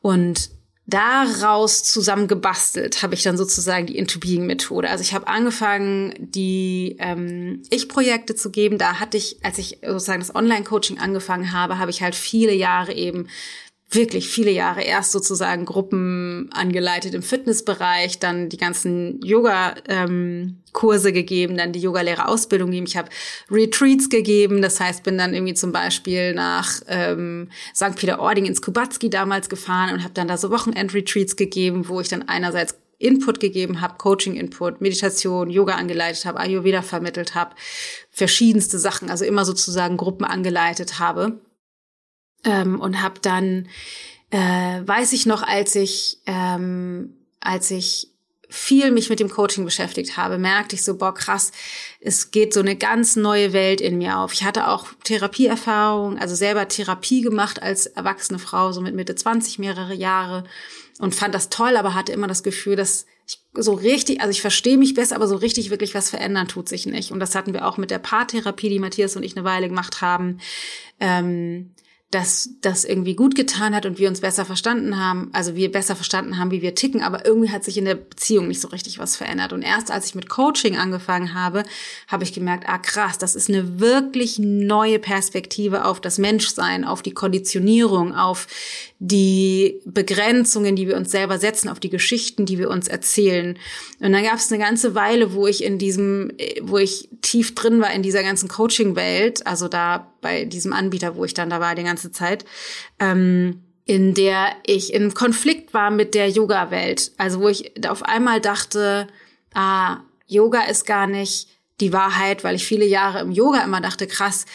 Und 0.01 0.49
daraus 0.85 1.83
zusammengebastelt 1.83 3.03
habe 3.03 3.13
ich 3.13 3.23
dann 3.23 3.37
sozusagen 3.37 3.87
die 3.87 3.97
Into 3.97 4.19
Being 4.19 4.45
Methode. 4.45 4.89
Also 4.89 5.01
ich 5.01 5.13
habe 5.13 5.27
angefangen, 5.27 6.13
die 6.19 6.97
ähm, 6.99 7.61
Ich-Projekte 7.69 8.35
zu 8.35 8.51
geben. 8.51 8.77
Da 8.77 8.99
hatte 8.99 9.17
ich, 9.17 9.37
als 9.43 9.57
ich 9.57 9.79
sozusagen 9.81 10.19
das 10.19 10.35
Online-Coaching 10.35 10.99
angefangen 10.99 11.53
habe, 11.53 11.77
habe 11.77 11.91
ich 11.91 12.01
halt 12.01 12.15
viele 12.15 12.53
Jahre 12.53 12.93
eben 12.93 13.27
wirklich 13.95 14.29
viele 14.29 14.51
Jahre 14.51 14.81
erst 14.81 15.11
sozusagen 15.11 15.65
Gruppen 15.65 16.49
angeleitet 16.53 17.13
im 17.13 17.21
Fitnessbereich, 17.21 18.19
dann 18.19 18.49
die 18.49 18.57
ganzen 18.57 19.21
Yoga-Kurse 19.21 21.09
ähm, 21.09 21.13
gegeben, 21.13 21.57
dann 21.57 21.71
die 21.71 21.81
Yogalehrerausbildung 21.81 22.69
gegeben. 22.69 22.87
Ich 22.87 22.97
habe 22.97 23.09
Retreats 23.51 24.09
gegeben, 24.09 24.61
das 24.61 24.79
heißt, 24.79 25.03
bin 25.03 25.17
dann 25.17 25.33
irgendwie 25.33 25.53
zum 25.53 25.71
Beispiel 25.71 26.33
nach 26.33 26.81
ähm, 26.87 27.49
St. 27.75 27.95
Peter-Ording 27.95 28.45
ins 28.45 28.61
Kubatski 28.61 29.09
damals 29.09 29.49
gefahren 29.49 29.93
und 29.93 30.03
habe 30.03 30.13
dann 30.13 30.27
da 30.27 30.37
so 30.37 30.49
Wochenend-Retreats 30.49 31.35
gegeben, 31.35 31.87
wo 31.87 31.99
ich 31.99 32.09
dann 32.09 32.27
einerseits 32.27 32.75
Input 32.99 33.39
gegeben 33.39 33.81
habe, 33.81 33.95
Coaching-Input, 33.97 34.79
Meditation, 34.79 35.49
Yoga 35.49 35.75
angeleitet 35.75 36.25
habe, 36.25 36.39
Ayurveda 36.39 36.81
vermittelt 36.81 37.35
habe, 37.35 37.53
verschiedenste 38.11 38.79
Sachen, 38.79 39.09
also 39.09 39.25
immer 39.25 39.43
sozusagen 39.43 39.97
Gruppen 39.97 40.25
angeleitet 40.25 40.99
habe 40.99 41.39
ähm, 42.43 42.79
und 42.79 43.01
habe 43.01 43.19
dann, 43.21 43.67
äh, 44.29 44.37
weiß 44.85 45.13
ich 45.13 45.25
noch, 45.25 45.43
als 45.43 45.75
ich, 45.75 46.19
ähm, 46.25 47.13
als 47.39 47.71
ich 47.71 48.09
viel 48.53 48.91
mich 48.91 49.09
mit 49.09 49.19
dem 49.19 49.29
Coaching 49.29 49.65
beschäftigt 49.65 50.15
habe, 50.15 50.37
merkte 50.37 50.75
ich 50.75 50.83
so, 50.83 50.95
boah, 50.95 51.13
krass, 51.13 51.51
es 51.99 52.29
geht 52.29 52.53
so 52.53 52.59
eine 52.59 52.75
ganz 52.75 53.15
neue 53.15 53.51
Welt 53.51 53.81
in 53.81 53.97
mir 53.97 54.19
auf. 54.19 54.31
Ich 54.33 54.43
hatte 54.43 54.67
auch 54.67 54.85
Therapieerfahrung, 55.03 56.19
also 56.19 56.35
selber 56.35 56.67
Therapie 56.67 57.21
gemacht 57.21 57.63
als 57.63 57.87
erwachsene 57.87 58.37
Frau, 58.37 58.71
so 58.71 58.81
mit 58.81 58.93
Mitte 58.93 59.15
20 59.15 59.57
mehrere 59.57 59.95
Jahre 59.95 60.43
und 60.99 61.15
fand 61.15 61.33
das 61.33 61.49
toll, 61.49 61.75
aber 61.77 61.95
hatte 61.95 62.11
immer 62.11 62.27
das 62.27 62.43
Gefühl, 62.43 62.75
dass 62.75 63.07
ich 63.25 63.39
so 63.53 63.73
richtig, 63.73 64.21
also 64.21 64.29
ich 64.29 64.41
verstehe 64.41 64.77
mich 64.77 64.93
besser, 64.93 65.15
aber 65.15 65.27
so 65.27 65.37
richtig 65.37 65.71
wirklich 65.71 65.95
was 65.95 66.11
verändern 66.11 66.47
tut 66.47 66.69
sich 66.69 66.85
nicht. 66.85 67.11
Und 67.11 67.19
das 67.19 67.33
hatten 67.33 67.53
wir 67.53 67.67
auch 67.67 67.77
mit 67.77 67.89
der 67.89 67.99
Paartherapie, 67.99 68.69
die 68.69 68.79
Matthias 68.79 69.15
und 69.15 69.23
ich 69.23 69.35
eine 69.35 69.45
Weile 69.45 69.67
gemacht 69.67 70.01
haben. 70.01 70.39
Ähm, 70.99 71.71
dass 72.13 72.49
das 72.61 72.85
irgendwie 72.85 73.15
gut 73.15 73.35
getan 73.35 73.73
hat 73.73 73.85
und 73.85 73.97
wir 73.97 74.07
uns 74.07 74.21
besser 74.21 74.45
verstanden 74.45 74.99
haben, 74.99 75.29
also 75.33 75.55
wir 75.55 75.71
besser 75.71 75.95
verstanden 75.95 76.37
haben, 76.37 76.51
wie 76.51 76.61
wir 76.61 76.75
ticken, 76.75 77.01
aber 77.01 77.25
irgendwie 77.25 77.49
hat 77.49 77.63
sich 77.63 77.77
in 77.77 77.85
der 77.85 77.95
Beziehung 77.95 78.47
nicht 78.47 78.61
so 78.61 78.67
richtig 78.67 78.99
was 78.99 79.15
verändert. 79.15 79.53
Und 79.53 79.63
erst 79.63 79.89
als 79.89 80.05
ich 80.05 80.15
mit 80.15 80.29
Coaching 80.29 80.77
angefangen 80.77 81.33
habe, 81.33 81.63
habe 82.07 82.23
ich 82.23 82.33
gemerkt, 82.33 82.69
ah 82.69 82.77
krass, 82.77 83.17
das 83.17 83.35
ist 83.35 83.49
eine 83.49 83.79
wirklich 83.79 84.37
neue 84.39 84.99
Perspektive 84.99 85.85
auf 85.85 85.99
das 86.01 86.19
Menschsein, 86.19 86.85
auf 86.85 87.01
die 87.01 87.13
Konditionierung, 87.13 88.13
auf 88.13 88.47
die 89.05 89.81
Begrenzungen, 89.83 90.77
die 90.77 90.87
wir 90.87 90.95
uns 90.95 91.11
selber 91.11 91.37
setzen, 91.37 91.67
auf 91.67 91.81
die 91.81 91.89
Geschichten, 91.89 92.45
die 92.45 92.57
wir 92.57 92.69
uns 92.69 92.87
erzählen. 92.87 93.59
Und 93.99 94.13
dann 94.13 94.23
gab 94.23 94.35
es 94.35 94.49
eine 94.49 94.63
ganze 94.63 94.95
Weile, 94.95 95.33
wo 95.33 95.45
ich 95.45 95.61
in 95.61 95.77
diesem, 95.77 96.31
wo 96.61 96.77
ich 96.77 97.09
tief 97.21 97.53
drin 97.53 97.81
war 97.81 97.91
in 97.91 98.01
dieser 98.01 98.23
ganzen 98.23 98.47
Coaching-Welt, 98.47 99.45
also 99.45 99.67
da 99.67 100.13
bei 100.21 100.45
diesem 100.45 100.71
Anbieter, 100.71 101.17
wo 101.17 101.25
ich 101.25 101.33
dann 101.33 101.49
da 101.49 101.59
war 101.59 101.75
die 101.75 101.83
ganze 101.83 102.13
Zeit, 102.13 102.45
ähm, 102.97 103.63
in 103.83 104.13
der 104.13 104.53
ich 104.65 104.93
in 104.93 105.13
Konflikt 105.13 105.73
war 105.73 105.91
mit 105.91 106.15
der 106.15 106.29
Yoga-Welt. 106.29 107.11
Also 107.17 107.41
wo 107.41 107.49
ich 107.49 107.85
auf 107.85 108.03
einmal 108.03 108.39
dachte, 108.39 109.07
ah, 109.53 109.97
Yoga 110.27 110.61
ist 110.61 110.85
gar 110.85 111.07
nicht 111.07 111.49
die 111.81 111.91
Wahrheit, 111.91 112.45
weil 112.45 112.55
ich 112.55 112.65
viele 112.65 112.85
Jahre 112.85 113.19
im 113.19 113.33
Yoga 113.33 113.65
immer 113.65 113.81
dachte, 113.81 114.07
krass, 114.07 114.45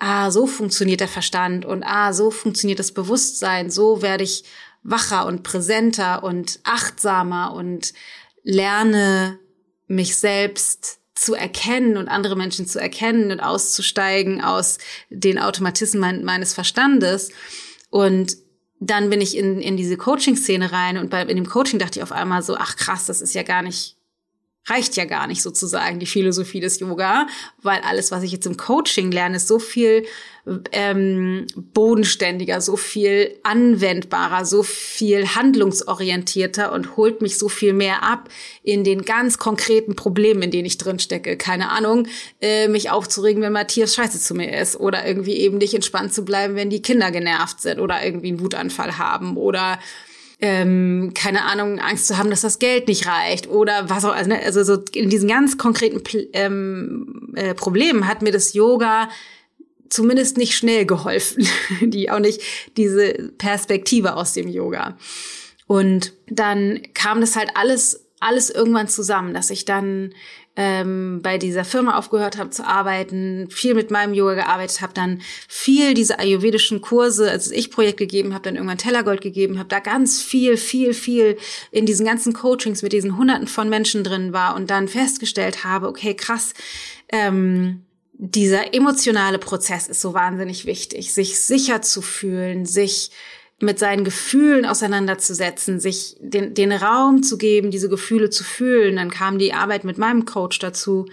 ah, 0.00 0.30
so 0.30 0.46
funktioniert 0.46 1.00
der 1.00 1.08
Verstand 1.08 1.64
und 1.64 1.84
ah, 1.84 2.12
so 2.12 2.30
funktioniert 2.30 2.78
das 2.78 2.92
Bewusstsein, 2.92 3.70
so 3.70 4.02
werde 4.02 4.24
ich 4.24 4.44
wacher 4.82 5.26
und 5.26 5.42
präsenter 5.42 6.24
und 6.24 6.58
achtsamer 6.64 7.52
und 7.54 7.92
lerne 8.42 9.38
mich 9.86 10.16
selbst 10.16 10.98
zu 11.14 11.34
erkennen 11.34 11.98
und 11.98 12.08
andere 12.08 12.34
Menschen 12.34 12.66
zu 12.66 12.80
erkennen 12.80 13.30
und 13.30 13.40
auszusteigen 13.40 14.40
aus 14.40 14.78
den 15.10 15.38
Automatismen 15.38 16.24
meines 16.24 16.54
Verstandes. 16.54 17.30
Und 17.90 18.36
dann 18.78 19.10
bin 19.10 19.20
ich 19.20 19.36
in, 19.36 19.60
in 19.60 19.76
diese 19.76 19.98
Coaching-Szene 19.98 20.72
rein 20.72 20.96
und 20.96 21.10
bei, 21.10 21.22
in 21.22 21.36
dem 21.36 21.48
Coaching 21.48 21.78
dachte 21.78 21.98
ich 21.98 22.02
auf 22.02 22.12
einmal 22.12 22.42
so, 22.42 22.56
ach 22.56 22.76
krass, 22.76 23.04
das 23.04 23.20
ist 23.20 23.34
ja 23.34 23.42
gar 23.42 23.60
nicht 23.60 23.96
reicht 24.70 24.96
ja 24.96 25.04
gar 25.04 25.26
nicht 25.26 25.42
sozusagen 25.42 25.98
die 25.98 26.06
Philosophie 26.06 26.60
des 26.60 26.80
Yoga, 26.80 27.26
weil 27.62 27.80
alles, 27.80 28.10
was 28.10 28.22
ich 28.22 28.32
jetzt 28.32 28.46
im 28.46 28.56
Coaching 28.56 29.10
lerne, 29.10 29.36
ist 29.36 29.48
so 29.48 29.58
viel 29.58 30.06
ähm, 30.72 31.46
bodenständiger, 31.74 32.60
so 32.60 32.76
viel 32.76 33.36
anwendbarer, 33.42 34.44
so 34.44 34.62
viel 34.62 35.34
handlungsorientierter 35.34 36.72
und 36.72 36.96
holt 36.96 37.20
mich 37.20 37.38
so 37.38 37.48
viel 37.48 37.72
mehr 37.72 38.02
ab 38.02 38.28
in 38.62 38.84
den 38.84 39.02
ganz 39.02 39.38
konkreten 39.38 39.96
Problemen, 39.96 40.42
in 40.42 40.50
denen 40.50 40.66
ich 40.66 40.78
drin 40.78 40.98
stecke. 40.98 41.36
Keine 41.36 41.70
Ahnung, 41.70 42.06
äh, 42.40 42.68
mich 42.68 42.90
aufzuregen, 42.90 43.42
wenn 43.42 43.52
Matthias 43.52 43.94
scheiße 43.94 44.20
zu 44.20 44.34
mir 44.34 44.58
ist 44.58 44.78
oder 44.78 45.06
irgendwie 45.06 45.36
eben 45.36 45.58
nicht 45.58 45.74
entspannt 45.74 46.14
zu 46.14 46.24
bleiben, 46.24 46.54
wenn 46.54 46.70
die 46.70 46.82
Kinder 46.82 47.10
genervt 47.10 47.60
sind 47.60 47.78
oder 47.80 48.04
irgendwie 48.04 48.28
einen 48.28 48.40
Wutanfall 48.40 48.98
haben 48.98 49.36
oder 49.36 49.78
ähm, 50.40 51.12
keine 51.14 51.44
Ahnung, 51.44 51.78
Angst 51.78 52.06
zu 52.06 52.18
haben, 52.18 52.30
dass 52.30 52.40
das 52.40 52.58
Geld 52.58 52.88
nicht 52.88 53.06
reicht 53.06 53.48
oder 53.48 53.90
was 53.90 54.04
auch, 54.04 54.14
also, 54.14 54.32
also 54.32 54.64
so 54.64 54.82
in 54.92 55.10
diesen 55.10 55.28
ganz 55.28 55.58
konkreten 55.58 56.02
ähm, 56.32 57.32
äh, 57.34 57.54
Problemen 57.54 58.06
hat 58.06 58.22
mir 58.22 58.32
das 58.32 58.54
Yoga 58.54 59.08
zumindest 59.88 60.38
nicht 60.38 60.56
schnell 60.56 60.86
geholfen, 60.86 61.46
die 61.80 62.10
auch 62.10 62.20
nicht 62.20 62.40
diese 62.76 63.32
Perspektive 63.38 64.16
aus 64.16 64.32
dem 64.32 64.48
Yoga. 64.48 64.96
Und 65.66 66.14
dann 66.28 66.80
kam 66.94 67.20
das 67.20 67.36
halt 67.36 67.50
alles 67.54 68.06
alles 68.20 68.50
irgendwann 68.50 68.86
zusammen, 68.86 69.32
dass 69.32 69.48
ich 69.50 69.64
dann 69.64 70.12
ähm, 70.56 71.20
bei 71.22 71.38
dieser 71.38 71.64
Firma 71.64 71.96
aufgehört 71.96 72.36
habe 72.36 72.50
zu 72.50 72.66
arbeiten, 72.66 73.48
viel 73.50 73.74
mit 73.74 73.90
meinem 73.90 74.14
Yoga 74.14 74.34
gearbeitet 74.34 74.80
habe, 74.80 74.92
dann 74.92 75.22
viel 75.48 75.94
diese 75.94 76.18
ayurvedischen 76.18 76.80
Kurse, 76.80 77.30
als 77.30 77.50
ich 77.50 77.70
Projekt 77.70 77.98
gegeben 77.98 78.34
habe, 78.34 78.44
dann 78.44 78.56
irgendwann 78.56 78.78
Tellergold 78.78 79.20
gegeben 79.20 79.58
habe, 79.58 79.68
da 79.68 79.78
ganz 79.78 80.20
viel, 80.20 80.56
viel, 80.56 80.92
viel 80.92 81.36
in 81.70 81.86
diesen 81.86 82.04
ganzen 82.04 82.32
Coachings 82.32 82.82
mit 82.82 82.92
diesen 82.92 83.16
Hunderten 83.16 83.46
von 83.46 83.68
Menschen 83.68 84.04
drin 84.04 84.32
war 84.32 84.56
und 84.56 84.70
dann 84.70 84.88
festgestellt 84.88 85.64
habe, 85.64 85.88
okay, 85.88 86.14
krass, 86.14 86.52
ähm, 87.10 87.84
dieser 88.12 88.74
emotionale 88.74 89.38
Prozess 89.38 89.88
ist 89.88 90.02
so 90.02 90.12
wahnsinnig 90.12 90.66
wichtig, 90.66 91.14
sich 91.14 91.38
sicher 91.40 91.80
zu 91.80 92.02
fühlen, 92.02 92.66
sich 92.66 93.12
mit 93.62 93.78
seinen 93.78 94.04
Gefühlen 94.04 94.64
auseinanderzusetzen, 94.64 95.80
sich 95.80 96.16
den, 96.18 96.54
den 96.54 96.72
Raum 96.72 97.22
zu 97.22 97.36
geben, 97.36 97.70
diese 97.70 97.90
Gefühle 97.90 98.30
zu 98.30 98.42
fühlen. 98.42 98.96
Dann 98.96 99.10
kam 99.10 99.38
die 99.38 99.52
Arbeit 99.52 99.84
mit 99.84 99.98
meinem 99.98 100.24
Coach 100.24 100.58
dazu, 100.60 101.06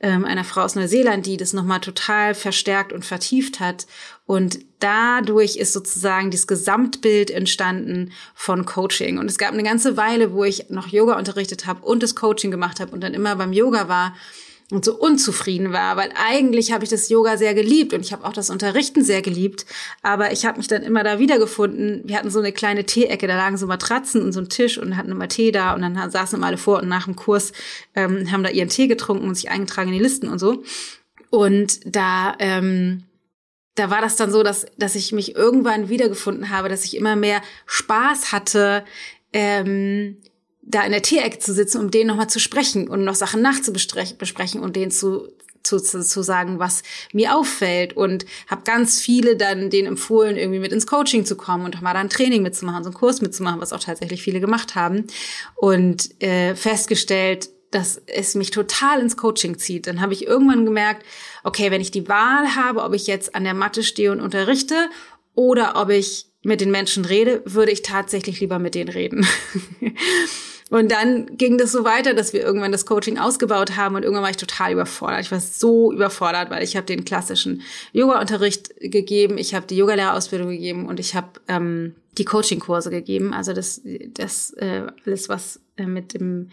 ähm, 0.00 0.24
einer 0.24 0.44
Frau 0.44 0.62
aus 0.62 0.76
Neuseeland, 0.76 1.26
die 1.26 1.36
das 1.36 1.52
nochmal 1.52 1.80
total 1.80 2.34
verstärkt 2.34 2.92
und 2.92 3.04
vertieft 3.04 3.58
hat. 3.58 3.88
Und 4.26 4.60
dadurch 4.78 5.56
ist 5.56 5.72
sozusagen 5.72 6.30
das 6.30 6.46
Gesamtbild 6.46 7.32
entstanden 7.32 8.12
von 8.32 8.64
Coaching. 8.64 9.18
Und 9.18 9.28
es 9.28 9.38
gab 9.38 9.52
eine 9.52 9.64
ganze 9.64 9.96
Weile, 9.96 10.32
wo 10.32 10.44
ich 10.44 10.70
noch 10.70 10.86
Yoga 10.86 11.18
unterrichtet 11.18 11.66
habe 11.66 11.84
und 11.84 12.04
das 12.04 12.14
Coaching 12.14 12.52
gemacht 12.52 12.78
habe 12.78 12.92
und 12.92 13.00
dann 13.00 13.14
immer 13.14 13.34
beim 13.34 13.52
Yoga 13.52 13.88
war 13.88 14.14
und 14.70 14.84
so 14.84 14.94
unzufrieden 14.94 15.72
war, 15.72 15.96
weil 15.96 16.10
eigentlich 16.14 16.72
habe 16.72 16.84
ich 16.84 16.90
das 16.90 17.08
Yoga 17.08 17.38
sehr 17.38 17.54
geliebt 17.54 17.94
und 17.94 18.00
ich 18.00 18.12
habe 18.12 18.26
auch 18.26 18.34
das 18.34 18.50
Unterrichten 18.50 19.02
sehr 19.02 19.22
geliebt, 19.22 19.64
aber 20.02 20.32
ich 20.32 20.44
habe 20.44 20.58
mich 20.58 20.68
dann 20.68 20.82
immer 20.82 21.02
da 21.02 21.18
wiedergefunden. 21.18 22.02
Wir 22.04 22.16
hatten 22.16 22.30
so 22.30 22.38
eine 22.38 22.52
kleine 22.52 22.84
Teeecke, 22.84 23.26
da 23.26 23.36
lagen 23.36 23.56
so 23.56 23.66
Matratzen 23.66 24.22
und 24.22 24.32
so 24.32 24.40
ein 24.40 24.50
Tisch 24.50 24.76
und 24.76 24.96
hatten 24.96 25.10
immer 25.10 25.28
Tee 25.28 25.52
da 25.52 25.74
und 25.74 25.80
dann 25.80 26.10
saßen 26.10 26.38
immer 26.38 26.48
alle 26.48 26.58
vor 26.58 26.82
und 26.82 26.88
nach 26.88 27.06
dem 27.06 27.16
Kurs 27.16 27.52
ähm, 27.94 28.30
haben 28.30 28.42
da 28.42 28.50
ihren 28.50 28.68
Tee 28.68 28.88
getrunken 28.88 29.26
und 29.26 29.36
sich 29.36 29.50
eingetragen 29.50 29.88
in 29.88 29.94
die 29.94 30.02
Listen 30.02 30.28
und 30.28 30.38
so. 30.38 30.62
Und 31.30 31.80
da 31.84 32.34
ähm, 32.38 33.04
da 33.78 33.90
war 33.90 34.00
das 34.00 34.16
dann 34.16 34.32
so, 34.32 34.42
dass, 34.42 34.66
dass 34.76 34.96
ich 34.96 35.12
mich 35.12 35.36
irgendwann 35.36 35.88
wiedergefunden 35.88 36.50
habe, 36.50 36.68
dass 36.68 36.84
ich 36.84 36.96
immer 36.96 37.14
mehr 37.14 37.40
Spaß 37.66 38.32
hatte, 38.32 38.84
ähm, 39.32 40.16
da 40.68 40.82
in 40.82 40.92
der 40.92 41.02
Tierecke 41.02 41.38
zu 41.38 41.52
sitzen, 41.52 41.80
um 41.80 41.90
denen 41.90 42.08
nochmal 42.08 42.28
zu 42.28 42.40
sprechen 42.40 42.88
und 42.88 43.04
noch 43.04 43.14
Sachen 43.14 43.40
nachzubesprechen 43.40 44.60
und 44.60 44.76
denen 44.76 44.90
zu, 44.90 45.28
zu, 45.62 45.80
zu, 45.80 46.04
zu 46.04 46.22
sagen, 46.22 46.58
was 46.58 46.82
mir 47.12 47.34
auffällt 47.34 47.96
und 47.96 48.26
habe 48.48 48.62
ganz 48.64 49.00
viele 49.00 49.36
dann 49.36 49.70
denen 49.70 49.88
empfohlen, 49.88 50.36
irgendwie 50.36 50.58
mit 50.58 50.72
ins 50.72 50.86
Coaching 50.86 51.24
zu 51.24 51.36
kommen 51.36 51.64
und 51.64 51.80
mal 51.80 51.94
da 51.94 52.00
ein 52.00 52.10
Training 52.10 52.42
mitzumachen, 52.42 52.84
so 52.84 52.90
einen 52.90 52.98
Kurs 52.98 53.22
mitzumachen, 53.22 53.60
was 53.60 53.72
auch 53.72 53.80
tatsächlich 53.80 54.22
viele 54.22 54.40
gemacht 54.40 54.74
haben 54.74 55.06
und 55.56 56.22
äh, 56.22 56.54
festgestellt, 56.54 57.48
dass 57.70 58.00
es 58.06 58.34
mich 58.34 58.50
total 58.50 59.00
ins 59.00 59.16
Coaching 59.16 59.58
zieht. 59.58 59.86
Dann 59.86 60.00
habe 60.00 60.12
ich 60.12 60.26
irgendwann 60.26 60.64
gemerkt, 60.64 61.04
okay, 61.44 61.70
wenn 61.70 61.80
ich 61.80 61.90
die 61.90 62.08
Wahl 62.08 62.56
habe, 62.56 62.82
ob 62.82 62.94
ich 62.94 63.06
jetzt 63.06 63.34
an 63.34 63.44
der 63.44 63.54
Matte 63.54 63.82
stehe 63.82 64.12
und 64.12 64.20
unterrichte 64.20 64.88
oder 65.34 65.76
ob 65.76 65.90
ich 65.90 66.26
mit 66.42 66.60
den 66.60 66.70
Menschen 66.70 67.04
rede, 67.04 67.42
würde 67.44 67.72
ich 67.72 67.82
tatsächlich 67.82 68.40
lieber 68.40 68.58
mit 68.58 68.74
denen 68.74 68.90
reden. 68.90 69.26
Und 70.70 70.92
dann 70.92 71.38
ging 71.38 71.56
das 71.56 71.72
so 71.72 71.84
weiter, 71.84 72.12
dass 72.12 72.32
wir 72.32 72.42
irgendwann 72.42 72.72
das 72.72 72.84
Coaching 72.84 73.18
ausgebaut 73.18 73.76
haben 73.76 73.94
und 73.94 74.02
irgendwann 74.02 74.24
war 74.24 74.30
ich 74.30 74.36
total 74.36 74.72
überfordert. 74.72 75.22
Ich 75.22 75.30
war 75.30 75.40
so 75.40 75.92
überfordert, 75.92 76.50
weil 76.50 76.62
ich 76.62 76.76
habe 76.76 76.84
den 76.84 77.06
klassischen 77.06 77.62
Yoga-Unterricht 77.92 78.74
gegeben, 78.78 79.38
ich 79.38 79.54
habe 79.54 79.66
die 79.66 79.76
Yogalehrerausbildung 79.76 80.50
gegeben 80.50 80.86
und 80.86 81.00
ich 81.00 81.14
habe 81.14 81.28
ähm, 81.48 81.94
die 82.18 82.26
Coaching-Kurse 82.26 82.90
gegeben. 82.90 83.32
Also 83.32 83.54
das, 83.54 83.80
das 84.12 84.52
äh, 84.54 84.82
alles, 85.06 85.30
was 85.30 85.60
äh, 85.76 85.86
mit 85.86 86.12
dem 86.12 86.50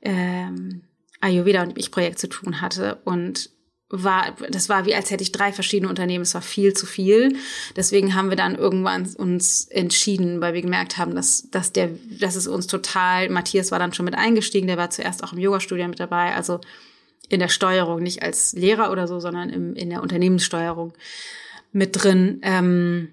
ähm, 0.00 0.82
Ayurveda 1.20 1.62
und 1.62 1.78
Ich-Projekt 1.78 2.18
zu 2.18 2.28
tun 2.28 2.60
hatte. 2.60 2.98
Und 3.04 3.50
war, 3.92 4.34
das 4.48 4.70
war 4.70 4.86
wie 4.86 4.94
als 4.94 5.10
hätte 5.10 5.22
ich 5.22 5.32
drei 5.32 5.52
verschiedene 5.52 5.90
Unternehmen, 5.90 6.22
es 6.22 6.34
war 6.34 6.40
viel 6.40 6.72
zu 6.72 6.86
viel. 6.86 7.36
Deswegen 7.76 8.14
haben 8.14 8.30
wir 8.30 8.36
dann 8.36 8.56
irgendwann 8.56 9.06
uns 9.16 9.66
entschieden, 9.66 10.40
weil 10.40 10.54
wir 10.54 10.62
gemerkt 10.62 10.96
haben, 10.96 11.14
dass, 11.14 11.50
dass 11.50 11.72
der, 11.72 11.90
dass 12.18 12.34
es 12.34 12.48
uns 12.48 12.66
total, 12.66 13.28
Matthias 13.28 13.70
war 13.70 13.78
dann 13.78 13.92
schon 13.92 14.06
mit 14.06 14.14
eingestiegen, 14.14 14.66
der 14.66 14.78
war 14.78 14.88
zuerst 14.88 15.22
auch 15.22 15.34
im 15.34 15.38
Yoga-Studio 15.38 15.86
mit 15.88 16.00
dabei, 16.00 16.34
also 16.34 16.60
in 17.28 17.38
der 17.38 17.48
Steuerung, 17.48 18.02
nicht 18.02 18.22
als 18.22 18.54
Lehrer 18.54 18.90
oder 18.90 19.06
so, 19.06 19.20
sondern 19.20 19.50
im, 19.50 19.74
in 19.74 19.90
der 19.90 20.02
Unternehmenssteuerung 20.02 20.94
mit 21.72 22.02
drin. 22.02 22.40
Ähm, 22.42 23.08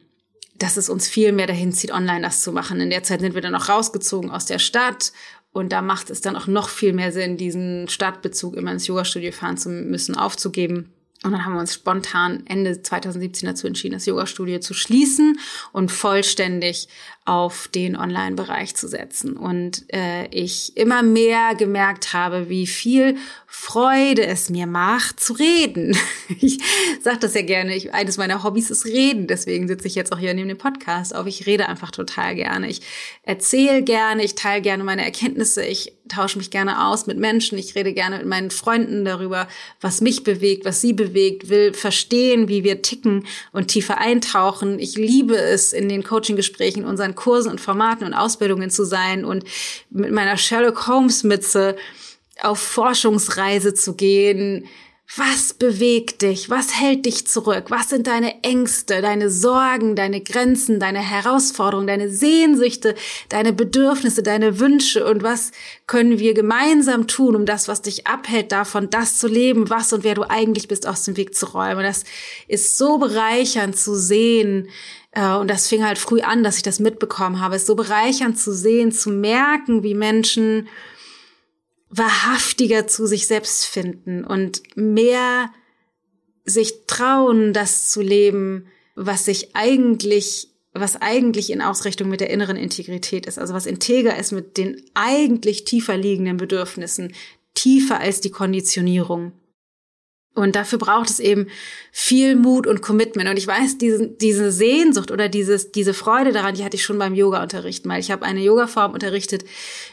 dass 0.58 0.76
es 0.76 0.90
uns 0.90 1.08
viel 1.08 1.32
mehr 1.32 1.48
dahin 1.48 1.72
zieht, 1.72 1.92
online 1.92 2.22
das 2.22 2.44
zu 2.44 2.52
machen. 2.52 2.82
In 2.82 2.90
der 2.90 3.04
Zeit 3.04 3.22
sind 3.22 3.34
wir 3.34 3.42
dann 3.42 3.56
auch 3.56 3.70
rausgezogen 3.70 4.30
aus 4.30 4.46
der 4.46 4.60
Stadt 4.60 5.14
und 5.52 5.72
da 5.72 5.82
macht 5.82 6.10
es 6.10 6.22
dann 6.22 6.36
auch 6.36 6.48
noch 6.48 6.70
viel 6.70 6.94
mehr 6.94 7.12
Sinn, 7.12 7.38
diesen 7.38 7.88
Stadtbezug 7.88 8.56
immer 8.56 8.72
ins 8.72 8.88
Yogastudio 8.88 9.32
fahren 9.32 9.58
zu 9.58 9.70
müssen, 9.70 10.16
aufzugeben. 10.16 10.94
Und 11.24 11.34
dann 11.34 11.44
haben 11.44 11.54
wir 11.54 11.60
uns 11.60 11.74
spontan 11.74 12.44
Ende 12.46 12.82
2017 12.82 13.48
dazu 13.48 13.68
entschieden, 13.68 13.96
das 13.96 14.06
Yoga-Studio 14.06 14.60
zu 14.60 14.74
schließen 14.74 15.38
und 15.74 15.92
vollständig 15.92 16.88
auf 17.30 17.68
den 17.68 17.96
Online-Bereich 17.96 18.76
zu 18.76 18.88
setzen. 18.88 19.38
Und 19.38 19.86
äh, 19.94 20.26
ich 20.32 20.76
immer 20.76 21.04
mehr 21.04 21.54
gemerkt 21.54 22.12
habe, 22.12 22.50
wie 22.50 22.66
viel 22.66 23.18
Freude 23.46 24.26
es 24.26 24.50
mir 24.50 24.66
macht, 24.66 25.20
zu 25.20 25.34
reden. 25.34 25.96
Ich 26.42 26.60
sage 27.02 27.18
das 27.20 27.34
ja 27.34 27.42
gerne. 27.42 27.76
Ich, 27.76 27.94
eines 27.94 28.18
meiner 28.18 28.44
Hobbys 28.44 28.70
ist 28.70 28.86
Reden. 28.86 29.28
Deswegen 29.28 29.68
sitze 29.68 29.88
ich 29.88 29.96
jetzt 29.96 30.14
auch 30.14 30.20
hier 30.20 30.34
neben 30.34 30.48
dem 30.48 30.60
Podcast 30.60 31.14
auf. 31.14 31.26
Ich 31.26 31.48
rede 31.48 31.68
einfach 31.68 31.92
total 31.92 32.36
gerne. 32.36 32.70
Ich 32.70 32.82
erzähle 33.24 33.82
gerne, 33.82 34.24
ich 34.24 34.36
teile 34.36 34.62
gerne 34.62 34.84
meine 34.84 35.04
Erkenntnisse, 35.04 35.66
ich 35.66 35.94
tausche 36.08 36.38
mich 36.38 36.52
gerne 36.52 36.88
aus 36.88 37.08
mit 37.08 37.18
Menschen, 37.18 37.58
ich 37.58 37.76
rede 37.76 37.94
gerne 37.94 38.18
mit 38.18 38.28
meinen 38.28 38.52
Freunden 38.52 39.06
darüber, 39.06 39.48
was 39.82 40.02
mich 40.02 40.24
bewegt, 40.24 40.66
was 40.66 40.82
sie 40.82 40.94
bewegt, 40.94 41.50
will 41.50 41.74
verstehen, 41.74 42.48
wie 42.48 42.64
wir 42.64 42.82
ticken 42.82 43.26
und 43.52 43.68
tiefer 43.68 44.00
eintauchen. 44.00 44.80
Ich 44.80 44.96
liebe 44.96 45.36
es, 45.36 45.74
in 45.74 45.90
den 45.90 46.04
Coaching-Gesprächen, 46.04 46.86
unseren 46.86 47.16
Kursen 47.20 47.52
und 47.52 47.62
Formaten 47.62 48.08
und 48.08 48.14
Ausbildungen 48.14 48.70
zu 48.70 48.86
sein 48.86 49.26
und 49.26 49.44
mit 49.90 50.12
meiner 50.12 50.38
Sherlock 50.38 50.88
Holmes-Mütze 50.88 51.76
auf 52.42 52.60
Forschungsreise 52.60 53.74
zu 53.74 53.96
gehen. 53.96 54.66
Was 55.18 55.54
bewegt 55.54 56.22
dich? 56.22 56.52
Was 56.52 56.80
hält 56.80 57.08
dich 57.08 57.26
zurück? 57.26 57.66
Was 57.70 57.90
sind 57.90 58.06
deine 58.06 58.44
Ängste, 58.44 59.02
deine 59.02 59.32
Sorgen, 59.32 59.96
deine 59.96 60.22
Grenzen, 60.22 60.80
deine 60.80 61.00
Herausforderungen, 61.00 61.88
deine 61.88 62.10
Sehnsüchte, 62.10 62.94
deine 63.28 63.52
Bedürfnisse, 63.52 64.22
deine 64.22 64.60
Wünsche? 64.60 65.04
Und 65.06 65.24
was 65.24 65.52
können 65.88 66.20
wir 66.20 66.36
gemeinsam 66.36 67.08
tun, 67.08 67.36
um 67.36 67.48
das, 67.48 67.68
was 67.68 67.82
dich 67.82 68.06
abhält, 68.06 68.52
davon 68.52 68.92
das 68.92 69.18
zu 69.18 69.28
leben, 69.28 69.72
was 69.72 69.92
und 69.94 70.04
wer 70.04 70.14
du 70.14 70.30
eigentlich 70.30 70.68
bist, 70.68 70.88
aus 70.88 71.04
dem 71.04 71.18
Weg 71.18 71.34
zu 71.34 71.48
räumen? 71.48 71.84
Das 71.84 72.04
ist 72.48 72.78
so 72.78 73.00
bereichernd 73.00 73.76
zu 73.76 73.96
sehen, 73.96 74.70
und 75.16 75.48
das 75.48 75.68
fing 75.68 75.84
halt 75.84 75.98
früh 75.98 76.22
an, 76.22 76.44
dass 76.44 76.58
ich 76.58 76.64
das 76.64 76.80
mitbekommen 76.80 77.40
habe. 77.40 77.56
Es 77.56 77.64
ist 77.64 77.68
so 77.68 77.76
bereichernd 77.76 78.38
zu 78.38 78.54
sehen, 78.54 78.92
zu 78.92 79.10
merken, 79.10 79.82
wie 79.82 79.96
Menschen 79.96 80.68
wahrhaftiger 81.90 82.86
zu 82.88 83.08
sich 83.08 83.26
selbst 83.26 83.66
finden 83.66 84.24
und 84.24 84.62
mehr 84.76 85.52
sich 86.46 86.86
trauen, 86.86 87.54
das 87.54 87.90
zu 87.90 88.02
leben, 88.02 88.68
was 88.96 89.26
sich 89.26 89.56
eigentlich, 89.56 90.50
was 90.74 91.02
eigentlich 91.02 91.52
in 91.52 91.62
Ausrichtung 91.62 92.10
mit 92.10 92.22
der 92.22 92.30
inneren 92.30 92.58
Integrität 92.58 93.26
ist, 93.26 93.40
also 93.40 93.54
was 93.54 93.66
integer 93.66 94.18
ist 94.18 94.32
mit 94.32 94.58
den 94.58 94.82
eigentlich 94.94 95.66
tiefer 95.66 95.98
liegenden 95.98 96.38
Bedürfnissen, 96.38 97.14
tiefer 97.56 98.00
als 98.00 98.22
die 98.22 98.32
Konditionierung. 98.32 99.32
Und 100.36 100.56
dafür 100.56 100.80
braucht 100.80 101.10
es 101.10 101.20
eben 101.20 101.48
viel 101.92 102.36
Mut 102.36 102.68
und 102.68 102.82
Commitment. 102.82 103.30
Und 103.30 103.38
ich 103.38 103.48
weiß, 103.48 103.78
diese, 103.78 104.08
diese 104.08 104.52
Sehnsucht 104.52 105.12
oder 105.12 105.28
dieses, 105.28 105.72
diese 105.72 105.94
Freude 105.94 106.32
daran, 106.32 106.56
die 106.56 106.64
hatte 106.64 106.78
ich 106.78 106.84
schon 106.84 107.00
beim 107.00 107.16
Yoga-Unterrichten, 107.16 107.90
weil 107.90 108.00
ich 108.00 108.12
habe 108.12 108.26
eine 108.26 108.42
Yoga-Form 108.42 108.94
unterrichtet, 108.94 109.44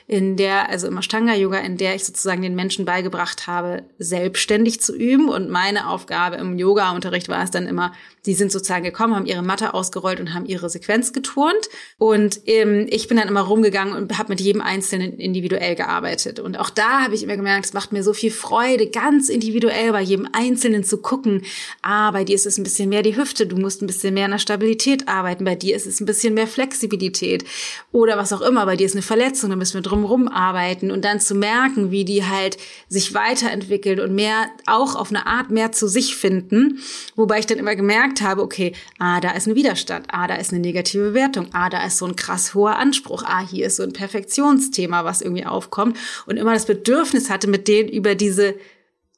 in 0.09 0.37
der, 0.37 0.69
also 0.69 0.87
im 0.87 0.99
Ashtanga-Yoga, 0.99 1.59
in 1.59 1.77
der 1.77 1.97
ich 1.97 2.05
sozusagen 2.05 2.43
den 2.43 2.55
Menschen 2.55 2.85
beigebracht 2.85 3.49
habe, 3.49 3.83
selbstständig 3.99 4.81
zu 4.81 4.95
üben. 4.95 5.29
Und 5.29 5.51
meine 5.51 5.89
Aufgabe 5.89 6.37
im 6.37 6.59
Yoga-Unterricht 6.59 7.29
war 7.29 7.43
es 7.43 7.51
dann 7.51 7.67
immer, 7.67 7.93
die 8.25 8.35
sind 8.35 8.53
sozusagen 8.53 8.85
gekommen, 8.85 9.17
haben 9.17 9.27
ihre 9.27 9.43
Matte 9.43 9.75
ausgerollt 9.75 10.21
und 10.21 10.33
haben 10.33 10.47
ihre 10.47 10.71
Sequenz 10.71 11.13
geturnt. 11.13 11.69
Und 11.99 12.41
ähm, 12.47 12.87
ich 12.89 13.09
bin 13.09 13.17
dann 13.17 13.27
immer 13.27 13.41
rumgegangen 13.41 13.95
und 13.95 14.17
habe 14.17 14.31
mit 14.31 14.41
jedem 14.41 14.61
Einzelnen 14.61 15.19
individuell 15.19 15.75
gearbeitet. 15.75 16.39
Und 16.39 16.59
auch 16.59 16.71
da 16.71 17.03
habe 17.03 17.15
ich 17.15 17.25
immer 17.25 17.37
gemerkt, 17.37 17.67
es 17.67 17.73
macht 17.73 17.93
mir 17.93 18.05
so 18.05 18.13
viel 18.13 18.31
Freude, 18.31 18.89
ganz 18.89 19.29
individuell 19.29 19.91
bei 19.91 20.03
jedem 20.03 20.29
Einzelnen 20.33 20.85
zu 20.85 20.99
gucken, 20.99 21.43
ah, 21.83 22.13
bei 22.13 22.23
dir 22.23 22.37
ist 22.37 22.47
es 22.47 22.59
ein 22.59 22.63
bisschen 22.63 22.89
mehr 22.89 23.03
die 23.03 23.17
Hüfte, 23.17 23.47
du 23.47 23.57
musst 23.57 23.83
ein 23.83 23.87
bisschen 23.89 24.15
mehr 24.15 24.27
an 24.27 24.31
der 24.33 24.39
Stabilität 24.39 25.09
arbeiten, 25.09 25.45
bei 25.45 25.57
dir 25.57 25.75
ist 25.75 25.87
es 25.87 26.01
ein 26.01 26.07
bisschen 26.07 26.35
mehr 26.35 26.47
Flexibilität 26.47 27.45
oder 27.93 28.17
was 28.17 28.33
auch 28.33 28.43
immer, 28.43 28.67
bei 28.67 28.77
dir 28.77 28.87
ist 28.87 28.95
eine 28.95 29.03
Verletzung, 29.03 29.51
da 29.51 29.57
müssen 29.57 29.75
wir 29.75 29.83
drumherum 29.97 30.29
arbeiten 30.29 30.91
und 30.91 31.05
dann 31.05 31.21
zu 31.21 31.35
merken, 31.35 31.91
wie 31.91 32.05
die 32.05 32.25
halt 32.25 32.59
sich 32.89 33.15
weiterentwickeln 33.15 34.01
und 34.01 34.15
mehr, 34.15 34.47
auch 34.67 34.95
auf 34.95 35.11
eine 35.11 35.27
Art 35.27 35.51
mehr 35.51 35.73
zu 35.73 35.89
sich 35.89 36.17
finden, 36.17 36.81
wobei 37.15 37.39
ich 37.39 37.47
dann 37.47 37.59
immer 37.59 37.75
gemerkt 37.75 38.21
habe, 38.21 38.43
okay, 38.43 38.73
ah, 38.99 39.21
da 39.21 39.31
ist 39.31 39.47
ein 39.47 39.55
Widerstand, 39.55 40.07
ah, 40.11 40.27
da 40.27 40.35
ist 40.35 40.53
eine 40.53 40.61
negative 40.61 41.09
Bewertung, 41.09 41.49
ah, 41.53 41.71
da 41.71 41.85
ist 41.85 41.99
so 41.99 42.07
ein 42.07 42.17
krass 42.17 42.55
hoher 42.55 42.77
Anspruch, 42.77 43.23
ah, 43.25 43.47
hier 43.49 43.67
ist 43.67 43.77
so 43.77 43.83
ein 43.83 43.93
Perfektionsthema, 43.93 45.05
was 45.05 45.23
irgendwie 45.23 45.47
aufkommt. 45.47 45.97
Und 46.27 46.37
immer 46.37 46.53
das 46.53 46.67
Bedürfnis 46.67 47.31
hatte, 47.31 47.49
mit 47.49 47.69
denen 47.69 47.89
über 47.89 48.15
diese 48.15 48.55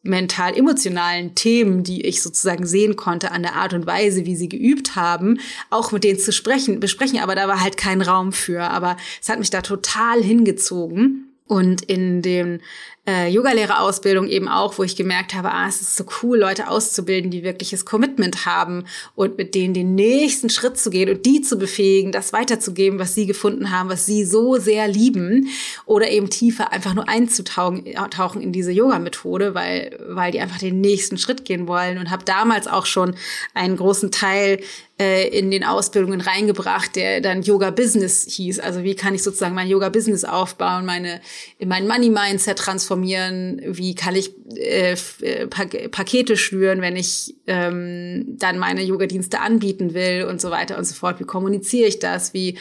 mental-emotionalen 0.09 1.35
Themen, 1.35 1.85
die 1.85 2.05
ich 2.07 2.23
sozusagen 2.23 2.67
sehen 2.67 2.97
konnte 2.97 3.31
an 3.31 3.43
der 3.43 3.55
Art 3.55 3.75
und 3.75 3.87
Weise, 3.87 4.27
wie 4.27 4.37
sie 4.37 4.49
geübt 4.49 4.97
haben, 4.97 5.39
auch 5.71 5.93
mit 5.93 6.05
denen 6.05 6.19
zu 6.19 6.33
sprechen, 6.33 6.81
besprechen. 6.81 7.21
Aber 7.21 7.35
da 7.35 7.47
war 7.47 7.61
halt 7.61 7.77
kein 7.77 8.03
Raum 8.03 8.33
für. 8.33 8.63
Aber 8.63 8.97
es 9.21 9.29
hat 9.29 9.39
mich 9.39 9.51
da 9.51 9.63
total 9.63 10.23
hingezogen. 10.23 11.25
Und 11.47 11.83
in 11.83 12.21
den 12.21 12.61
äh, 13.09 13.29
Yogalehrerausbildung 13.31 14.29
eben 14.29 14.49
auch, 14.49 14.77
wo 14.77 14.83
ich 14.83 14.95
gemerkt 14.95 15.33
habe, 15.33 15.51
ah, 15.51 15.67
es 15.67 15.81
ist 15.81 15.97
so 15.97 16.05
cool, 16.23 16.39
Leute 16.39 16.69
auszubilden, 16.69 17.31
die 17.31 17.43
wirkliches 17.43 17.87
Commitment 17.87 18.45
haben 18.45 18.85
und 19.15 19.39
mit 19.39 19.55
denen 19.55 19.73
den 19.73 19.95
nächsten 19.95 20.51
Schritt 20.51 20.77
zu 20.79 20.91
gehen 20.91 21.09
und 21.09 21.25
die 21.25 21.41
zu 21.41 21.59
befähigen, 21.59 22.13
das 22.13 22.35
weiterzugeben, 22.35 22.99
was 22.99 23.15
sie 23.15 23.25
gefunden 23.25 23.71
haben, 23.71 23.89
was 23.89 24.05
sie 24.05 24.27
so 24.27 24.57
sehr 24.57 24.87
lieben 24.89 25.49
oder 25.87 26.11
eben 26.11 26.29
tiefer 26.29 26.71
einfach 26.71 26.93
nur 26.93 27.09
einzutauchen 27.09 27.87
tauchen 28.11 28.43
in 28.43 28.53
diese 28.53 28.73
Yoga-Methode, 28.73 29.55
weil, 29.55 29.99
weil 30.07 30.31
die 30.33 30.41
einfach 30.41 30.59
den 30.59 30.83
nächsten 30.83 31.17
Schritt 31.17 31.47
gehen 31.47 31.67
wollen 31.67 31.97
und 31.97 32.11
habe 32.11 32.27
damals 32.27 32.67
auch 32.67 32.85
schon 32.85 33.15
einen 33.55 33.79
großen 33.79 34.11
Teil 34.11 34.61
äh, 35.01 35.29
in 35.29 35.51
den 35.53 35.63
Ausbildungen 35.63 36.21
reingebracht, 36.21 36.97
der 36.97 37.21
dann 37.21 37.43
Yoga 37.43 37.71
Business 37.71 38.27
hieß. 38.29 38.59
Also 38.59 38.83
wie 38.83 38.97
kann 38.97 39.15
ich 39.15 39.23
sozusagen 39.23 39.55
mein 39.55 39.69
Yoga 39.69 39.91
Business 39.91 40.25
aufbauen, 40.25 40.85
meine 40.85 41.21
mein 41.65 41.87
Money 41.87 42.11
Mindset 42.11 42.59
transformieren, 42.59 42.98
wie 43.03 43.95
kann 43.95 44.17
ich 44.17 44.33
äh, 44.57 44.97
äh 45.23 45.47
Pakete 45.47 46.37
schnüren, 46.37 46.81
wenn 46.81 46.97
ich 46.97 47.37
ähm, 47.47 48.37
dann 48.39 48.59
meine 48.59 48.83
Yoga 48.83 49.07
Dienste 49.07 49.41
anbieten 49.41 49.95
will 49.95 50.25
und 50.25 50.41
so 50.41 50.51
weiter 50.51 50.79
und 50.79 50.85
so 50.85 50.95
fort. 50.95 51.21
Wie 51.21 51.25
kommuniziere 51.25 51.89
ich 51.89 51.99
das? 51.99 52.35
Wie 52.35 52.59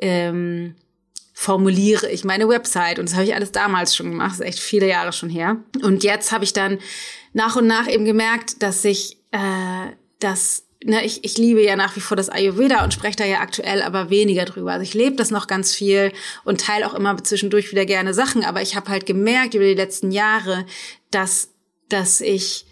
ähm, 0.00 0.74
formuliere 1.32 2.10
ich 2.10 2.24
meine 2.24 2.48
Website 2.48 2.98
und 2.98 3.08
das 3.08 3.14
habe 3.14 3.24
ich 3.24 3.34
alles 3.34 3.50
damals 3.50 3.96
schon 3.96 4.10
gemacht, 4.10 4.32
das 4.32 4.40
ist 4.40 4.46
echt 4.46 4.58
viele 4.58 4.86
Jahre 4.86 5.12
schon 5.12 5.30
her. 5.30 5.56
Und 5.82 6.04
jetzt 6.04 6.32
habe 6.32 6.44
ich 6.44 6.52
dann 6.52 6.78
nach 7.32 7.56
und 7.56 7.66
nach 7.66 7.88
eben 7.88 8.04
gemerkt, 8.04 8.62
dass 8.62 8.84
ich 8.84 9.16
äh, 9.30 9.38
das 10.18 10.64
ne, 10.84 11.04
ich, 11.04 11.24
ich 11.24 11.38
liebe 11.38 11.62
ja 11.62 11.76
nach 11.76 11.96
wie 11.96 12.00
vor 12.00 12.16
das 12.16 12.28
Ayurveda 12.28 12.84
und 12.84 12.94
spreche 12.94 13.16
da 13.16 13.24
ja 13.24 13.40
aktuell 13.40 13.82
aber 13.82 14.10
weniger 14.10 14.44
drüber. 14.44 14.72
Also 14.72 14.82
ich 14.82 14.94
lebe 14.94 15.16
das 15.16 15.30
noch 15.30 15.46
ganz 15.46 15.74
viel 15.74 16.12
und 16.44 16.60
teile 16.60 16.86
auch 16.86 16.94
immer 16.94 17.22
zwischendurch 17.22 17.70
wieder 17.70 17.86
gerne 17.86 18.14
Sachen, 18.14 18.44
aber 18.44 18.62
ich 18.62 18.76
habe 18.76 18.90
halt 18.90 19.06
gemerkt 19.06 19.54
über 19.54 19.64
die 19.64 19.74
letzten 19.74 20.10
Jahre, 20.10 20.66
dass, 21.10 21.50
dass 21.88 22.20
ich 22.20 22.66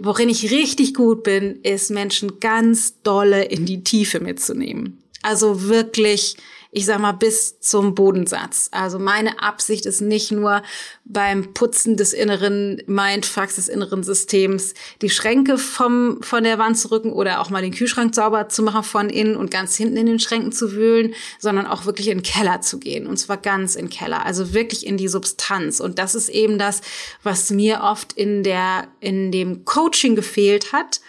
worin 0.00 0.28
ich 0.28 0.50
richtig 0.50 0.94
gut 0.94 1.22
bin, 1.22 1.60
ist 1.62 1.90
Menschen 1.90 2.40
ganz 2.40 3.02
dolle 3.02 3.44
in 3.44 3.66
die 3.66 3.84
Tiefe 3.84 4.20
mitzunehmen. 4.20 5.02
Also 5.22 5.68
wirklich 5.68 6.36
ich 6.72 6.86
sag 6.86 7.00
mal, 7.00 7.12
bis 7.12 7.58
zum 7.58 7.96
Bodensatz. 7.96 8.68
Also 8.70 9.00
meine 9.00 9.42
Absicht 9.42 9.86
ist 9.86 10.00
nicht 10.00 10.30
nur 10.30 10.62
beim 11.04 11.52
Putzen 11.52 11.96
des 11.96 12.12
inneren 12.12 12.80
Mindfucks, 12.86 13.56
des 13.56 13.68
inneren 13.68 14.04
Systems, 14.04 14.74
die 15.02 15.10
Schränke 15.10 15.58
vom, 15.58 16.22
von 16.22 16.44
der 16.44 16.58
Wand 16.58 16.78
zu 16.78 16.92
rücken 16.92 17.12
oder 17.12 17.40
auch 17.40 17.50
mal 17.50 17.62
den 17.62 17.74
Kühlschrank 17.74 18.14
sauber 18.14 18.48
zu 18.48 18.62
machen 18.62 18.84
von 18.84 19.10
innen 19.10 19.36
und 19.36 19.50
ganz 19.50 19.74
hinten 19.74 19.96
in 19.96 20.06
den 20.06 20.20
Schränken 20.20 20.52
zu 20.52 20.72
wühlen, 20.72 21.14
sondern 21.40 21.66
auch 21.66 21.86
wirklich 21.86 22.08
in 22.08 22.18
den 22.18 22.24
Keller 22.24 22.60
zu 22.60 22.78
gehen. 22.78 23.08
Und 23.08 23.16
zwar 23.16 23.38
ganz 23.38 23.74
in 23.74 23.86
den 23.86 23.90
Keller. 23.90 24.24
Also 24.24 24.54
wirklich 24.54 24.86
in 24.86 24.96
die 24.96 25.08
Substanz. 25.08 25.80
Und 25.80 25.98
das 25.98 26.14
ist 26.14 26.28
eben 26.28 26.56
das, 26.56 26.82
was 27.24 27.50
mir 27.50 27.80
oft 27.82 28.12
in 28.12 28.44
der, 28.44 28.86
in 29.00 29.32
dem 29.32 29.64
Coaching 29.64 30.14
gefehlt 30.14 30.72
hat 30.72 31.00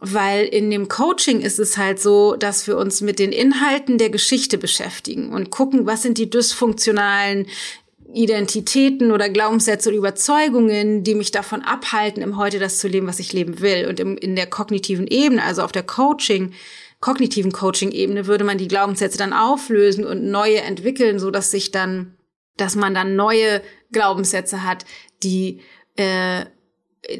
weil 0.00 0.44
in 0.44 0.70
dem 0.70 0.88
Coaching 0.88 1.40
ist 1.40 1.58
es 1.58 1.76
halt 1.76 2.00
so, 2.00 2.36
dass 2.36 2.66
wir 2.66 2.76
uns 2.76 3.00
mit 3.00 3.18
den 3.18 3.32
Inhalten 3.32 3.98
der 3.98 4.10
Geschichte 4.10 4.56
beschäftigen 4.56 5.32
und 5.32 5.50
gucken, 5.50 5.86
was 5.86 6.02
sind 6.02 6.18
die 6.18 6.30
dysfunktionalen 6.30 7.46
Identitäten 8.14 9.12
oder 9.12 9.28
Glaubenssätze 9.28 9.90
oder 9.90 9.98
Überzeugungen, 9.98 11.04
die 11.04 11.14
mich 11.14 11.30
davon 11.30 11.62
abhalten, 11.62 12.22
im 12.22 12.36
Heute 12.36 12.58
das 12.58 12.78
zu 12.78 12.88
leben, 12.88 13.06
was 13.06 13.18
ich 13.18 13.32
leben 13.32 13.60
will. 13.60 13.86
Und 13.86 14.00
im, 14.00 14.16
in 14.16 14.34
der 14.34 14.46
kognitiven 14.46 15.06
Ebene, 15.06 15.42
also 15.42 15.62
auf 15.62 15.72
der 15.72 15.82
Coaching, 15.82 16.54
kognitiven 17.00 17.52
Coaching-Ebene, 17.52 18.26
würde 18.26 18.44
man 18.44 18.56
die 18.56 18.68
Glaubenssätze 18.68 19.18
dann 19.18 19.32
auflösen 19.32 20.04
und 20.04 20.24
neue 20.24 20.60
entwickeln, 20.60 21.18
so 21.18 21.30
dass 21.30 21.50
sich 21.50 21.70
dann, 21.70 22.14
dass 22.56 22.76
man 22.76 22.94
dann 22.94 23.14
neue 23.14 23.62
Glaubenssätze 23.92 24.62
hat, 24.62 24.86
die 25.22 25.60
äh, 25.96 26.46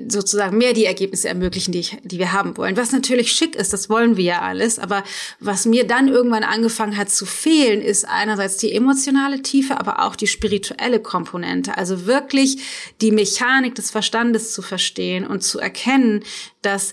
sozusagen 0.09 0.59
mehr 0.59 0.75
die 0.75 0.85
Ergebnisse 0.85 1.29
ermöglichen, 1.29 1.73
die, 1.73 1.81
ich, 1.81 1.97
die 2.03 2.19
wir 2.19 2.33
haben 2.33 2.57
wollen. 2.57 2.77
Was 2.77 2.93
natürlich 2.93 3.33
schick 3.33 3.57
ist, 3.57 3.73
das 3.73 3.89
wollen 3.89 4.17
wir 4.17 4.25
ja 4.25 4.43
alles. 4.43 4.79
Aber 4.79 5.03
was 5.41 5.65
mir 5.65 5.87
dann 5.87 6.09
irgendwann 6.09 6.45
angefangen 6.45 6.97
hat 6.97 7.11
zu 7.11 7.25
fehlen, 7.25 7.81
ist 7.81 8.07
einerseits 8.07 8.59
die 8.59 8.73
emotionale 8.73 9.43
Tiefe, 9.43 9.79
aber 9.79 10.05
auch 10.05 10.17
die 10.17 10.27
spirituelle 10.27 11.01
Komponente. 11.01 11.77
Also 11.77 12.07
wirklich 12.07 12.59
die 13.01 13.13
Mechanik 13.13 13.75
des 13.75 13.91
Verstandes 13.91 14.53
zu 14.53 14.63
verstehen 14.63 15.27
und 15.27 15.43
zu 15.43 15.59
erkennen, 15.59 16.23
dass 16.61 16.93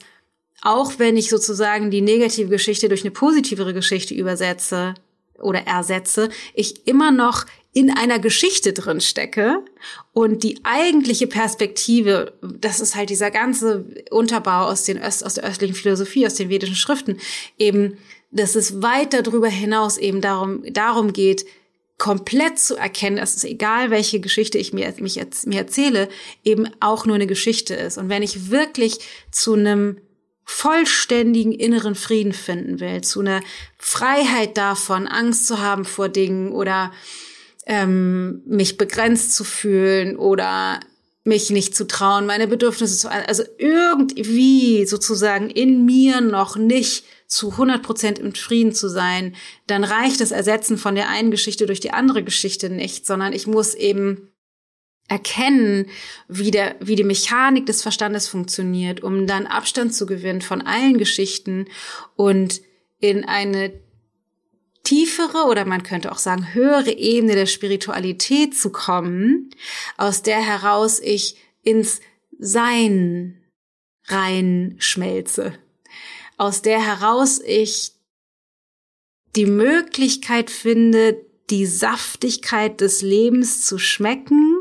auch 0.61 0.93
wenn 0.97 1.17
ich 1.17 1.29
sozusagen 1.29 1.91
die 1.91 2.01
negative 2.01 2.49
Geschichte 2.49 2.89
durch 2.89 3.01
eine 3.01 3.11
positivere 3.11 3.73
Geschichte 3.73 4.13
übersetze, 4.13 4.95
oder 5.41 5.67
ersetze, 5.67 6.29
ich 6.53 6.87
immer 6.87 7.11
noch 7.11 7.45
in 7.75 7.91
einer 7.91 8.19
Geschichte 8.19 8.71
drin 8.71 9.01
stecke 9.01 9.59
und 10.13 10.43
die 10.43 10.61
eigentliche 10.63 11.27
Perspektive, 11.27 12.31
das 12.41 12.79
ist 12.79 12.95
halt 12.95 13.09
dieser 13.09 13.31
ganze 13.31 13.85
Unterbau 14.11 14.67
aus 14.67 14.83
den 14.83 14.97
Öst, 14.97 15.25
aus 15.25 15.33
der 15.33 15.43
östlichen 15.43 15.75
Philosophie, 15.75 16.25
aus 16.25 16.35
den 16.35 16.47
vedischen 16.47 16.77
Schriften, 16.77 17.17
eben, 17.59 17.97
dass 18.31 18.55
es 18.55 18.81
weit 18.81 19.13
darüber 19.13 19.49
hinaus 19.49 19.97
eben 19.97 20.21
darum, 20.21 20.63
darum 20.71 21.11
geht, 21.11 21.45
komplett 21.97 22.59
zu 22.59 22.77
erkennen, 22.77 23.17
dass 23.17 23.35
es 23.35 23.43
egal, 23.43 23.91
welche 23.91 24.21
Geschichte 24.21 24.57
ich 24.57 24.71
mir, 24.71 24.93
mich, 24.99 25.19
mir 25.45 25.59
erzähle, 25.59 26.07
eben 26.45 26.69
auch 26.79 27.05
nur 27.05 27.15
eine 27.15 27.27
Geschichte 27.27 27.73
ist. 27.73 27.97
Und 27.97 28.07
wenn 28.07 28.23
ich 28.23 28.51
wirklich 28.51 28.99
zu 29.31 29.53
einem 29.53 29.97
vollständigen 30.45 31.51
inneren 31.51 31.95
Frieden 31.95 32.31
finden 32.31 32.79
will, 32.79 33.01
zu 33.01 33.19
einer 33.19 33.41
Freiheit 33.77 34.55
davon, 34.55 35.07
Angst 35.07 35.45
zu 35.45 35.59
haben 35.59 35.83
vor 35.83 36.07
Dingen 36.07 36.53
oder 36.53 36.93
ähm, 37.65 38.43
mich 38.45 38.77
begrenzt 38.77 39.33
zu 39.35 39.43
fühlen 39.43 40.17
oder 40.17 40.79
mich 41.23 41.49
nicht 41.49 41.75
zu 41.75 41.87
trauen, 41.87 42.27
meine 42.27 42.47
Bedürfnisse 42.47 42.97
zu, 42.97 43.09
also 43.09 43.43
irgendwie 43.57 44.85
sozusagen 44.85 45.49
in 45.49 45.83
mir 45.83 46.21
noch 46.21 46.55
nicht 46.55 47.03
zu 47.27 47.51
100 47.51 47.81
Prozent 47.81 48.19
im 48.19 48.35
Frieden 48.35 48.73
zu 48.73 48.87
sein, 48.87 49.35
dann 49.65 49.83
reicht 49.83 50.21
das 50.21 50.31
Ersetzen 50.31 50.77
von 50.77 50.93
der 50.93 51.09
einen 51.09 51.31
Geschichte 51.31 51.65
durch 51.65 51.79
die 51.79 51.91
andere 51.91 52.23
Geschichte 52.23 52.69
nicht, 52.69 53.07
sondern 53.07 53.33
ich 53.33 53.47
muss 53.47 53.73
eben 53.73 54.29
erkennen, 55.07 55.87
wie, 56.27 56.51
der, 56.51 56.75
wie 56.79 56.95
die 56.95 57.03
Mechanik 57.03 57.65
des 57.65 57.81
Verstandes 57.81 58.27
funktioniert, 58.27 59.01
um 59.01 59.25
dann 59.25 59.47
Abstand 59.47 59.95
zu 59.95 60.05
gewinnen 60.05 60.41
von 60.41 60.61
allen 60.61 60.97
Geschichten 60.97 61.67
und 62.15 62.61
in 62.99 63.25
eine 63.25 63.73
tiefere 64.85 65.45
oder 65.49 65.65
man 65.65 65.83
könnte 65.83 66.11
auch 66.11 66.17
sagen 66.17 66.53
höhere 66.53 66.91
Ebene 66.91 67.35
der 67.35 67.45
Spiritualität 67.45 68.57
zu 68.57 68.71
kommen, 68.71 69.49
aus 69.97 70.21
der 70.21 70.39
heraus 70.39 71.01
ich 71.01 71.35
ins 71.61 71.99
Sein 72.37 73.41
reinschmelze, 74.07 75.53
aus 76.37 76.61
der 76.61 76.85
heraus 76.85 77.41
ich 77.45 77.91
die 79.35 79.45
Möglichkeit 79.45 80.49
finde, 80.49 81.25
die 81.49 81.65
Saftigkeit 81.65 82.79
des 82.79 83.01
Lebens 83.01 83.65
zu 83.65 83.77
schmecken 83.77 84.55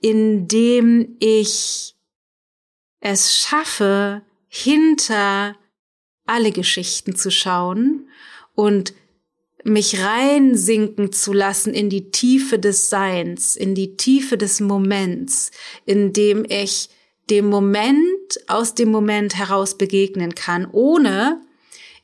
indem 0.00 1.16
ich 1.20 1.94
es 3.00 3.36
schaffe, 3.36 4.22
hinter 4.48 5.56
alle 6.26 6.50
Geschichten 6.50 7.14
zu 7.14 7.30
schauen 7.30 8.08
und 8.54 8.94
mich 9.66 10.00
reinsinken 10.00 11.12
zu 11.12 11.32
lassen 11.32 11.74
in 11.74 11.90
die 11.90 12.12
Tiefe 12.12 12.58
des 12.58 12.88
Seins, 12.88 13.56
in 13.56 13.74
die 13.74 13.96
Tiefe 13.96 14.38
des 14.38 14.60
Moments, 14.60 15.50
in 15.84 16.12
dem 16.12 16.44
ich 16.48 16.88
dem 17.30 17.46
Moment 17.46 18.06
aus 18.46 18.74
dem 18.74 18.90
Moment 18.90 19.36
heraus 19.36 19.76
begegnen 19.76 20.36
kann, 20.36 20.68
ohne 20.70 21.40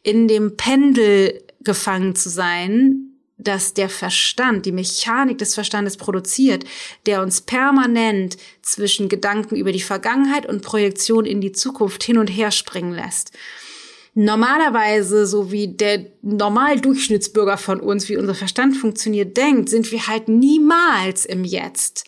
in 0.02 0.26
dem 0.26 0.56
Pendel 0.56 1.40
gefangen 1.60 2.16
zu 2.16 2.30
sein, 2.30 3.12
dass 3.38 3.74
der 3.74 3.88
Verstand, 3.88 4.66
die 4.66 4.72
Mechanik 4.72 5.38
des 5.38 5.54
Verstandes 5.54 5.96
produziert, 5.96 6.64
der 7.06 7.22
uns 7.22 7.42
permanent 7.42 8.38
zwischen 8.62 9.08
Gedanken 9.08 9.54
über 9.54 9.70
die 9.70 9.80
Vergangenheit 9.80 10.46
und 10.46 10.62
Projektion 10.62 11.24
in 11.24 11.40
die 11.40 11.52
Zukunft 11.52 12.02
hin 12.02 12.18
und 12.18 12.26
her 12.26 12.50
springen 12.50 12.92
lässt. 12.92 13.30
Normalerweise, 14.14 15.26
so 15.26 15.50
wie 15.50 15.68
der 15.68 16.06
normal 16.20 16.80
Durchschnittsbürger 16.80 17.56
von 17.56 17.80
uns, 17.80 18.08
wie 18.08 18.16
unser 18.16 18.34
Verstand 18.34 18.76
funktioniert, 18.76 19.36
denkt, 19.36 19.70
sind 19.70 19.90
wir 19.90 20.06
halt 20.06 20.28
niemals 20.28 21.24
im 21.24 21.44
Jetzt 21.44 22.04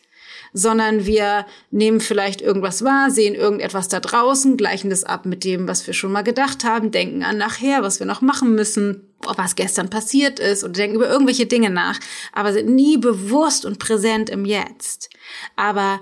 sondern 0.57 1.05
wir 1.05 1.47
nehmen 1.73 2.01
vielleicht 2.01 2.41
irgendwas 2.41 2.85
wahr, 2.85 3.11
sehen 3.11 3.35
irgendetwas 3.35 3.89
da 3.89 3.99
draußen, 3.99 4.57
gleichen 4.57 4.89
das 4.89 5.03
ab 5.03 5.27
mit 5.27 5.43
dem, 5.43 5.67
was 5.67 5.87
wir 5.87 5.95
schon 5.95 6.13
mal 6.13 6.23
gedacht 6.23 6.63
haben, 6.63 6.93
denken 6.93 7.25
an 7.25 7.37
nachher, 7.37 7.83
was 7.83 7.99
wir 7.99 8.07
noch 8.07 8.23
machen 8.23 8.55
müssen, 8.55 9.03
was 9.19 9.57
gestern 9.57 9.91
passiert 9.91 10.39
ist 10.39 10.63
oder 10.63 10.73
denken 10.73 10.97
über 10.97 11.11
irgendwelche 11.11 11.47
Dinge 11.47 11.71
nach, 11.71 11.99
aber 12.33 12.53
sind 12.53 12.71
nie 12.71 12.97
bewusst 12.97 13.65
und 13.65 13.81
präsent 13.81 14.31
im 14.31 14.45
Jetzt. 14.45 15.11
Aber 15.57 16.01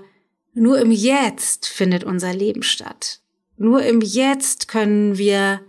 nur 0.53 0.79
im 0.79 0.91
Jetzt 0.91 1.67
findet 1.67 2.03
unser 2.03 2.31
Leben 2.31 2.61
statt. 2.61 3.21
Nur 3.57 3.81
im 3.81 4.01
Jetzt 4.01 4.67
können 4.67 5.17
wir 5.17 5.61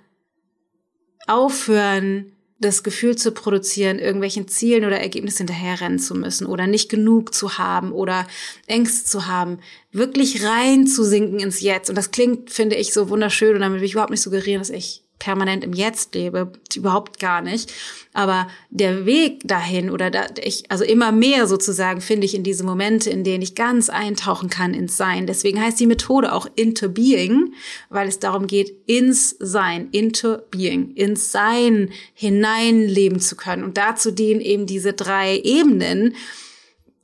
aufhören, 1.27 2.33
das 2.61 2.83
Gefühl 2.83 3.17
zu 3.17 3.33
produzieren, 3.33 3.99
irgendwelchen 3.99 4.49
Zielen 4.49 4.85
oder 4.85 4.99
Ergebnissen 4.99 5.47
hinterherrennen 5.47 5.99
zu 5.99 6.15
müssen 6.15 6.47
oder 6.47 6.67
nicht 6.67 6.89
genug 6.89 7.35
zu 7.35 7.59
haben 7.59 7.93
oder 7.93 8.27
Ängste 8.67 9.05
zu 9.05 9.27
haben, 9.27 9.59
wirklich 9.93 10.45
rein 10.45 10.87
zu 10.87 11.05
sinken 11.05 11.41
ins 11.41 11.61
Jetzt. 11.61 11.91
Und 11.91 11.97
das 11.97 12.11
klingt, 12.11 12.51
finde 12.51 12.77
ich, 12.77 12.93
so 12.93 13.11
wunderschön 13.11 13.55
und 13.55 13.61
damit 13.61 13.81
will 13.81 13.87
ich 13.87 13.93
überhaupt 13.93 14.11
nicht 14.11 14.23
suggerieren, 14.23 14.61
dass 14.61 14.71
ich 14.71 15.04
permanent 15.25 15.65
im 15.65 15.73
Jetzt 15.73 16.15
lebe, 16.15 16.53
überhaupt 16.77 17.19
gar 17.19 17.41
nicht. 17.41 17.73
Aber 18.13 18.47
der 18.69 19.07
Weg 19.07 19.41
dahin 19.45 19.89
oder 19.89 20.11
da, 20.11 20.27
ich, 20.43 20.71
also 20.71 20.85
immer 20.85 21.13
mehr 21.13 21.47
sozusagen 21.47 22.03
finde 22.03 22.27
ich 22.27 22.35
in 22.35 22.43
diese 22.43 22.63
Momente, 22.63 23.09
in 23.09 23.25
denen 23.25 23.43
ich 23.43 23.55
ganz 23.55 23.89
eintauchen 23.89 24.51
kann 24.51 24.75
ins 24.75 24.99
Sein. 24.99 25.27
Deswegen 25.27 25.63
heißt 25.63 25.81
die 25.81 25.87
Methode 25.87 26.31
auch 26.31 26.47
Into 26.57 26.91
Being, 26.91 27.55
weil 27.89 28.07
es 28.07 28.19
darum 28.19 28.47
geht, 28.47 28.75
ins 28.85 29.35
Sein, 29.41 29.89
Into 29.93 30.37
Being, 30.51 30.93
ins 30.95 31.33
Sein 31.33 31.89
hineinleben 32.13 33.19
zu 33.19 33.35
können. 33.35 33.65
Und 33.65 33.79
dazu 33.79 34.11
dienen 34.11 34.43
eben 34.43 34.67
diese 34.67 34.93
drei 34.93 35.39
Ebenen, 35.39 36.15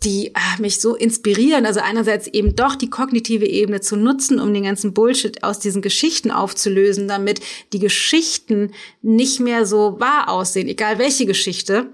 die 0.03 0.31
ach, 0.35 0.59
mich 0.59 0.81
so 0.81 0.95
inspirieren. 0.95 1.67
Also 1.67 1.81
einerseits 1.81 2.27
eben 2.27 2.57
doch 2.57 2.75
die 2.75 2.89
kognitive 2.89 3.47
Ebene 3.47 3.81
zu 3.81 3.97
nutzen, 3.97 4.41
um 4.41 4.55
den 4.55 4.65
ganzen 4.65 4.95
Bullshit 4.95 5.43
aus 5.43 5.59
diesen 5.59 5.83
Geschichten 5.83 6.31
aufzulösen, 6.31 7.07
damit 7.07 7.41
die 7.73 7.81
Geschichten 7.81 8.73
nicht 9.03 9.41
mehr 9.41 9.67
so 9.67 10.01
wahr 10.01 10.29
aussehen, 10.31 10.69
egal 10.69 10.99
welche 10.99 11.27
Geschichte, 11.27 11.93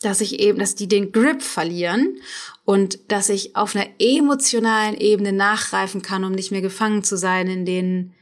dass 0.00 0.20
ich 0.20 0.40
eben, 0.40 0.58
dass 0.58 0.74
die 0.74 0.88
den 0.88 1.12
Grip 1.12 1.42
verlieren 1.42 2.18
und 2.64 2.98
dass 3.10 3.28
ich 3.28 3.56
auf 3.56 3.74
einer 3.74 3.88
emotionalen 3.98 4.96
Ebene 4.96 5.32
nachgreifen 5.32 6.02
kann, 6.02 6.24
um 6.24 6.32
nicht 6.32 6.50
mehr 6.50 6.62
gefangen 6.62 7.04
zu 7.04 7.16
sein 7.16 7.48
in 7.48 7.64
den 7.64 8.14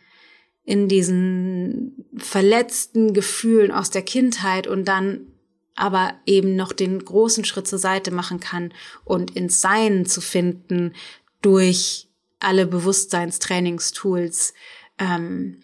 in 0.64 0.86
diesen 0.86 2.06
verletzten 2.16 3.14
Gefühlen 3.14 3.72
aus 3.72 3.90
der 3.90 4.02
Kindheit 4.02 4.68
und 4.68 4.86
dann 4.86 5.31
aber 5.74 6.14
eben 6.26 6.56
noch 6.56 6.72
den 6.72 7.04
großen 7.04 7.44
Schritt 7.44 7.66
zur 7.66 7.78
Seite 7.78 8.10
machen 8.10 8.40
kann 8.40 8.72
und 9.04 9.36
ins 9.36 9.60
Sein 9.60 10.06
zu 10.06 10.20
finden 10.20 10.94
durch 11.40 12.08
alle 12.40 12.66
Bewusstseinstrainingstools 12.66 14.54
ähm, 14.98 15.60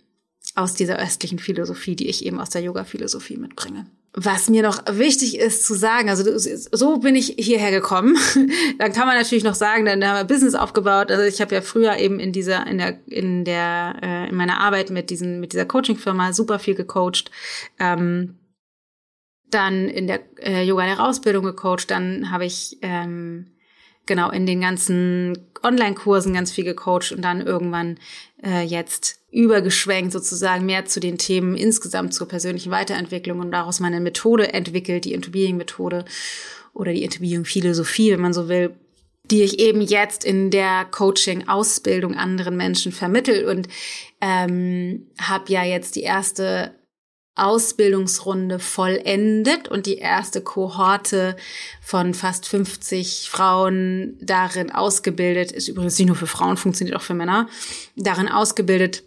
aus 0.55 0.75
dieser 0.75 0.99
östlichen 0.99 1.39
Philosophie, 1.39 1.97
die 1.97 2.09
ich 2.09 2.25
eben 2.25 2.41
aus 2.41 2.51
der 2.51 2.63
Yoga-Philosophie 2.63 3.37
mitbringe. 3.37 3.87
Was 4.15 4.49
mir 4.49 4.63
noch 4.63 4.83
wichtig 4.91 5.39
ist 5.39 5.65
zu 5.65 5.75
sagen, 5.75 6.09
also 6.09 6.25
so 6.37 6.99
bin 6.99 7.15
ich 7.15 7.35
hierher 7.39 7.71
gekommen. 7.71 8.17
dann 8.79 8.93
kann 8.93 9.07
man 9.07 9.17
natürlich 9.17 9.45
noch 9.45 9.55
sagen, 9.55 9.85
dann 9.85 10.05
haben 10.05 10.17
wir 10.17 10.25
Business 10.25 10.55
aufgebaut. 10.55 11.11
Also 11.11 11.23
ich 11.25 11.41
habe 11.41 11.55
ja 11.55 11.61
früher 11.61 11.97
eben 11.99 12.19
in 12.19 12.33
dieser, 12.33 12.67
in 12.67 12.79
der, 12.79 12.99
in 13.07 13.45
der, 13.45 13.97
äh, 14.03 14.29
in 14.29 14.35
meiner 14.35 14.61
Arbeit 14.61 14.91
mit 14.91 15.11
diesen, 15.11 15.41
mit 15.41 15.53
dieser 15.53 15.67
Coaching-Firma 15.67 16.33
super 16.33 16.59
viel 16.59 16.75
gecoacht. 16.75 17.31
Ähm, 17.79 18.39
dann 19.51 19.89
in 19.89 20.07
der 20.07 20.21
äh, 20.41 20.63
Yoga-Ausbildung 20.65 21.45
gecoacht, 21.45 21.91
dann 21.91 22.31
habe 22.31 22.45
ich 22.45 22.79
ähm, 22.83 23.47
genau 24.07 24.31
in 24.31 24.47
den 24.47 24.61
ganzen 24.61 25.39
Online-Kursen 25.63 26.35
ganz 26.35 26.53
viel 26.53 26.65
gecoacht 26.65 27.13
und 27.13 27.23
dann 27.23 27.41
irgendwann 27.41 27.99
äh, 28.45 28.63
jetzt 28.63 29.21
übergeschwenkt 29.31 30.13
sozusagen 30.13 30.67
mehr 30.67 30.87
zu 30.87 31.01
den 31.01 31.19
Themen 31.19 31.55
insgesamt 31.55 32.15
zur 32.15 32.29
persönlichen 32.29 32.73
Weiterentwicklung 32.73 33.41
und 33.41 33.53
daraus 33.53 33.81
meine 33.81 34.01
Methode 34.01 34.53
entwickelt, 34.53 35.05
die 35.05 35.13
Into 35.13 35.31
Being-Methode 35.31 36.05
oder 36.73 36.93
die 36.93 37.05
Into 37.05 37.21
Being-Philosophie, 37.21 38.13
wenn 38.13 38.21
man 38.21 38.33
so 38.33 38.49
will, 38.49 38.75
die 39.31 39.43
ich 39.43 39.59
eben 39.59 39.83
jetzt 39.83 40.25
in 40.25 40.51
der 40.51 40.87
Coaching-Ausbildung 40.87 42.15
anderen 42.15 42.57
Menschen 42.57 42.93
vermittel. 42.93 43.45
Und 43.45 43.69
ähm, 44.21 45.07
habe 45.21 45.53
ja 45.53 45.65
jetzt 45.65 45.97
die 45.97 46.03
erste 46.03 46.75
Ausbildungsrunde 47.39 48.59
vollendet 48.59 49.69
und 49.69 49.87
die 49.87 49.99
erste 49.99 50.41
Kohorte 50.41 51.37
von 51.81 52.15
fast 52.15 52.47
50 52.47 53.29
Frauen 53.31 54.17
darin 54.21 54.71
ausgebildet, 54.71 55.53
ist 55.53 55.69
übrigens 55.69 55.99
nicht 55.99 56.09
nur 56.09 56.17
für 56.17 56.27
Frauen, 56.27 56.57
funktioniert 56.57 56.97
auch 56.97 57.03
für 57.03 57.15
Männer, 57.15 57.49
darin 57.97 58.29
ausgebildet, 58.29 59.03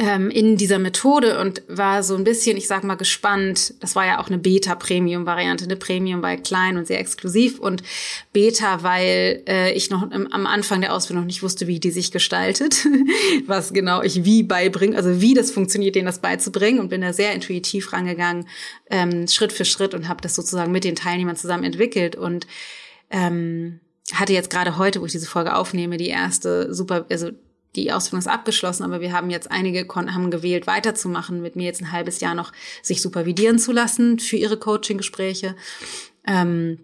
ähm, 0.00 0.30
in 0.30 0.56
dieser 0.56 0.78
Methode 0.78 1.38
und 1.38 1.62
war 1.68 2.02
so 2.02 2.16
ein 2.16 2.24
bisschen, 2.24 2.56
ich 2.56 2.66
sag 2.66 2.84
mal, 2.84 2.94
gespannt. 2.94 3.74
Das 3.80 3.94
war 3.94 4.06
ja 4.06 4.18
auch 4.18 4.28
eine 4.28 4.38
Beta-Premium-Variante, 4.38 5.64
eine 5.64 5.76
Premium 5.76 6.22
weil 6.22 6.38
klein 6.38 6.78
und 6.78 6.86
sehr 6.86 6.98
exklusiv 6.98 7.58
und 7.58 7.82
Beta, 8.32 8.82
weil 8.82 9.42
äh, 9.46 9.74
ich 9.74 9.90
noch 9.90 10.10
im, 10.10 10.26
am 10.32 10.46
Anfang 10.46 10.80
der 10.80 10.94
Ausbildung 10.94 11.24
noch 11.24 11.26
nicht 11.26 11.42
wusste, 11.42 11.66
wie 11.66 11.80
die 11.80 11.90
sich 11.90 12.12
gestaltet, 12.12 12.86
was 13.46 13.74
genau 13.74 14.00
ich 14.02 14.24
wie 14.24 14.42
beibringe, 14.42 14.96
also 14.96 15.20
wie 15.20 15.34
das 15.34 15.50
funktioniert, 15.50 15.94
denen 15.94 16.06
das 16.06 16.20
beizubringen 16.20 16.80
und 16.80 16.88
bin 16.88 17.02
da 17.02 17.12
sehr 17.12 17.34
intuitiv 17.34 17.92
rangegangen, 17.92 18.48
ähm, 18.88 19.28
Schritt 19.28 19.52
für 19.52 19.66
Schritt 19.66 19.92
und 19.92 20.08
habe 20.08 20.22
das 20.22 20.34
sozusagen 20.34 20.72
mit 20.72 20.84
den 20.84 20.96
Teilnehmern 20.96 21.36
zusammen 21.36 21.64
entwickelt 21.64 22.16
und 22.16 22.46
ähm, 23.10 23.80
hatte 24.14 24.32
jetzt 24.32 24.48
gerade 24.48 24.78
heute, 24.78 25.02
wo 25.02 25.06
ich 25.06 25.12
diese 25.12 25.26
Folge 25.26 25.54
aufnehme, 25.54 25.98
die 25.98 26.08
erste 26.08 26.72
super, 26.72 27.04
also 27.10 27.32
die 27.76 27.92
Ausbildung 27.92 28.20
ist 28.20 28.26
abgeschlossen, 28.26 28.82
aber 28.84 29.00
wir 29.00 29.12
haben 29.12 29.30
jetzt 29.30 29.50
einige 29.50 29.86
haben 29.88 30.30
gewählt, 30.30 30.66
weiterzumachen, 30.66 31.40
mit 31.40 31.56
mir 31.56 31.64
jetzt 31.64 31.80
ein 31.80 31.92
halbes 31.92 32.20
Jahr 32.20 32.34
noch 32.34 32.52
sich 32.82 33.00
supervidieren 33.00 33.58
zu 33.58 33.72
lassen 33.72 34.18
für 34.18 34.36
ihre 34.36 34.56
Coaching-Gespräche. 34.56 35.54
Ähm, 36.26 36.78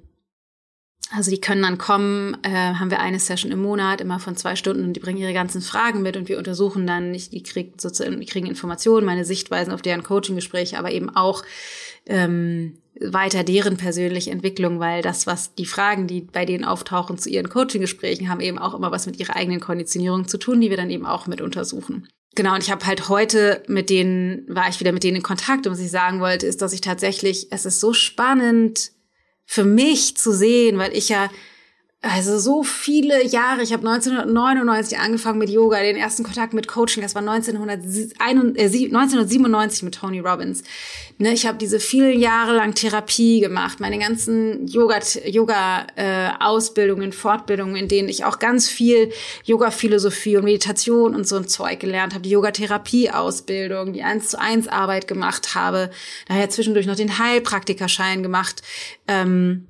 also 1.11 1.31
die 1.31 1.41
können 1.41 1.63
dann 1.63 1.79
kommen, 1.79 2.37
äh, 2.43 2.51
haben 2.51 2.91
wir 2.91 3.01
eine 3.01 3.21
Session 3.21 3.53
im 3.53 3.63
Monat, 3.63 4.01
immer 4.01 4.19
von 4.19 4.37
zwei 4.37 4.57
Stunden 4.57 4.85
und 4.85 4.95
die 4.95 5.01
bringen 5.01 5.19
ihre 5.19 5.33
ganzen 5.33 5.61
Fragen 5.61 6.03
mit 6.03 6.17
und 6.17 6.29
wir 6.29 6.39
untersuchen 6.39 6.87
dann, 6.87 7.13
nicht, 7.13 7.33
die, 7.33 7.43
kriegen 7.43 7.79
sozusagen, 7.79 8.19
die 8.19 8.27
kriegen 8.27 8.47
Informationen, 8.47 9.07
meine 9.07 9.25
Sichtweisen 9.25 9.73
auf 9.73 9.83
deren 9.83 10.03
Coaching-Gespräche, 10.03 10.79
aber 10.79 10.91
eben 10.91 11.15
auch 11.15 11.45
ähm, 12.07 12.79
weiter 13.01 13.45
deren 13.45 13.77
persönliche 13.77 14.31
Entwicklung, 14.31 14.81
weil 14.81 15.03
das, 15.03 15.27
was 15.27 15.55
die 15.55 15.67
Fragen, 15.67 16.07
die 16.07 16.23
bei 16.23 16.45
denen 16.45 16.65
auftauchen 16.65 17.19
zu 17.19 17.29
ihren 17.29 17.49
Coaching-Gesprächen, 17.49 18.29
haben 18.29 18.41
eben 18.41 18.59
auch 18.59 18.75
immer 18.75 18.91
was 18.91 19.07
mit 19.07 19.19
ihrer 19.19 19.37
eigenen 19.37 19.61
Konditionierung 19.61 20.29
zu 20.29 20.39
tun, 20.39 20.61
die 20.61 20.71
wir 20.71 20.77
dann 20.77 20.91
eben 20.91 21.07
auch 21.07 21.27
mit 21.27 21.41
untersuchen. 21.41 22.09
Genau, 22.35 22.55
und 22.55 22.63
ich 22.63 22.71
habe 22.71 22.85
halt 22.87 23.09
heute 23.09 23.63
mit 23.67 23.89
denen, 23.89 24.45
war 24.49 24.69
ich 24.69 24.79
wieder 24.81 24.93
mit 24.93 25.05
denen 25.05 25.17
in 25.17 25.23
Kontakt 25.23 25.67
und 25.67 25.73
was 25.73 25.81
ich 25.81 25.91
sagen 25.91 26.21
wollte, 26.21 26.47
ist, 26.47 26.61
dass 26.61 26.75
ich 26.75 26.83
tatsächlich, 26.83 27.49
es 27.51 27.65
ist 27.65 27.81
so 27.81 27.93
spannend 27.95 28.93
für 29.47 29.65
mich 29.65 30.17
zu 30.17 30.33
sehen, 30.33 30.77
weil 30.77 30.95
ich 30.95 31.09
ja 31.09 31.31
also 32.13 32.39
so 32.39 32.63
viele 32.63 33.27
Jahre. 33.27 33.63
Ich 33.63 33.73
habe 33.73 33.89
1999 33.89 34.99
angefangen 34.99 35.39
mit 35.39 35.49
Yoga, 35.51 35.81
den 35.81 35.97
ersten 35.97 36.23
Kontakt 36.23 36.55
mit 36.55 36.69
Coaching. 36.69 37.03
Das 37.03 37.15
war 37.15 37.23
1997 37.23 39.83
mit 39.83 39.95
Tony 39.95 40.21
Robbins. 40.21 40.63
Ne, 41.19 41.33
ich 41.33 41.47
habe 41.47 41.57
diese 41.59 41.81
vielen 41.81 42.21
Jahre 42.21 42.55
lang 42.55 42.75
Therapie 42.75 43.41
gemacht, 43.41 43.81
meine 43.81 43.99
ganzen 43.99 44.67
Yoga, 44.67 45.01
Yoga 45.25 45.87
äh, 45.97 46.29
Fortbildungen, 47.13 47.77
in 47.77 47.89
denen 47.89 48.11
ich 48.11 48.25
auch 48.25 48.39
ganz 48.39 48.69
viel 48.69 49.11
Yoga 49.45 49.71
Philosophie 49.71 50.37
und 50.37 50.45
Meditation 50.45 51.15
und 51.15 51.27
so 51.27 51.37
ein 51.37 51.49
Zeug 51.49 51.81
gelernt 51.81 52.13
habe. 52.13 52.23
Die 52.23 52.29
Yoga 52.31 52.51
Therapie 52.51 53.11
Ausbildung, 53.11 53.95
die 53.95 54.03
eins 54.03 54.29
zu 54.29 54.39
eins 54.39 54.69
Arbeit 54.69 55.09
gemacht 55.09 55.55
habe. 55.55 55.91
Daher 56.29 56.51
zwischendurch 56.51 56.87
noch 56.87 56.97
den 56.97 57.19
Heilpraktikerschein 57.19 58.23
gemacht. 58.23 58.61
Ähm, 59.09 59.67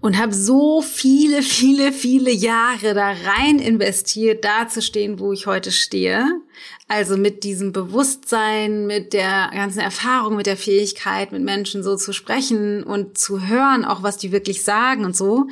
und 0.00 0.18
habe 0.18 0.34
so 0.34 0.82
viele, 0.82 1.42
viele, 1.42 1.92
viele 1.92 2.30
Jahre 2.30 2.94
da 2.94 3.08
rein 3.08 3.58
investiert, 3.58 4.44
da 4.44 4.68
zu 4.68 4.82
stehen, 4.82 5.18
wo 5.18 5.32
ich 5.32 5.46
heute 5.46 5.72
stehe. 5.72 6.40
Also 6.88 7.16
mit 7.16 7.44
diesem 7.44 7.72
Bewusstsein, 7.72 8.86
mit 8.86 9.12
der 9.12 9.50
ganzen 9.52 9.80
Erfahrung, 9.80 10.36
mit 10.36 10.46
der 10.46 10.56
Fähigkeit, 10.56 11.32
mit 11.32 11.42
Menschen 11.42 11.82
so 11.82 11.96
zu 11.96 12.12
sprechen 12.12 12.82
und 12.82 13.18
zu 13.18 13.46
hören, 13.46 13.84
auch 13.84 14.02
was 14.02 14.16
die 14.16 14.32
wirklich 14.32 14.62
sagen 14.64 15.04
und 15.04 15.16
so. 15.16 15.46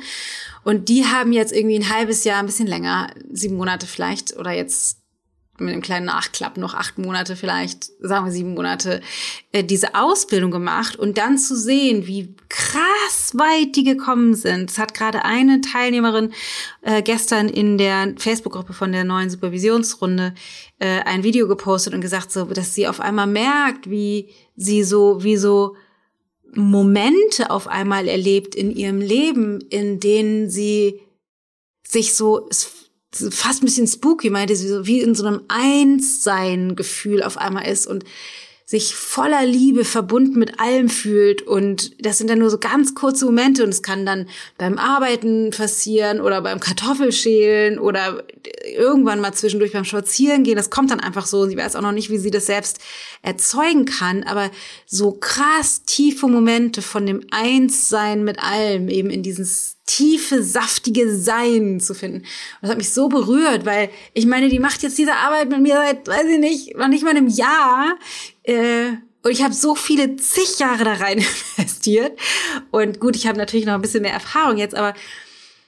Und 0.63 0.89
die 0.89 1.05
haben 1.05 1.31
jetzt 1.31 1.53
irgendwie 1.53 1.79
ein 1.79 1.93
halbes 1.95 2.23
Jahr, 2.23 2.39
ein 2.39 2.47
bisschen 2.47 2.67
länger, 2.67 3.11
sieben 3.31 3.55
Monate 3.55 3.85
vielleicht, 3.85 4.35
oder 4.35 4.51
jetzt 4.51 4.97
mit 5.59 5.73
einem 5.73 5.81
kleinen 5.81 6.05
Nachklapp 6.05 6.57
noch 6.57 6.73
acht 6.73 6.97
Monate 6.97 7.35
vielleicht, 7.35 7.91
sagen 7.99 8.25
wir 8.25 8.31
sieben 8.31 8.53
Monate, 8.53 9.01
äh, 9.51 9.63
diese 9.63 9.95
Ausbildung 9.95 10.51
gemacht 10.51 10.95
und 10.95 11.17
dann 11.17 11.37
zu 11.37 11.55
sehen, 11.55 12.07
wie 12.07 12.35
krass 12.49 13.31
weit 13.33 13.75
die 13.75 13.83
gekommen 13.83 14.35
sind. 14.35 14.69
Es 14.69 14.77
hat 14.77 14.93
gerade 14.93 15.25
eine 15.25 15.61
Teilnehmerin 15.61 16.31
äh, 16.81 17.01
gestern 17.01 17.49
in 17.49 17.77
der 17.77 18.13
Facebook-Gruppe 18.17 18.73
von 18.73 18.91
der 18.91 19.03
neuen 19.03 19.29
Supervisionsrunde 19.29 20.33
äh, 20.79 21.01
ein 21.01 21.23
Video 21.23 21.47
gepostet 21.47 21.93
und 21.93 22.01
gesagt, 22.01 22.31
so, 22.31 22.45
dass 22.45 22.75
sie 22.75 22.87
auf 22.87 22.99
einmal 22.99 23.27
merkt, 23.27 23.89
wie 23.89 24.29
sie 24.55 24.83
so, 24.83 25.23
wie 25.23 25.37
so 25.37 25.75
Momente 26.53 27.51
auf 27.51 27.67
einmal 27.67 28.07
erlebt 28.07 28.55
in 28.55 28.71
ihrem 28.71 29.01
Leben, 29.01 29.61
in 29.69 29.99
denen 29.99 30.49
sie 30.49 31.01
sich 31.83 32.15
so 32.15 32.47
fast 33.31 33.61
ein 33.61 33.65
bisschen 33.65 33.87
spooky, 33.87 34.29
meinte 34.29 34.55
sie, 34.55 34.67
so 34.67 34.85
wie 34.85 35.01
in 35.01 35.15
so 35.15 35.25
einem 35.25 35.41
Einssein-Gefühl 35.47 37.23
auf 37.23 37.37
einmal 37.37 37.67
ist 37.67 37.87
und 37.87 38.03
sich 38.69 38.95
voller 38.95 39.45
Liebe 39.45 39.85
verbunden 39.85 40.37
mit 40.37 40.59
allem 40.59 40.89
fühlt. 40.89 41.41
Und 41.41 42.05
das 42.05 42.17
sind 42.17 42.29
dann 42.29 42.39
nur 42.39 42.49
so 42.49 42.57
ganz 42.57 42.95
kurze 42.95 43.23
Momente 43.23 43.63
und 43.63 43.69
es 43.69 43.81
kann 43.81 44.05
dann 44.05 44.27
beim 44.57 44.77
Arbeiten 44.77 45.51
passieren 45.51 46.19
oder 46.19 46.41
beim 46.41 46.59
Kartoffelschälen 46.59 47.79
oder 47.79 48.25
irgendwann 48.75 49.21
mal 49.21 49.33
zwischendurch 49.33 49.71
beim 49.71 49.85
Spazieren 49.85 50.43
gehen. 50.43 50.57
Das 50.57 50.69
kommt 50.69 50.91
dann 50.91 50.99
einfach 50.99 51.25
so. 51.27 51.39
Und 51.39 51.49
sie 51.49 51.55
weiß 51.55 51.77
auch 51.77 51.81
noch 51.81 51.93
nicht, 51.93 52.09
wie 52.09 52.17
sie 52.17 52.29
das 52.29 52.47
selbst 52.47 52.79
erzeugen 53.21 53.85
kann. 53.85 54.23
Aber 54.23 54.51
so 54.85 55.13
krass 55.13 55.83
tiefe 55.83 56.27
Momente 56.27 56.81
von 56.81 57.05
dem 57.05 57.21
Einssein 57.31 58.25
mit 58.25 58.43
allem, 58.43 58.89
eben 58.89 59.09
in 59.09 59.23
dieses 59.23 59.76
tiefe, 59.87 60.43
saftige 60.43 61.15
Sein 61.15 61.79
zu 61.79 61.95
finden. 61.95 62.19
Und 62.19 62.25
das 62.61 62.69
hat 62.69 62.77
mich 62.77 62.93
so 62.93 63.09
berührt, 63.09 63.65
weil 63.65 63.89
ich 64.13 64.27
meine, 64.27 64.49
die 64.49 64.59
macht 64.59 64.83
jetzt 64.83 64.97
diese 64.97 65.15
Arbeit 65.15 65.49
mit 65.49 65.61
mir 65.61 65.75
seit, 65.75 66.07
weiß 66.07 66.27
ich 66.27 66.39
nicht, 66.39 66.77
noch 66.77 66.87
nicht 66.87 67.03
mal 67.03 67.11
einem 67.11 67.27
Jahr. 67.27 67.97
Äh, 68.43 68.89
und 69.23 69.31
ich 69.31 69.41
habe 69.41 69.53
so 69.53 69.73
viele 69.73 70.15
zig 70.17 70.59
Jahre 70.59 70.83
da 70.83 70.93
rein 70.93 71.17
investiert. 71.57 72.17
Und 72.69 72.99
gut, 72.99 73.15
ich 73.15 73.25
habe 73.25 73.37
natürlich 73.37 73.65
noch 73.65 73.73
ein 73.73 73.81
bisschen 73.81 74.03
mehr 74.03 74.13
Erfahrung 74.13 74.57
jetzt, 74.57 74.75
aber 74.75 74.93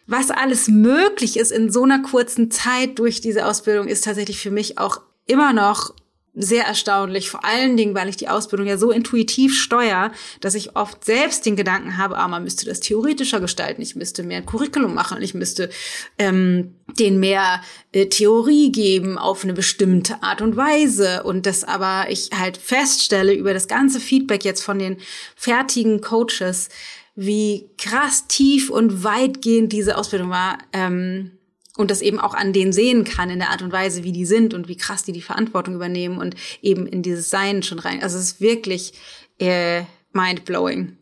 was 0.05 0.31
alles 0.31 0.67
möglich 0.67 1.37
ist 1.37 1.51
in 1.51 1.71
so 1.71 1.83
einer 1.83 2.01
kurzen 2.01 2.51
Zeit 2.51 2.99
durch 2.99 3.21
diese 3.21 3.45
Ausbildung, 3.45 3.87
ist 3.87 4.05
tatsächlich 4.05 4.39
für 4.39 4.51
mich 4.51 4.77
auch 4.77 5.01
immer 5.27 5.53
noch 5.53 5.93
sehr 6.35 6.65
erstaunlich, 6.65 7.29
vor 7.29 7.43
allen 7.43 7.75
Dingen, 7.75 7.95
weil 7.95 8.07
ich 8.07 8.15
die 8.15 8.29
Ausbildung 8.29 8.67
ja 8.67 8.77
so 8.77 8.91
intuitiv 8.91 9.59
steuere, 9.59 10.11
dass 10.41 10.55
ich 10.55 10.75
oft 10.75 11.03
selbst 11.03 11.45
den 11.45 11.55
Gedanken 11.55 11.97
habe, 11.97 12.17
ah, 12.17 12.27
man 12.27 12.43
müsste 12.43 12.65
das 12.65 12.79
theoretischer 12.79 13.39
gestalten, 13.39 13.81
ich 13.81 13.95
müsste 13.95 14.23
mehr 14.23 14.37
ein 14.37 14.45
Curriculum 14.45 14.93
machen, 14.93 15.21
ich 15.21 15.33
müsste 15.33 15.69
ähm, 16.17 16.75
den 16.99 17.19
mehr 17.19 17.61
äh, 17.91 18.05
Theorie 18.05 18.71
geben 18.71 19.17
auf 19.17 19.43
eine 19.43 19.53
bestimmte 19.53 20.21
Art 20.23 20.41
und 20.41 20.55
Weise 20.55 21.23
und 21.23 21.45
das 21.45 21.63
aber 21.63 22.09
ich 22.09 22.29
halt 22.37 22.57
feststelle 22.57 23.33
über 23.33 23.53
das 23.53 23.67
ganze 23.67 23.99
Feedback 23.99 24.45
jetzt 24.45 24.63
von 24.63 24.79
den 24.79 24.97
fertigen 25.35 25.99
Coaches, 26.01 26.69
wie 27.15 27.69
krass 27.77 28.27
tief 28.27 28.69
und 28.69 29.03
weitgehend 29.03 29.73
diese 29.73 29.97
Ausbildung 29.97 30.29
war. 30.29 30.59
Ähm, 30.73 31.31
und 31.79 31.89
das 31.89 32.01
eben 32.01 32.19
auch 32.19 32.33
an 32.33 32.51
denen 32.51 32.73
sehen 32.73 33.05
kann 33.05 33.29
in 33.29 33.39
der 33.39 33.51
Art 33.51 33.61
und 33.61 33.71
Weise, 33.71 34.03
wie 34.03 34.11
die 34.11 34.25
sind 34.25 34.53
und 34.53 34.67
wie 34.67 34.75
krass 34.75 35.03
die 35.03 35.13
die 35.13 35.21
Verantwortung 35.21 35.75
übernehmen 35.75 36.17
und 36.17 36.35
eben 36.61 36.85
in 36.85 37.01
dieses 37.01 37.29
Sein 37.29 37.63
schon 37.63 37.79
rein. 37.79 38.03
Also 38.03 38.17
es 38.17 38.25
ist 38.25 38.41
wirklich 38.41 38.93
äh, 39.39 39.83
mind-blowing. 40.11 40.97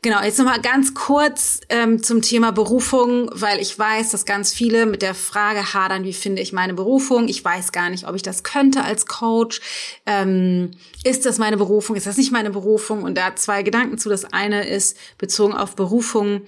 Genau, 0.00 0.22
jetzt 0.22 0.38
nochmal 0.38 0.60
ganz 0.62 0.94
kurz 0.94 1.60
ähm, 1.68 2.02
zum 2.02 2.22
Thema 2.22 2.50
Berufung, 2.50 3.28
weil 3.32 3.60
ich 3.60 3.78
weiß, 3.78 4.10
dass 4.10 4.24
ganz 4.24 4.54
viele 4.54 4.86
mit 4.86 5.02
der 5.02 5.14
Frage 5.14 5.74
hadern, 5.74 6.04
wie 6.04 6.14
finde 6.14 6.40
ich 6.40 6.54
meine 6.54 6.72
Berufung? 6.72 7.28
Ich 7.28 7.44
weiß 7.44 7.72
gar 7.72 7.90
nicht, 7.90 8.08
ob 8.08 8.14
ich 8.14 8.22
das 8.22 8.42
könnte 8.42 8.84
als 8.84 9.04
Coach. 9.04 9.60
Ähm, 10.06 10.70
ist 11.04 11.26
das 11.26 11.36
meine 11.36 11.58
Berufung? 11.58 11.94
Ist 11.94 12.06
das 12.06 12.16
nicht 12.16 12.32
meine 12.32 12.50
Berufung? 12.50 13.02
Und 13.02 13.18
da 13.18 13.36
zwei 13.36 13.62
Gedanken 13.62 13.98
zu. 13.98 14.08
Das 14.08 14.24
eine 14.24 14.66
ist 14.66 14.96
bezogen 15.18 15.52
auf 15.52 15.76
Berufung 15.76 16.42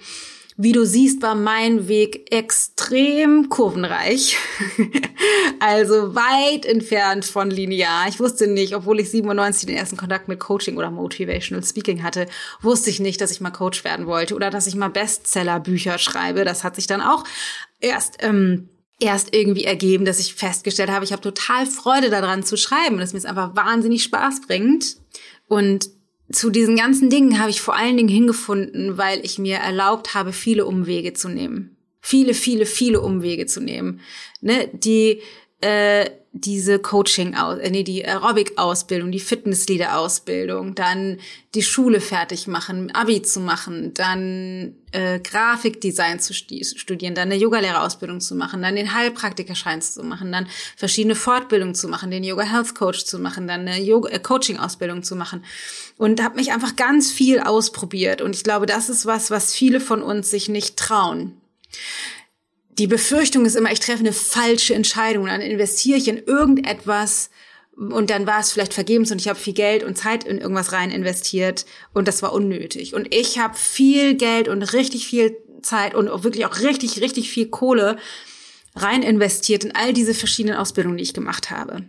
wie 0.61 0.73
du 0.73 0.85
siehst, 0.85 1.21
war 1.21 1.35
mein 1.35 1.87
Weg 1.87 2.33
extrem 2.33 3.47
kurvenreich. 3.47 4.35
also 5.61 6.15
weit 6.15 6.65
entfernt 6.65 7.23
von 7.23 7.49
linear. 7.49 8.09
Ich 8.09 8.19
wusste 8.19 8.45
nicht, 8.45 8.75
obwohl 8.75 8.99
ich 8.99 9.09
97 9.09 9.67
den 9.67 9.77
ersten 9.77 9.95
Kontakt 9.95 10.27
mit 10.27 10.41
Coaching 10.41 10.75
oder 10.75 10.91
Motivational 10.91 11.63
Speaking 11.63 12.03
hatte, 12.03 12.27
wusste 12.61 12.89
ich 12.89 12.99
nicht, 12.99 13.21
dass 13.21 13.31
ich 13.31 13.39
mal 13.39 13.51
Coach 13.51 13.85
werden 13.85 14.05
wollte 14.05 14.35
oder 14.35 14.49
dass 14.49 14.67
ich 14.67 14.75
mal 14.75 14.89
Bestseller-Bücher 14.89 15.97
schreibe. 15.97 16.43
Das 16.43 16.65
hat 16.65 16.75
sich 16.75 16.87
dann 16.87 16.99
auch 16.99 17.23
erst 17.79 18.17
ähm, 18.19 18.67
erst 18.99 19.33
irgendwie 19.33 19.63
ergeben, 19.63 20.03
dass 20.03 20.19
ich 20.19 20.35
festgestellt 20.35 20.91
habe, 20.91 21.05
ich 21.05 21.13
habe 21.13 21.21
total 21.21 21.67
Freude 21.67 22.09
daran 22.09 22.43
zu 22.43 22.57
schreiben 22.57 22.95
und 22.95 22.99
dass 22.99 23.13
mir 23.13 23.19
es 23.19 23.25
einfach 23.25 23.55
wahnsinnig 23.55 24.03
Spaß 24.03 24.41
bringt. 24.41 24.97
Und 25.47 25.89
zu 26.31 26.49
diesen 26.49 26.75
ganzen 26.75 27.09
Dingen 27.09 27.39
habe 27.39 27.49
ich 27.49 27.61
vor 27.61 27.75
allen 27.75 27.97
Dingen 27.97 28.09
hingefunden, 28.09 28.97
weil 28.97 29.23
ich 29.23 29.39
mir 29.39 29.57
erlaubt 29.57 30.13
habe, 30.13 30.33
viele 30.33 30.65
Umwege 30.65 31.13
zu 31.13 31.29
nehmen. 31.29 31.77
Viele, 32.01 32.33
viele, 32.33 32.65
viele 32.65 33.01
Umwege 33.01 33.45
zu 33.45 33.61
nehmen. 33.61 33.99
Ne? 34.41 34.69
Die 34.73 35.21
äh, 35.61 36.09
diese 36.31 36.77
Coaching, 36.77 37.33
äh, 37.33 37.69
nee, 37.71 37.83
die 37.83 38.05
Aerobic-Ausbildung, 38.05 39.11
die 39.11 39.19
Fitnessleader-Ausbildung, 39.19 40.75
dann 40.75 41.17
die 41.55 41.63
Schule 41.63 42.01
fertig 42.01 42.45
machen, 42.47 42.93
Abi 42.93 43.23
zu 43.23 43.39
machen, 43.39 43.93
dann 43.95 44.75
äh, 44.91 45.19
Grafikdesign 45.19 46.19
zu 46.19 46.33
studieren, 46.33 47.15
dann 47.15 47.31
eine 47.31 47.35
Yogalehrerausbildung 47.35 48.21
zu 48.21 48.35
machen, 48.35 48.61
dann 48.61 48.75
den 48.75 48.93
Heilpraktikerschein 48.93 49.81
zu 49.81 50.03
machen, 50.03 50.31
dann 50.31 50.47
verschiedene 50.77 51.15
Fortbildungen 51.15 51.73
zu 51.73 51.87
machen, 51.87 52.11
den 52.11 52.23
Yoga 52.23 52.43
Health 52.43 52.75
Coach 52.75 53.05
zu 53.05 53.17
machen, 53.17 53.47
dann 53.47 53.61
eine 53.61 53.81
Yoga 53.81 54.09
äh, 54.11 54.19
Coaching-Ausbildung 54.19 55.01
zu 55.01 55.15
machen. 55.15 55.43
Und 55.97 56.23
habe 56.23 56.35
mich 56.35 56.51
einfach 56.51 56.75
ganz 56.75 57.11
viel 57.11 57.39
ausprobiert. 57.39 58.21
Und 58.21 58.35
ich 58.35 58.43
glaube, 58.43 58.67
das 58.67 58.89
ist 58.89 59.05
was, 59.05 59.31
was 59.31 59.53
viele 59.53 59.81
von 59.81 60.01
uns 60.01 60.29
sich 60.29 60.47
nicht 60.47 60.77
trauen 60.77 61.33
die 62.79 62.87
Befürchtung 62.87 63.45
ist 63.45 63.55
immer, 63.55 63.71
ich 63.71 63.81
treffe 63.81 63.99
eine 63.99 64.13
falsche 64.13 64.73
Entscheidung 64.73 65.23
und 65.23 65.29
dann 65.29 65.41
investiere 65.41 65.97
ich 65.97 66.07
in 66.07 66.17
irgendetwas 66.17 67.29
und 67.75 68.09
dann 68.09 68.25
war 68.25 68.39
es 68.39 68.53
vielleicht 68.53 68.73
vergebens 68.73 69.11
und 69.11 69.19
ich 69.19 69.27
habe 69.27 69.37
viel 69.37 69.53
Geld 69.53 69.83
und 69.83 69.97
Zeit 69.97 70.23
in 70.23 70.37
irgendwas 70.37 70.71
rein 70.71 70.89
investiert 70.89 71.65
und 71.93 72.07
das 72.07 72.21
war 72.21 72.31
unnötig. 72.33 72.93
Und 72.93 73.13
ich 73.13 73.37
habe 73.37 73.57
viel 73.57 74.15
Geld 74.15 74.47
und 74.47 74.63
richtig 74.73 75.07
viel 75.07 75.37
Zeit 75.61 75.93
und 75.93 76.07
wirklich 76.23 76.45
auch 76.45 76.59
richtig, 76.59 77.01
richtig 77.01 77.29
viel 77.29 77.47
Kohle 77.47 77.97
rein 78.75 79.03
investiert 79.03 79.65
in 79.65 79.75
all 79.75 79.91
diese 79.91 80.13
verschiedenen 80.13 80.57
Ausbildungen, 80.57 80.97
die 80.97 81.03
ich 81.03 81.13
gemacht 81.13 81.51
habe. 81.51 81.83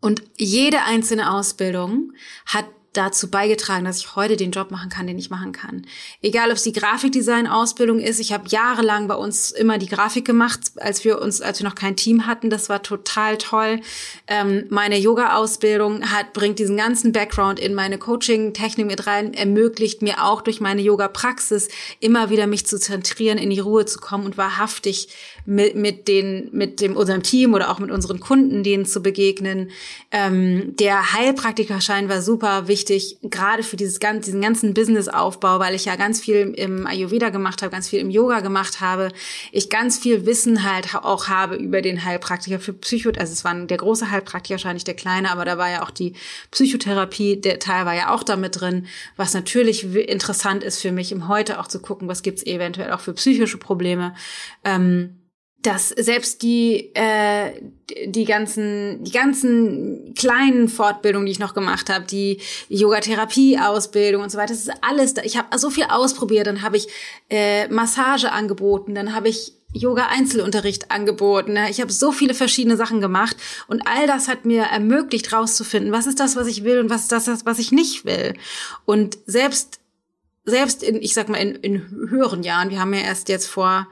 Und 0.00 0.22
jede 0.36 0.82
einzelne 0.82 1.32
Ausbildung 1.32 2.12
hat 2.46 2.66
dazu 2.92 3.30
beigetragen, 3.30 3.84
dass 3.84 3.98
ich 3.98 4.16
heute 4.16 4.36
den 4.36 4.50
Job 4.50 4.70
machen 4.70 4.88
kann, 4.88 5.06
den 5.06 5.18
ich 5.18 5.30
machen 5.30 5.52
kann. 5.52 5.86
Egal, 6.22 6.50
ob 6.50 6.56
es 6.56 6.62
die 6.62 6.72
Grafikdesign-Ausbildung 6.72 8.00
ist. 8.00 8.18
Ich 8.18 8.32
habe 8.32 8.48
jahrelang 8.48 9.08
bei 9.08 9.14
uns 9.14 9.50
immer 9.50 9.78
die 9.78 9.88
Grafik 9.88 10.24
gemacht, 10.24 10.60
als 10.76 11.04
wir 11.04 11.20
uns, 11.20 11.40
als 11.40 11.60
wir 11.60 11.68
noch 11.68 11.74
kein 11.74 11.96
Team 11.96 12.26
hatten. 12.26 12.50
Das 12.50 12.68
war 12.68 12.82
total 12.82 13.38
toll. 13.38 13.80
Ähm, 14.26 14.66
meine 14.70 14.98
Yoga-Ausbildung 14.98 16.10
hat 16.10 16.32
bringt 16.32 16.58
diesen 16.58 16.76
ganzen 16.76 17.12
Background 17.12 17.60
in 17.60 17.74
meine 17.74 17.98
Coaching-Technik 17.98 18.86
mit 18.86 19.06
rein, 19.06 19.34
ermöglicht 19.34 20.02
mir 20.02 20.24
auch 20.24 20.40
durch 20.40 20.60
meine 20.60 20.82
Yoga-Praxis 20.82 21.68
immer 22.00 22.30
wieder 22.30 22.46
mich 22.46 22.66
zu 22.66 22.78
zentrieren, 22.78 23.38
in 23.38 23.50
die 23.50 23.60
Ruhe 23.60 23.86
zu 23.86 23.98
kommen 23.98 24.24
und 24.24 24.36
wahrhaftig 24.36 25.08
mit, 25.48 25.76
mit 25.76 26.08
den, 26.08 26.50
mit 26.52 26.82
dem 26.82 26.94
unserem 26.94 27.22
Team 27.22 27.54
oder 27.54 27.70
auch 27.70 27.78
mit 27.78 27.90
unseren 27.90 28.20
Kunden 28.20 28.62
denen 28.62 28.84
zu 28.84 29.02
begegnen. 29.02 29.70
Ähm, 30.10 30.76
der 30.76 31.14
Heilpraktikerschein 31.14 32.10
war 32.10 32.20
super 32.20 32.68
wichtig, 32.68 33.16
gerade 33.22 33.62
für 33.62 33.76
dieses 33.76 33.98
ganze, 33.98 34.26
diesen 34.26 34.42
ganzen 34.42 34.74
Businessaufbau, 34.74 35.58
weil 35.58 35.74
ich 35.74 35.86
ja 35.86 35.96
ganz 35.96 36.20
viel 36.20 36.52
im 36.54 36.86
Ayurveda 36.86 37.30
gemacht 37.30 37.62
habe, 37.62 37.72
ganz 37.72 37.88
viel 37.88 37.98
im 38.00 38.10
Yoga 38.10 38.40
gemacht 38.40 38.82
habe. 38.82 39.08
Ich 39.50 39.70
ganz 39.70 39.98
viel 39.98 40.26
Wissen 40.26 40.70
halt 40.70 40.94
auch 40.94 41.28
habe 41.28 41.56
über 41.56 41.80
den 41.80 42.04
Heilpraktiker 42.04 42.60
für 42.60 42.74
Psycho, 42.74 43.08
also 43.18 43.32
es 43.32 43.42
war 43.42 43.54
der 43.54 43.78
große 43.78 44.10
Heilpraktikerschein, 44.10 44.74
nicht 44.74 44.86
der 44.86 44.96
kleine, 44.96 45.30
aber 45.30 45.46
da 45.46 45.56
war 45.56 45.70
ja 45.70 45.82
auch 45.82 45.90
die 45.90 46.12
Psychotherapie, 46.50 47.40
der 47.40 47.58
Teil 47.58 47.86
war 47.86 47.94
ja 47.94 48.12
auch 48.12 48.22
damit 48.22 48.60
drin, 48.60 48.86
was 49.16 49.32
natürlich 49.32 49.94
interessant 49.94 50.62
ist 50.62 50.82
für 50.82 50.92
mich 50.92 51.10
im 51.10 51.26
Heute 51.26 51.58
auch 51.58 51.68
zu 51.68 51.80
gucken, 51.80 52.06
was 52.06 52.22
gibt's 52.22 52.44
eventuell 52.44 52.92
auch 52.92 53.00
für 53.00 53.14
psychische 53.14 53.56
Probleme. 53.56 54.14
Ähm, 54.62 55.17
dass 55.62 55.88
selbst 55.88 56.42
die 56.42 56.94
äh, 56.94 57.52
die 58.06 58.24
ganzen 58.24 59.02
die 59.02 59.10
ganzen 59.10 60.14
kleinen 60.14 60.68
Fortbildungen, 60.68 61.26
die 61.26 61.32
ich 61.32 61.40
noch 61.40 61.54
gemacht 61.54 61.90
habe, 61.90 62.04
die 62.04 62.40
Yogatherapie 62.68 63.58
Ausbildung 63.58 64.22
und 64.22 64.30
so 64.30 64.38
weiter, 64.38 64.52
das 64.52 64.68
ist 64.68 64.72
alles 64.82 65.14
da. 65.14 65.22
Ich 65.22 65.36
habe 65.36 65.58
so 65.58 65.70
viel 65.70 65.84
ausprobiert, 65.84 66.46
dann 66.46 66.62
habe 66.62 66.76
ich 66.76 66.86
äh, 67.28 67.66
Massage 67.68 68.30
angeboten, 68.30 68.94
dann 68.94 69.14
habe 69.14 69.28
ich 69.28 69.52
Yoga 69.72 70.06
Einzelunterricht 70.06 70.90
angeboten. 70.90 71.54
Ne? 71.54 71.68
Ich 71.70 71.80
habe 71.80 71.92
so 71.92 72.12
viele 72.12 72.34
verschiedene 72.34 72.76
Sachen 72.76 73.00
gemacht 73.00 73.36
und 73.66 73.86
all 73.86 74.06
das 74.06 74.28
hat 74.28 74.44
mir 74.44 74.62
ermöglicht 74.62 75.32
rauszufinden, 75.32 75.92
was 75.92 76.06
ist 76.06 76.20
das, 76.20 76.36
was 76.36 76.46
ich 76.46 76.62
will 76.62 76.78
und 76.78 76.88
was 76.88 77.02
ist 77.02 77.12
das, 77.12 77.44
was 77.44 77.58
ich 77.58 77.72
nicht 77.72 78.04
will. 78.04 78.34
Und 78.84 79.18
selbst 79.26 79.80
selbst 80.44 80.82
in 80.82 81.02
ich 81.02 81.14
sag 81.14 81.28
mal 81.28 81.38
in, 81.38 81.56
in 81.56 82.08
höheren 82.08 82.44
Jahren, 82.44 82.70
wir 82.70 82.80
haben 82.80 82.94
ja 82.94 83.00
erst 83.00 83.28
jetzt 83.28 83.48
vor 83.48 83.88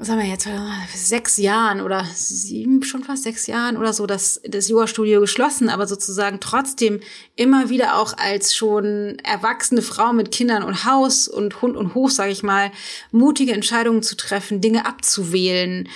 was 0.00 0.08
haben 0.08 0.18
wir 0.18 0.24
jetzt, 0.24 0.48
sechs 0.94 1.36
Jahren 1.36 1.82
oder 1.82 2.06
sieben, 2.06 2.82
schon 2.82 3.04
fast 3.04 3.24
sechs 3.24 3.46
Jahren 3.46 3.76
oder 3.76 3.92
so, 3.92 4.06
das, 4.06 4.40
das 4.48 4.70
Yoga-Studio 4.70 5.20
geschlossen, 5.20 5.68
aber 5.68 5.86
sozusagen 5.86 6.40
trotzdem 6.40 7.00
immer 7.36 7.68
wieder 7.68 7.98
auch 7.98 8.16
als 8.16 8.54
schon 8.54 9.18
erwachsene 9.22 9.82
Frau 9.82 10.14
mit 10.14 10.30
Kindern 10.30 10.62
und 10.62 10.86
Haus 10.86 11.28
und 11.28 11.60
Hund 11.60 11.76
und 11.76 11.94
Hof, 11.94 12.12
sage 12.12 12.32
ich 12.32 12.42
mal, 12.42 12.72
mutige 13.12 13.52
Entscheidungen 13.52 14.02
zu 14.02 14.16
treffen, 14.16 14.62
Dinge 14.62 14.86
abzuwählen. 14.86 15.86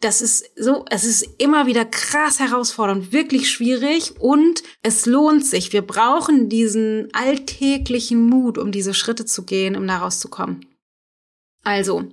Das 0.00 0.20
ist 0.20 0.50
so, 0.54 0.84
es 0.90 1.04
ist 1.04 1.26
immer 1.38 1.66
wieder 1.66 1.86
krass 1.86 2.40
herausfordernd, 2.40 3.12
wirklich 3.12 3.50
schwierig 3.50 4.20
und 4.20 4.62
es 4.82 5.06
lohnt 5.06 5.46
sich. 5.46 5.72
Wir 5.72 5.82
brauchen 5.82 6.50
diesen 6.50 7.08
alltäglichen 7.14 8.26
Mut, 8.26 8.58
um 8.58 8.72
diese 8.72 8.92
Schritte 8.92 9.24
zu 9.24 9.44
gehen, 9.44 9.74
um 9.74 9.86
da 9.86 10.00
rauszukommen. 10.00 10.66
Also, 11.64 12.04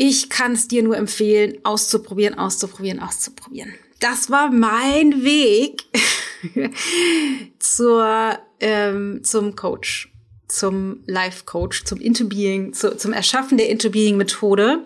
ich 0.00 0.30
kann 0.30 0.52
es 0.52 0.68
dir 0.68 0.84
nur 0.84 0.96
empfehlen, 0.96 1.58
auszuprobieren, 1.64 2.38
auszuprobieren, 2.38 3.00
auszuprobieren. 3.00 3.74
Das 3.98 4.30
war 4.30 4.52
mein 4.52 5.24
Weg 5.24 5.82
zur, 7.58 8.38
ähm, 8.60 9.24
zum 9.24 9.56
Coach, 9.56 10.12
zum 10.46 11.00
Life 11.06 11.44
Coach, 11.46 11.84
zum 11.84 12.00
Interbeing, 12.00 12.72
zu, 12.74 12.96
zum 12.96 13.12
Erschaffen 13.12 13.58
der 13.58 13.68
Interbeing-Methode 13.70 14.84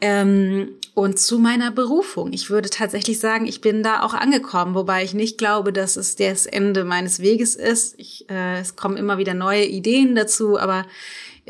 ähm, 0.00 0.70
und 0.94 1.18
zu 1.18 1.38
meiner 1.38 1.70
Berufung. 1.70 2.32
Ich 2.32 2.48
würde 2.48 2.70
tatsächlich 2.70 3.20
sagen, 3.20 3.46
ich 3.46 3.60
bin 3.60 3.82
da 3.82 4.02
auch 4.02 4.14
angekommen, 4.14 4.74
wobei 4.74 5.04
ich 5.04 5.12
nicht 5.12 5.36
glaube, 5.36 5.70
dass 5.70 5.98
es 5.98 6.16
das 6.16 6.46
Ende 6.46 6.84
meines 6.84 7.20
Weges 7.20 7.56
ist. 7.56 7.94
Ich, 7.98 8.24
äh, 8.30 8.60
es 8.60 8.74
kommen 8.74 8.96
immer 8.96 9.18
wieder 9.18 9.34
neue 9.34 9.66
Ideen 9.66 10.14
dazu, 10.14 10.58
aber 10.58 10.86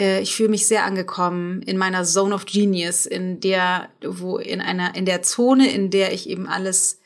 ich 0.01 0.35
fühle 0.35 0.49
mich 0.49 0.67
sehr 0.67 0.85
angekommen 0.85 1.63
in 1.63 1.77
meiner 1.77 2.05
Zone 2.05 2.35
of 2.35 2.47
Genius, 2.47 3.07
in 3.07 3.41
der, 3.41 3.91
wo, 4.03 4.39
in 4.39 4.61
einer, 4.61 4.95
in 4.95 5.05
der 5.05 5.23
Zone, 5.23 5.71
in 5.73 5.91
der 5.91 6.13
ich 6.13 6.29
eben 6.29 6.47
alles, 6.47 7.01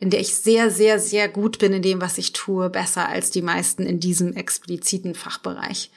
in 0.00 0.10
der 0.10 0.20
ich 0.20 0.34
sehr, 0.34 0.70
sehr, 0.70 0.98
sehr 0.98 1.28
gut 1.28 1.58
bin 1.58 1.72
in 1.72 1.82
dem, 1.82 2.00
was 2.00 2.18
ich 2.18 2.32
tue, 2.32 2.68
besser 2.68 3.08
als 3.08 3.30
die 3.30 3.42
meisten 3.42 3.84
in 3.84 4.00
diesem 4.00 4.34
expliziten 4.34 5.14
Fachbereich. 5.14 5.90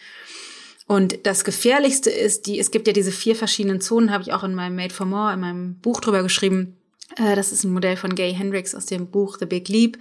Und 0.85 1.25
das 1.25 1.43
Gefährlichste 1.43 2.09
ist, 2.09 2.45
die, 2.45 2.59
es 2.59 2.69
gibt 2.69 2.87
ja 2.87 2.93
diese 2.93 3.11
vier 3.11 3.35
verschiedenen 3.35 3.81
Zonen, 3.81 4.11
habe 4.11 4.23
ich 4.23 4.33
auch 4.33 4.43
in 4.43 4.53
meinem 4.53 4.75
Made 4.75 4.93
for 4.93 5.05
More, 5.05 5.33
in 5.33 5.39
meinem 5.39 5.75
Buch 5.79 6.01
drüber 6.01 6.21
geschrieben. 6.21 6.77
Äh, 7.15 7.35
das 7.35 7.51
ist 7.51 7.63
ein 7.63 7.73
Modell 7.73 7.97
von 7.97 8.15
Gay 8.15 8.33
Hendricks 8.33 8.75
aus 8.75 8.85
dem 8.85 9.07
Buch 9.07 9.37
The 9.39 9.45
Big 9.45 9.67
Leap. 9.69 9.97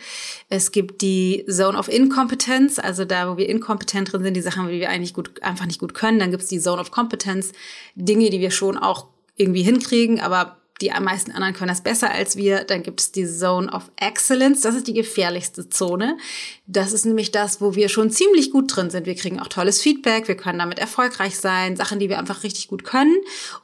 Es 0.48 0.72
gibt 0.72 1.02
die 1.02 1.44
Zone 1.48 1.78
of 1.78 1.88
Incompetence, 1.88 2.78
also 2.78 3.04
da, 3.04 3.30
wo 3.30 3.36
wir 3.36 3.48
inkompetent 3.48 4.12
drin 4.12 4.22
sind, 4.22 4.34
die 4.34 4.40
Sachen, 4.40 4.68
die 4.68 4.80
wir 4.80 4.88
eigentlich 4.88 5.14
gut, 5.14 5.42
einfach 5.42 5.66
nicht 5.66 5.80
gut 5.80 5.94
können. 5.94 6.18
Dann 6.18 6.30
gibt 6.30 6.42
es 6.42 6.48
die 6.48 6.60
Zone 6.60 6.80
of 6.80 6.90
Competence, 6.90 7.52
Dinge, 7.94 8.30
die 8.30 8.40
wir 8.40 8.50
schon 8.50 8.76
auch 8.76 9.06
irgendwie 9.36 9.62
hinkriegen, 9.62 10.20
aber 10.20 10.61
die 10.82 10.90
meisten 11.00 11.30
anderen 11.30 11.54
können 11.54 11.68
das 11.68 11.80
besser 11.80 12.10
als 12.10 12.36
wir. 12.36 12.64
Dann 12.64 12.82
gibt 12.82 13.00
es 13.00 13.12
die 13.12 13.26
Zone 13.26 13.72
of 13.72 13.90
Excellence. 13.96 14.62
Das 14.62 14.74
ist 14.74 14.88
die 14.88 14.92
gefährlichste 14.92 15.68
Zone. 15.68 16.18
Das 16.66 16.92
ist 16.92 17.06
nämlich 17.06 17.30
das, 17.30 17.60
wo 17.60 17.74
wir 17.74 17.88
schon 17.88 18.10
ziemlich 18.10 18.50
gut 18.50 18.74
drin 18.74 18.90
sind. 18.90 19.06
Wir 19.06 19.14
kriegen 19.14 19.40
auch 19.40 19.46
tolles 19.46 19.80
Feedback. 19.80 20.28
Wir 20.28 20.36
können 20.36 20.58
damit 20.58 20.78
erfolgreich 20.78 21.38
sein. 21.38 21.76
Sachen, 21.76 22.00
die 22.00 22.08
wir 22.08 22.18
einfach 22.18 22.42
richtig 22.42 22.68
gut 22.68 22.84
können. 22.84 23.16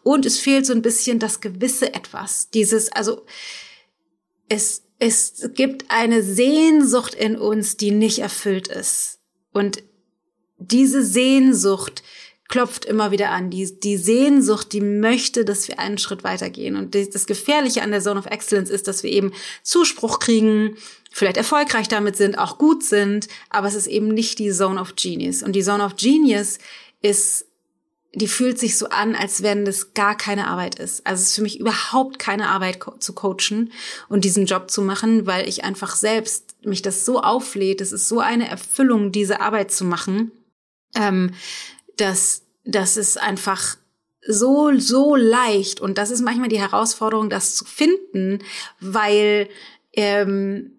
Und 0.03 0.25
es 0.25 0.39
fehlt 0.39 0.65
so 0.65 0.73
ein 0.73 0.83
bisschen 0.83 1.19
das 1.19 1.41
gewisse 1.41 1.93
Etwas. 1.93 2.51
Dieses, 2.51 2.93
also, 2.93 3.27
es, 4.49 4.85
es 4.99 5.51
gibt 5.55 5.87
eine 5.89 6.23
Sehnsucht 6.23 7.15
in 7.15 7.37
uns, 7.37 7.77
die 7.77 7.91
nicht 7.91 8.21
erfüllt 8.21 8.69
ist. 8.69 9.19
Und 9.53 9.83
diese 10.59 11.05
Sehnsucht, 11.05 12.03
klopft 12.49 12.87
immer 12.87 13.11
wieder 13.11 13.31
an. 13.31 13.51
Die, 13.51 13.79
die 13.79 13.97
Sehnsucht, 13.99 14.73
die 14.73 14.81
möchte, 14.81 15.45
dass 15.45 15.69
wir 15.69 15.79
einen 15.79 15.99
Schritt 15.99 16.25
weitergehen. 16.25 16.77
Und 16.77 16.95
das 16.95 17.27
Gefährliche 17.27 17.83
an 17.83 17.91
der 17.91 18.01
Zone 18.01 18.19
of 18.19 18.27
Excellence 18.27 18.71
ist, 18.71 18.89
dass 18.89 19.03
wir 19.03 19.11
eben 19.11 19.33
Zuspruch 19.63 20.19
kriegen, 20.19 20.77
vielleicht 21.11 21.37
erfolgreich 21.37 21.89
damit 21.89 22.17
sind, 22.17 22.39
auch 22.39 22.59
gut 22.59 22.83
sind, 22.83 23.29
aber 23.51 23.69
es 23.69 23.75
ist 23.75 23.87
eben 23.87 24.09
nicht 24.09 24.39
die 24.39 24.51
Zone 24.51 24.81
of 24.81 24.97
Genius. 24.97 25.43
Und 25.43 25.53
die 25.53 25.63
Zone 25.63 25.85
of 25.85 25.97
Genius 25.97 26.59
ist, 27.03 27.47
die 28.15 28.29
fühlt 28.29 28.59
sich 28.59 28.79
so 28.79 28.89
an, 28.89 29.15
als 29.15 29.43
wenn 29.43 29.67
das 29.67 29.93
gar 29.93 30.17
keine 30.17 30.47
Arbeit 30.47 30.77
ist. 30.77 31.07
Also 31.07 31.21
es 31.21 31.29
ist 31.29 31.37
für 31.37 31.43
mich 31.43 31.61
überhaupt 31.61 32.19
keine 32.19 32.49
Arbeit 32.49 32.79
zu 33.01 33.13
coachen 33.13 33.73
und 34.09 34.25
diesen 34.25 34.47
Job 34.47 34.71
zu 34.71 34.81
machen, 34.81 35.27
weil 35.27 35.47
ich 35.47 35.65
einfach 35.65 35.95
selbst 35.95 36.57
mich 36.65 36.81
das 36.81 37.05
so 37.05 37.21
auflädt. 37.21 37.83
Es 37.83 37.93
ist 37.93 38.09
so 38.09 38.21
eine 38.21 38.49
Erfüllung, 38.49 39.13
diese 39.13 39.41
Arbeit 39.41 39.71
zu 39.71 39.85
machen. 39.85 40.33
Ähm, 40.95 41.35
dass 42.01 42.43
das 42.65 42.97
ist 42.97 43.21
einfach 43.21 43.77
so, 44.27 44.79
so 44.79 45.17
leicht. 45.17 45.81
Und 45.81 45.99
das 45.99 46.11
ist 46.11 46.21
manchmal 46.21 46.49
die 46.49 46.61
Herausforderung, 46.61 47.31
das 47.31 47.55
zu 47.55 47.65
finden, 47.65 48.41
weil 48.79 49.49
ähm, 49.95 50.73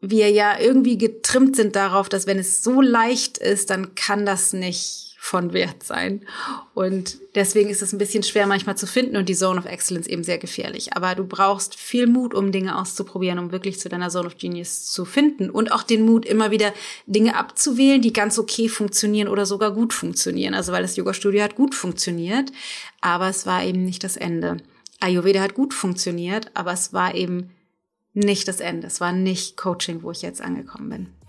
wir 0.00 0.30
ja 0.30 0.58
irgendwie 0.58 0.98
getrimmt 0.98 1.56
sind 1.56 1.76
darauf, 1.76 2.08
dass 2.08 2.26
wenn 2.26 2.38
es 2.38 2.62
so 2.62 2.80
leicht 2.80 3.38
ist, 3.38 3.70
dann 3.70 3.94
kann 3.94 4.24
das 4.24 4.52
nicht 4.52 5.03
von 5.24 5.54
Wert 5.54 5.82
sein. 5.82 6.20
Und 6.74 7.16
deswegen 7.34 7.70
ist 7.70 7.80
es 7.80 7.94
ein 7.94 7.98
bisschen 7.98 8.22
schwer 8.22 8.46
manchmal 8.46 8.76
zu 8.76 8.86
finden 8.86 9.16
und 9.16 9.26
die 9.30 9.34
Zone 9.34 9.58
of 9.58 9.64
Excellence 9.64 10.06
eben 10.06 10.22
sehr 10.22 10.36
gefährlich. 10.36 10.94
Aber 10.94 11.14
du 11.14 11.24
brauchst 11.24 11.76
viel 11.76 12.06
Mut, 12.06 12.34
um 12.34 12.52
Dinge 12.52 12.78
auszuprobieren, 12.78 13.38
um 13.38 13.50
wirklich 13.50 13.80
zu 13.80 13.88
deiner 13.88 14.10
Zone 14.10 14.26
of 14.26 14.36
Genius 14.36 14.84
zu 14.84 15.06
finden 15.06 15.48
und 15.48 15.72
auch 15.72 15.82
den 15.82 16.04
Mut, 16.04 16.26
immer 16.26 16.50
wieder 16.50 16.74
Dinge 17.06 17.36
abzuwählen, 17.36 18.02
die 18.02 18.12
ganz 18.12 18.38
okay 18.38 18.68
funktionieren 18.68 19.28
oder 19.28 19.46
sogar 19.46 19.70
gut 19.70 19.94
funktionieren. 19.94 20.52
Also 20.52 20.72
weil 20.72 20.82
das 20.82 20.96
Yoga-Studio 20.96 21.42
hat 21.42 21.56
gut 21.56 21.74
funktioniert, 21.74 22.52
aber 23.00 23.28
es 23.30 23.46
war 23.46 23.64
eben 23.64 23.82
nicht 23.82 24.04
das 24.04 24.18
Ende. 24.18 24.58
Ayurveda 25.00 25.40
hat 25.40 25.54
gut 25.54 25.72
funktioniert, 25.72 26.50
aber 26.52 26.74
es 26.74 26.92
war 26.92 27.14
eben 27.14 27.50
nicht 28.12 28.46
das 28.46 28.60
Ende. 28.60 28.88
Es 28.88 29.00
war 29.00 29.12
nicht 29.12 29.56
Coaching, 29.56 30.02
wo 30.02 30.10
ich 30.10 30.20
jetzt 30.20 30.42
angekommen 30.42 30.90
bin 30.90 31.23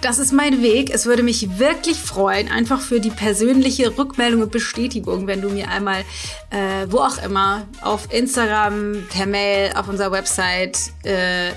das 0.00 0.18
ist 0.18 0.32
mein 0.32 0.62
Weg. 0.62 0.90
Es 0.92 1.06
würde 1.06 1.22
mich 1.22 1.58
wirklich 1.58 1.98
freuen, 1.98 2.50
einfach 2.50 2.80
für 2.80 3.00
die 3.00 3.10
persönliche 3.10 3.96
Rückmeldung 3.96 4.42
und 4.42 4.52
Bestätigung, 4.52 5.26
wenn 5.26 5.40
du 5.40 5.48
mir 5.48 5.68
einmal, 5.68 6.00
äh, 6.50 6.86
wo 6.88 6.98
auch 6.98 7.22
immer, 7.22 7.66
auf 7.82 8.12
Instagram, 8.12 9.06
per 9.10 9.26
Mail, 9.26 9.72
auf 9.74 9.88
unserer 9.88 10.12
Website 10.12 10.78
äh, 11.04 11.52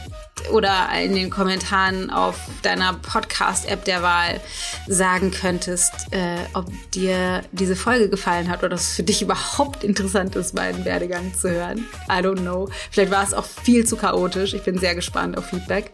oder 0.52 0.88
in 1.04 1.16
den 1.16 1.30
Kommentaren 1.30 2.10
auf 2.10 2.38
deiner 2.62 2.94
Podcast-App 2.94 3.84
der 3.86 4.02
Wahl 4.02 4.40
sagen 4.88 5.32
könntest, 5.32 5.94
äh, 6.12 6.38
ob 6.54 6.66
dir 6.92 7.44
diese 7.52 7.76
Folge 7.76 8.10
gefallen 8.10 8.50
hat 8.50 8.64
oder 8.64 8.76
es 8.76 8.96
für 8.96 9.04
dich 9.04 9.22
überhaupt 9.22 9.84
interessant 9.84 10.36
ist, 10.36 10.56
meinen 10.56 10.86
Werdegang 10.86 11.34
zu 11.34 11.50
hören. 11.50 11.86
I 12.10 12.24
don't 12.24 12.42
know. 12.42 12.70
Vielleicht 12.92 13.12
war 13.12 13.24
es 13.24 13.34
auch 13.34 13.46
viel 13.46 13.86
zu 13.86 13.98
chaotisch. 13.98 14.54
Ich 14.54 14.64
bin 14.64 14.78
sehr 14.78 14.96
gespannt 14.96 15.38
auf 15.38 15.46
Feedback. 15.48 15.92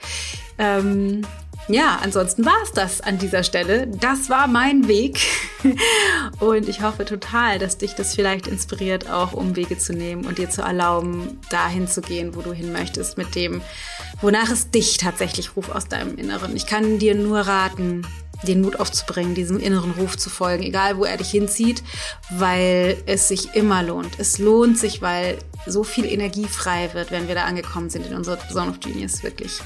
Ähm, 0.57 1.25
ja, 1.67 1.99
ansonsten 2.03 2.45
war 2.45 2.57
es 2.63 2.71
das 2.71 3.01
an 3.01 3.17
dieser 3.17 3.43
Stelle. 3.43 3.87
Das 3.87 4.29
war 4.29 4.47
mein 4.47 4.87
Weg. 4.87 5.19
Und 6.39 6.69
ich 6.69 6.81
hoffe 6.81 7.05
total, 7.05 7.57
dass 7.57 7.77
dich 7.77 7.93
das 7.95 8.13
vielleicht 8.13 8.47
inspiriert, 8.47 9.09
auch 9.09 9.33
Umwege 9.33 9.77
zu 9.77 9.93
nehmen 9.93 10.25
und 10.25 10.37
dir 10.37 10.49
zu 10.49 10.61
erlauben, 10.61 11.39
dahin 11.49 11.87
zu 11.87 12.01
gehen, 12.01 12.35
wo 12.35 12.41
du 12.41 12.53
hin 12.53 12.71
möchtest, 12.71 13.17
mit 13.17 13.33
dem, 13.33 13.61
wonach 14.21 14.51
es 14.51 14.69
dich 14.69 14.97
tatsächlich 14.97 15.55
ruft 15.55 15.71
aus 15.71 15.87
deinem 15.87 16.17
Inneren. 16.17 16.55
Ich 16.55 16.67
kann 16.67 16.99
dir 16.99 17.15
nur 17.15 17.39
raten, 17.39 18.05
den 18.43 18.61
Mut 18.61 18.79
aufzubringen, 18.79 19.33
diesem 19.33 19.59
inneren 19.59 19.91
Ruf 19.91 20.17
zu 20.17 20.29
folgen, 20.29 20.63
egal 20.63 20.97
wo 20.97 21.05
er 21.05 21.17
dich 21.17 21.31
hinzieht, 21.31 21.83
weil 22.29 22.97
es 23.05 23.27
sich 23.27 23.55
immer 23.55 23.81
lohnt. 23.81 24.19
Es 24.19 24.37
lohnt 24.37 24.77
sich, 24.77 25.01
weil 25.01 25.37
so 25.65 25.83
viel 25.83 26.05
Energie 26.05 26.45
frei 26.45 26.89
wird, 26.93 27.11
wenn 27.11 27.27
wir 27.27 27.35
da 27.35 27.45
angekommen 27.45 27.89
sind 27.89 28.05
in 28.05 28.13
unserer 28.13 28.37
Zone 28.49 28.69
of 28.69 28.79
Genius, 28.79 29.23
wirklich. 29.23 29.61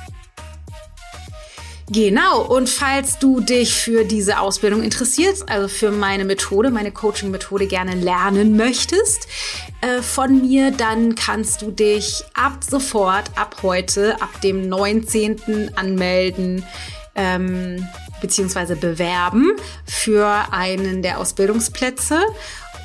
Genau, 1.91 2.43
und 2.43 2.69
falls 2.69 3.17
du 3.17 3.39
dich 3.39 3.73
für 3.73 4.03
diese 4.03 4.39
Ausbildung 4.39 4.83
interessierst, 4.83 5.49
also 5.49 5.67
für 5.67 5.89
meine 5.89 6.23
Methode, 6.23 6.69
meine 6.69 6.91
Coaching-Methode 6.91 7.65
gerne 7.65 7.95
lernen 7.95 8.55
möchtest 8.55 9.27
äh, 9.81 10.03
von 10.03 10.41
mir, 10.41 10.69
dann 10.69 11.15
kannst 11.15 11.63
du 11.63 11.71
dich 11.71 12.23
ab 12.35 12.59
sofort, 12.63 13.31
ab 13.35 13.57
heute, 13.63 14.21
ab 14.21 14.29
dem 14.41 14.69
19. 14.69 15.71
anmelden. 15.75 16.63
Ähm, 17.15 17.87
beziehungsweise 18.21 18.75
bewerben 18.75 19.55
für 19.85 20.27
einen 20.51 21.01
der 21.01 21.19
Ausbildungsplätze. 21.19 22.21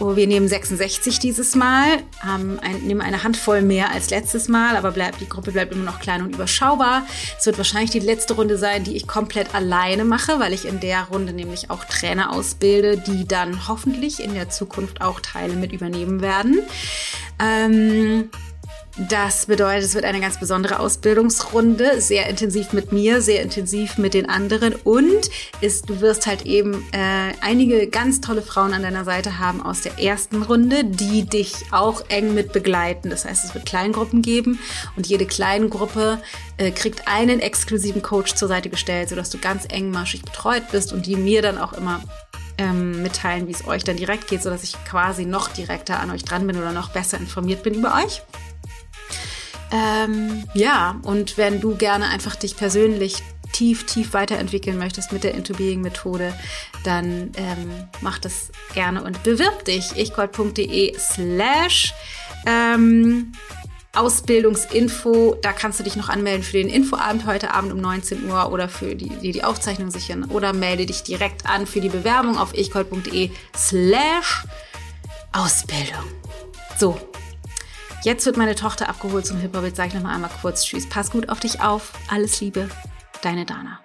Oh, 0.01 0.17
wir 0.17 0.27
nehmen 0.27 0.49
66 0.49 1.21
dieses 1.21 1.55
Mal, 1.55 2.03
haben 2.21 2.59
ein, 2.59 2.79
nehmen 2.83 3.01
eine 3.01 3.23
Handvoll 3.23 3.63
mehr 3.63 3.93
als 3.93 4.11
letztes 4.11 4.49
Mal, 4.49 4.77
aber 4.77 4.91
bleibt, 4.91 5.21
die 5.21 5.29
Gruppe 5.29 5.53
bleibt 5.53 5.73
immer 5.73 5.85
noch 5.85 6.01
klein 6.01 6.23
und 6.23 6.35
überschaubar. 6.35 7.07
Es 7.39 7.47
wird 7.47 7.59
wahrscheinlich 7.59 7.91
die 7.91 8.01
letzte 8.01 8.35
Runde 8.35 8.59
sein, 8.59 8.83
die 8.83 8.97
ich 8.97 9.07
komplett 9.07 9.55
alleine 9.55 10.05
mache, 10.05 10.41
weil 10.41 10.53
ich 10.53 10.67
in 10.67 10.81
der 10.81 11.05
Runde 11.05 11.33
nämlich 11.33 11.71
auch 11.71 11.85
Trainer 11.85 12.33
ausbilde, 12.33 12.99
die 12.99 13.27
dann 13.27 13.69
hoffentlich 13.69 14.21
in 14.21 14.35
der 14.35 14.51
Zukunft 14.51 15.01
auch 15.01 15.21
Teile 15.21 15.55
mit 15.55 15.73
übernehmen 15.73 16.21
werden. 16.21 16.59
Ähm, 17.39 18.31
Das 18.97 19.47
bedeutet, 19.47 19.83
es 19.83 19.97
wird 19.97 20.05
eine 20.05 20.21
ganz 20.21 20.39
besondere 20.39 20.79
Ausbildungsrunde, 20.79 22.01
sehr 22.01 22.29
intensiv 22.29 22.73
mit 22.73 22.93
mir, 22.93 23.21
sehr 23.21 23.43
intensiv 23.43 23.99
mit 23.99 24.15
den 24.15 24.29
anderen 24.29 24.73
und 24.85 25.31
ist, 25.61 25.91
du 25.91 26.01
wirst 26.01 26.29
halt 26.29 26.47
eben 26.47 26.75
äh, 26.93 27.33
einige 27.41 27.89
ganz 27.89 28.21
tolle 28.21 28.41
Frauen 28.41 28.73
an 28.73 28.85
deiner 28.85 29.05
Seite 29.05 29.41
haben 29.41 29.61
aus 29.61 29.81
der 29.81 29.99
ersten 29.99 30.45
Runde, 30.45 30.85
die 30.85 31.25
dich 31.25 31.55
auch 31.73 32.05
eng 32.09 32.35
mit 32.35 32.53
begleiten. 32.53 33.11
Das 33.11 33.25
heißt, 33.25 33.45
es 33.45 33.53
wird 33.53 33.67
Kleingruppen 33.67 34.23
geben 34.23 34.61
und 34.95 35.09
jede 35.09 35.27
Kleingruppe 35.27 36.23
äh, 36.59 36.71
kriegt 36.71 37.09
einen 37.09 37.41
exklusiven 37.41 38.01
Coach 38.01 38.37
zur 38.37 38.47
Seite 38.47 38.71
gestellt, 38.71 39.09
sodass 39.09 39.29
du 39.29 39.39
ganz 39.39 39.65
engmaschig 39.69 40.23
betreut 40.23 40.71
bist 40.71 40.93
und 40.93 41.07
die 41.07 41.17
mir 41.17 41.43
dann 41.43 41.59
auch 41.59 41.73
immer 41.73 42.01
ähm, 42.59 43.03
mitteilen, 43.03 43.49
wie 43.49 43.53
es 43.53 43.67
euch 43.67 43.83
dann 43.83 43.97
direkt 43.97 44.29
geht, 44.29 44.45
sodass 44.45 44.63
ich 44.63 44.77
quasi 44.85 45.25
noch 45.25 45.49
direkter 45.49 45.99
an 45.99 46.13
euch 46.13 46.23
dran 46.23 46.47
bin 46.47 46.57
oder 46.57 46.71
noch 46.71 46.91
besser 46.91 47.19
informiert 47.19 47.65
bin 47.65 47.75
über 47.75 47.93
euch. 47.97 48.23
Ähm, 49.75 50.45
ja, 50.55 51.01
und 51.03 51.37
wenn 51.37 51.61
du 51.61 51.75
gerne 51.75 52.07
einfach 52.09 52.37
dich 52.37 52.57
persönlich 52.57 53.17
tief, 53.53 53.85
tief 53.87 54.15
weiterentwickeln 54.15 54.79
möchtest 54.79 55.11
mit 55.11 55.25
der 55.25 55.35
Into 55.35 55.53
Being 55.55 55.81
Methode, 55.81 56.33
dann 56.85 57.33
ähm, 57.37 57.89
mach 58.01 58.19
das 58.21 58.53
gerne 58.73 59.03
und 59.03 59.25
bewirb 59.25 59.65
dich. 59.65 59.97
ichgold.de 59.97 60.97
slash 60.97 61.93
ähm, 62.47 63.33
Ausbildungsinfo, 63.95 65.37
da 65.43 65.53
kannst 65.53 65.81
du 65.81 65.85
dich 65.85 65.97
noch 65.97 66.09
anmelden 66.09 66.45
für 66.45 66.59
den 66.59 66.69
Infoabend 66.69 67.27
heute 67.27 67.53
Abend 67.53 67.73
um 67.73 67.81
19 67.81 68.29
Uhr 68.29 68.53
oder 68.53 68.69
für 68.69 68.95
die, 68.95 69.09
die, 69.09 69.33
die 69.33 69.43
Aufzeichnung 69.43 69.91
sichern 69.91 70.25
oder 70.25 70.53
melde 70.53 70.87
dich 70.87 71.03
direkt 71.03 71.47
an 71.47 71.67
für 71.67 71.81
die 71.81 71.89
Bewerbung 71.89 72.39
auf 72.39 72.55
ichgold.de 72.55 73.31
slash 73.57 74.45
Ausbildung. 75.33 76.05
So, 76.79 76.99
Jetzt 78.05 78.27
wird 78.27 78.37
meine 78.37 78.55
Tochter 78.55 78.91
abgeholt 78.91 79.27
zum 79.27 79.39
Hip-Hop. 79.39 79.65
Jetzt 79.65 79.77
sage 79.77 79.89
ich 79.89 79.95
nochmal 79.95 80.15
einmal 80.15 80.31
kurz 80.43 80.65
Tschüss. 80.65 80.87
Pass 80.87 81.11
gut 81.11 81.31
auf 81.31 81.41
dich 81.41 81.63
auf. 81.63 81.93
Alles 82.11 82.39
Liebe. 82.43 82.69
Deine 83.23 83.47
Dana. 83.47 83.84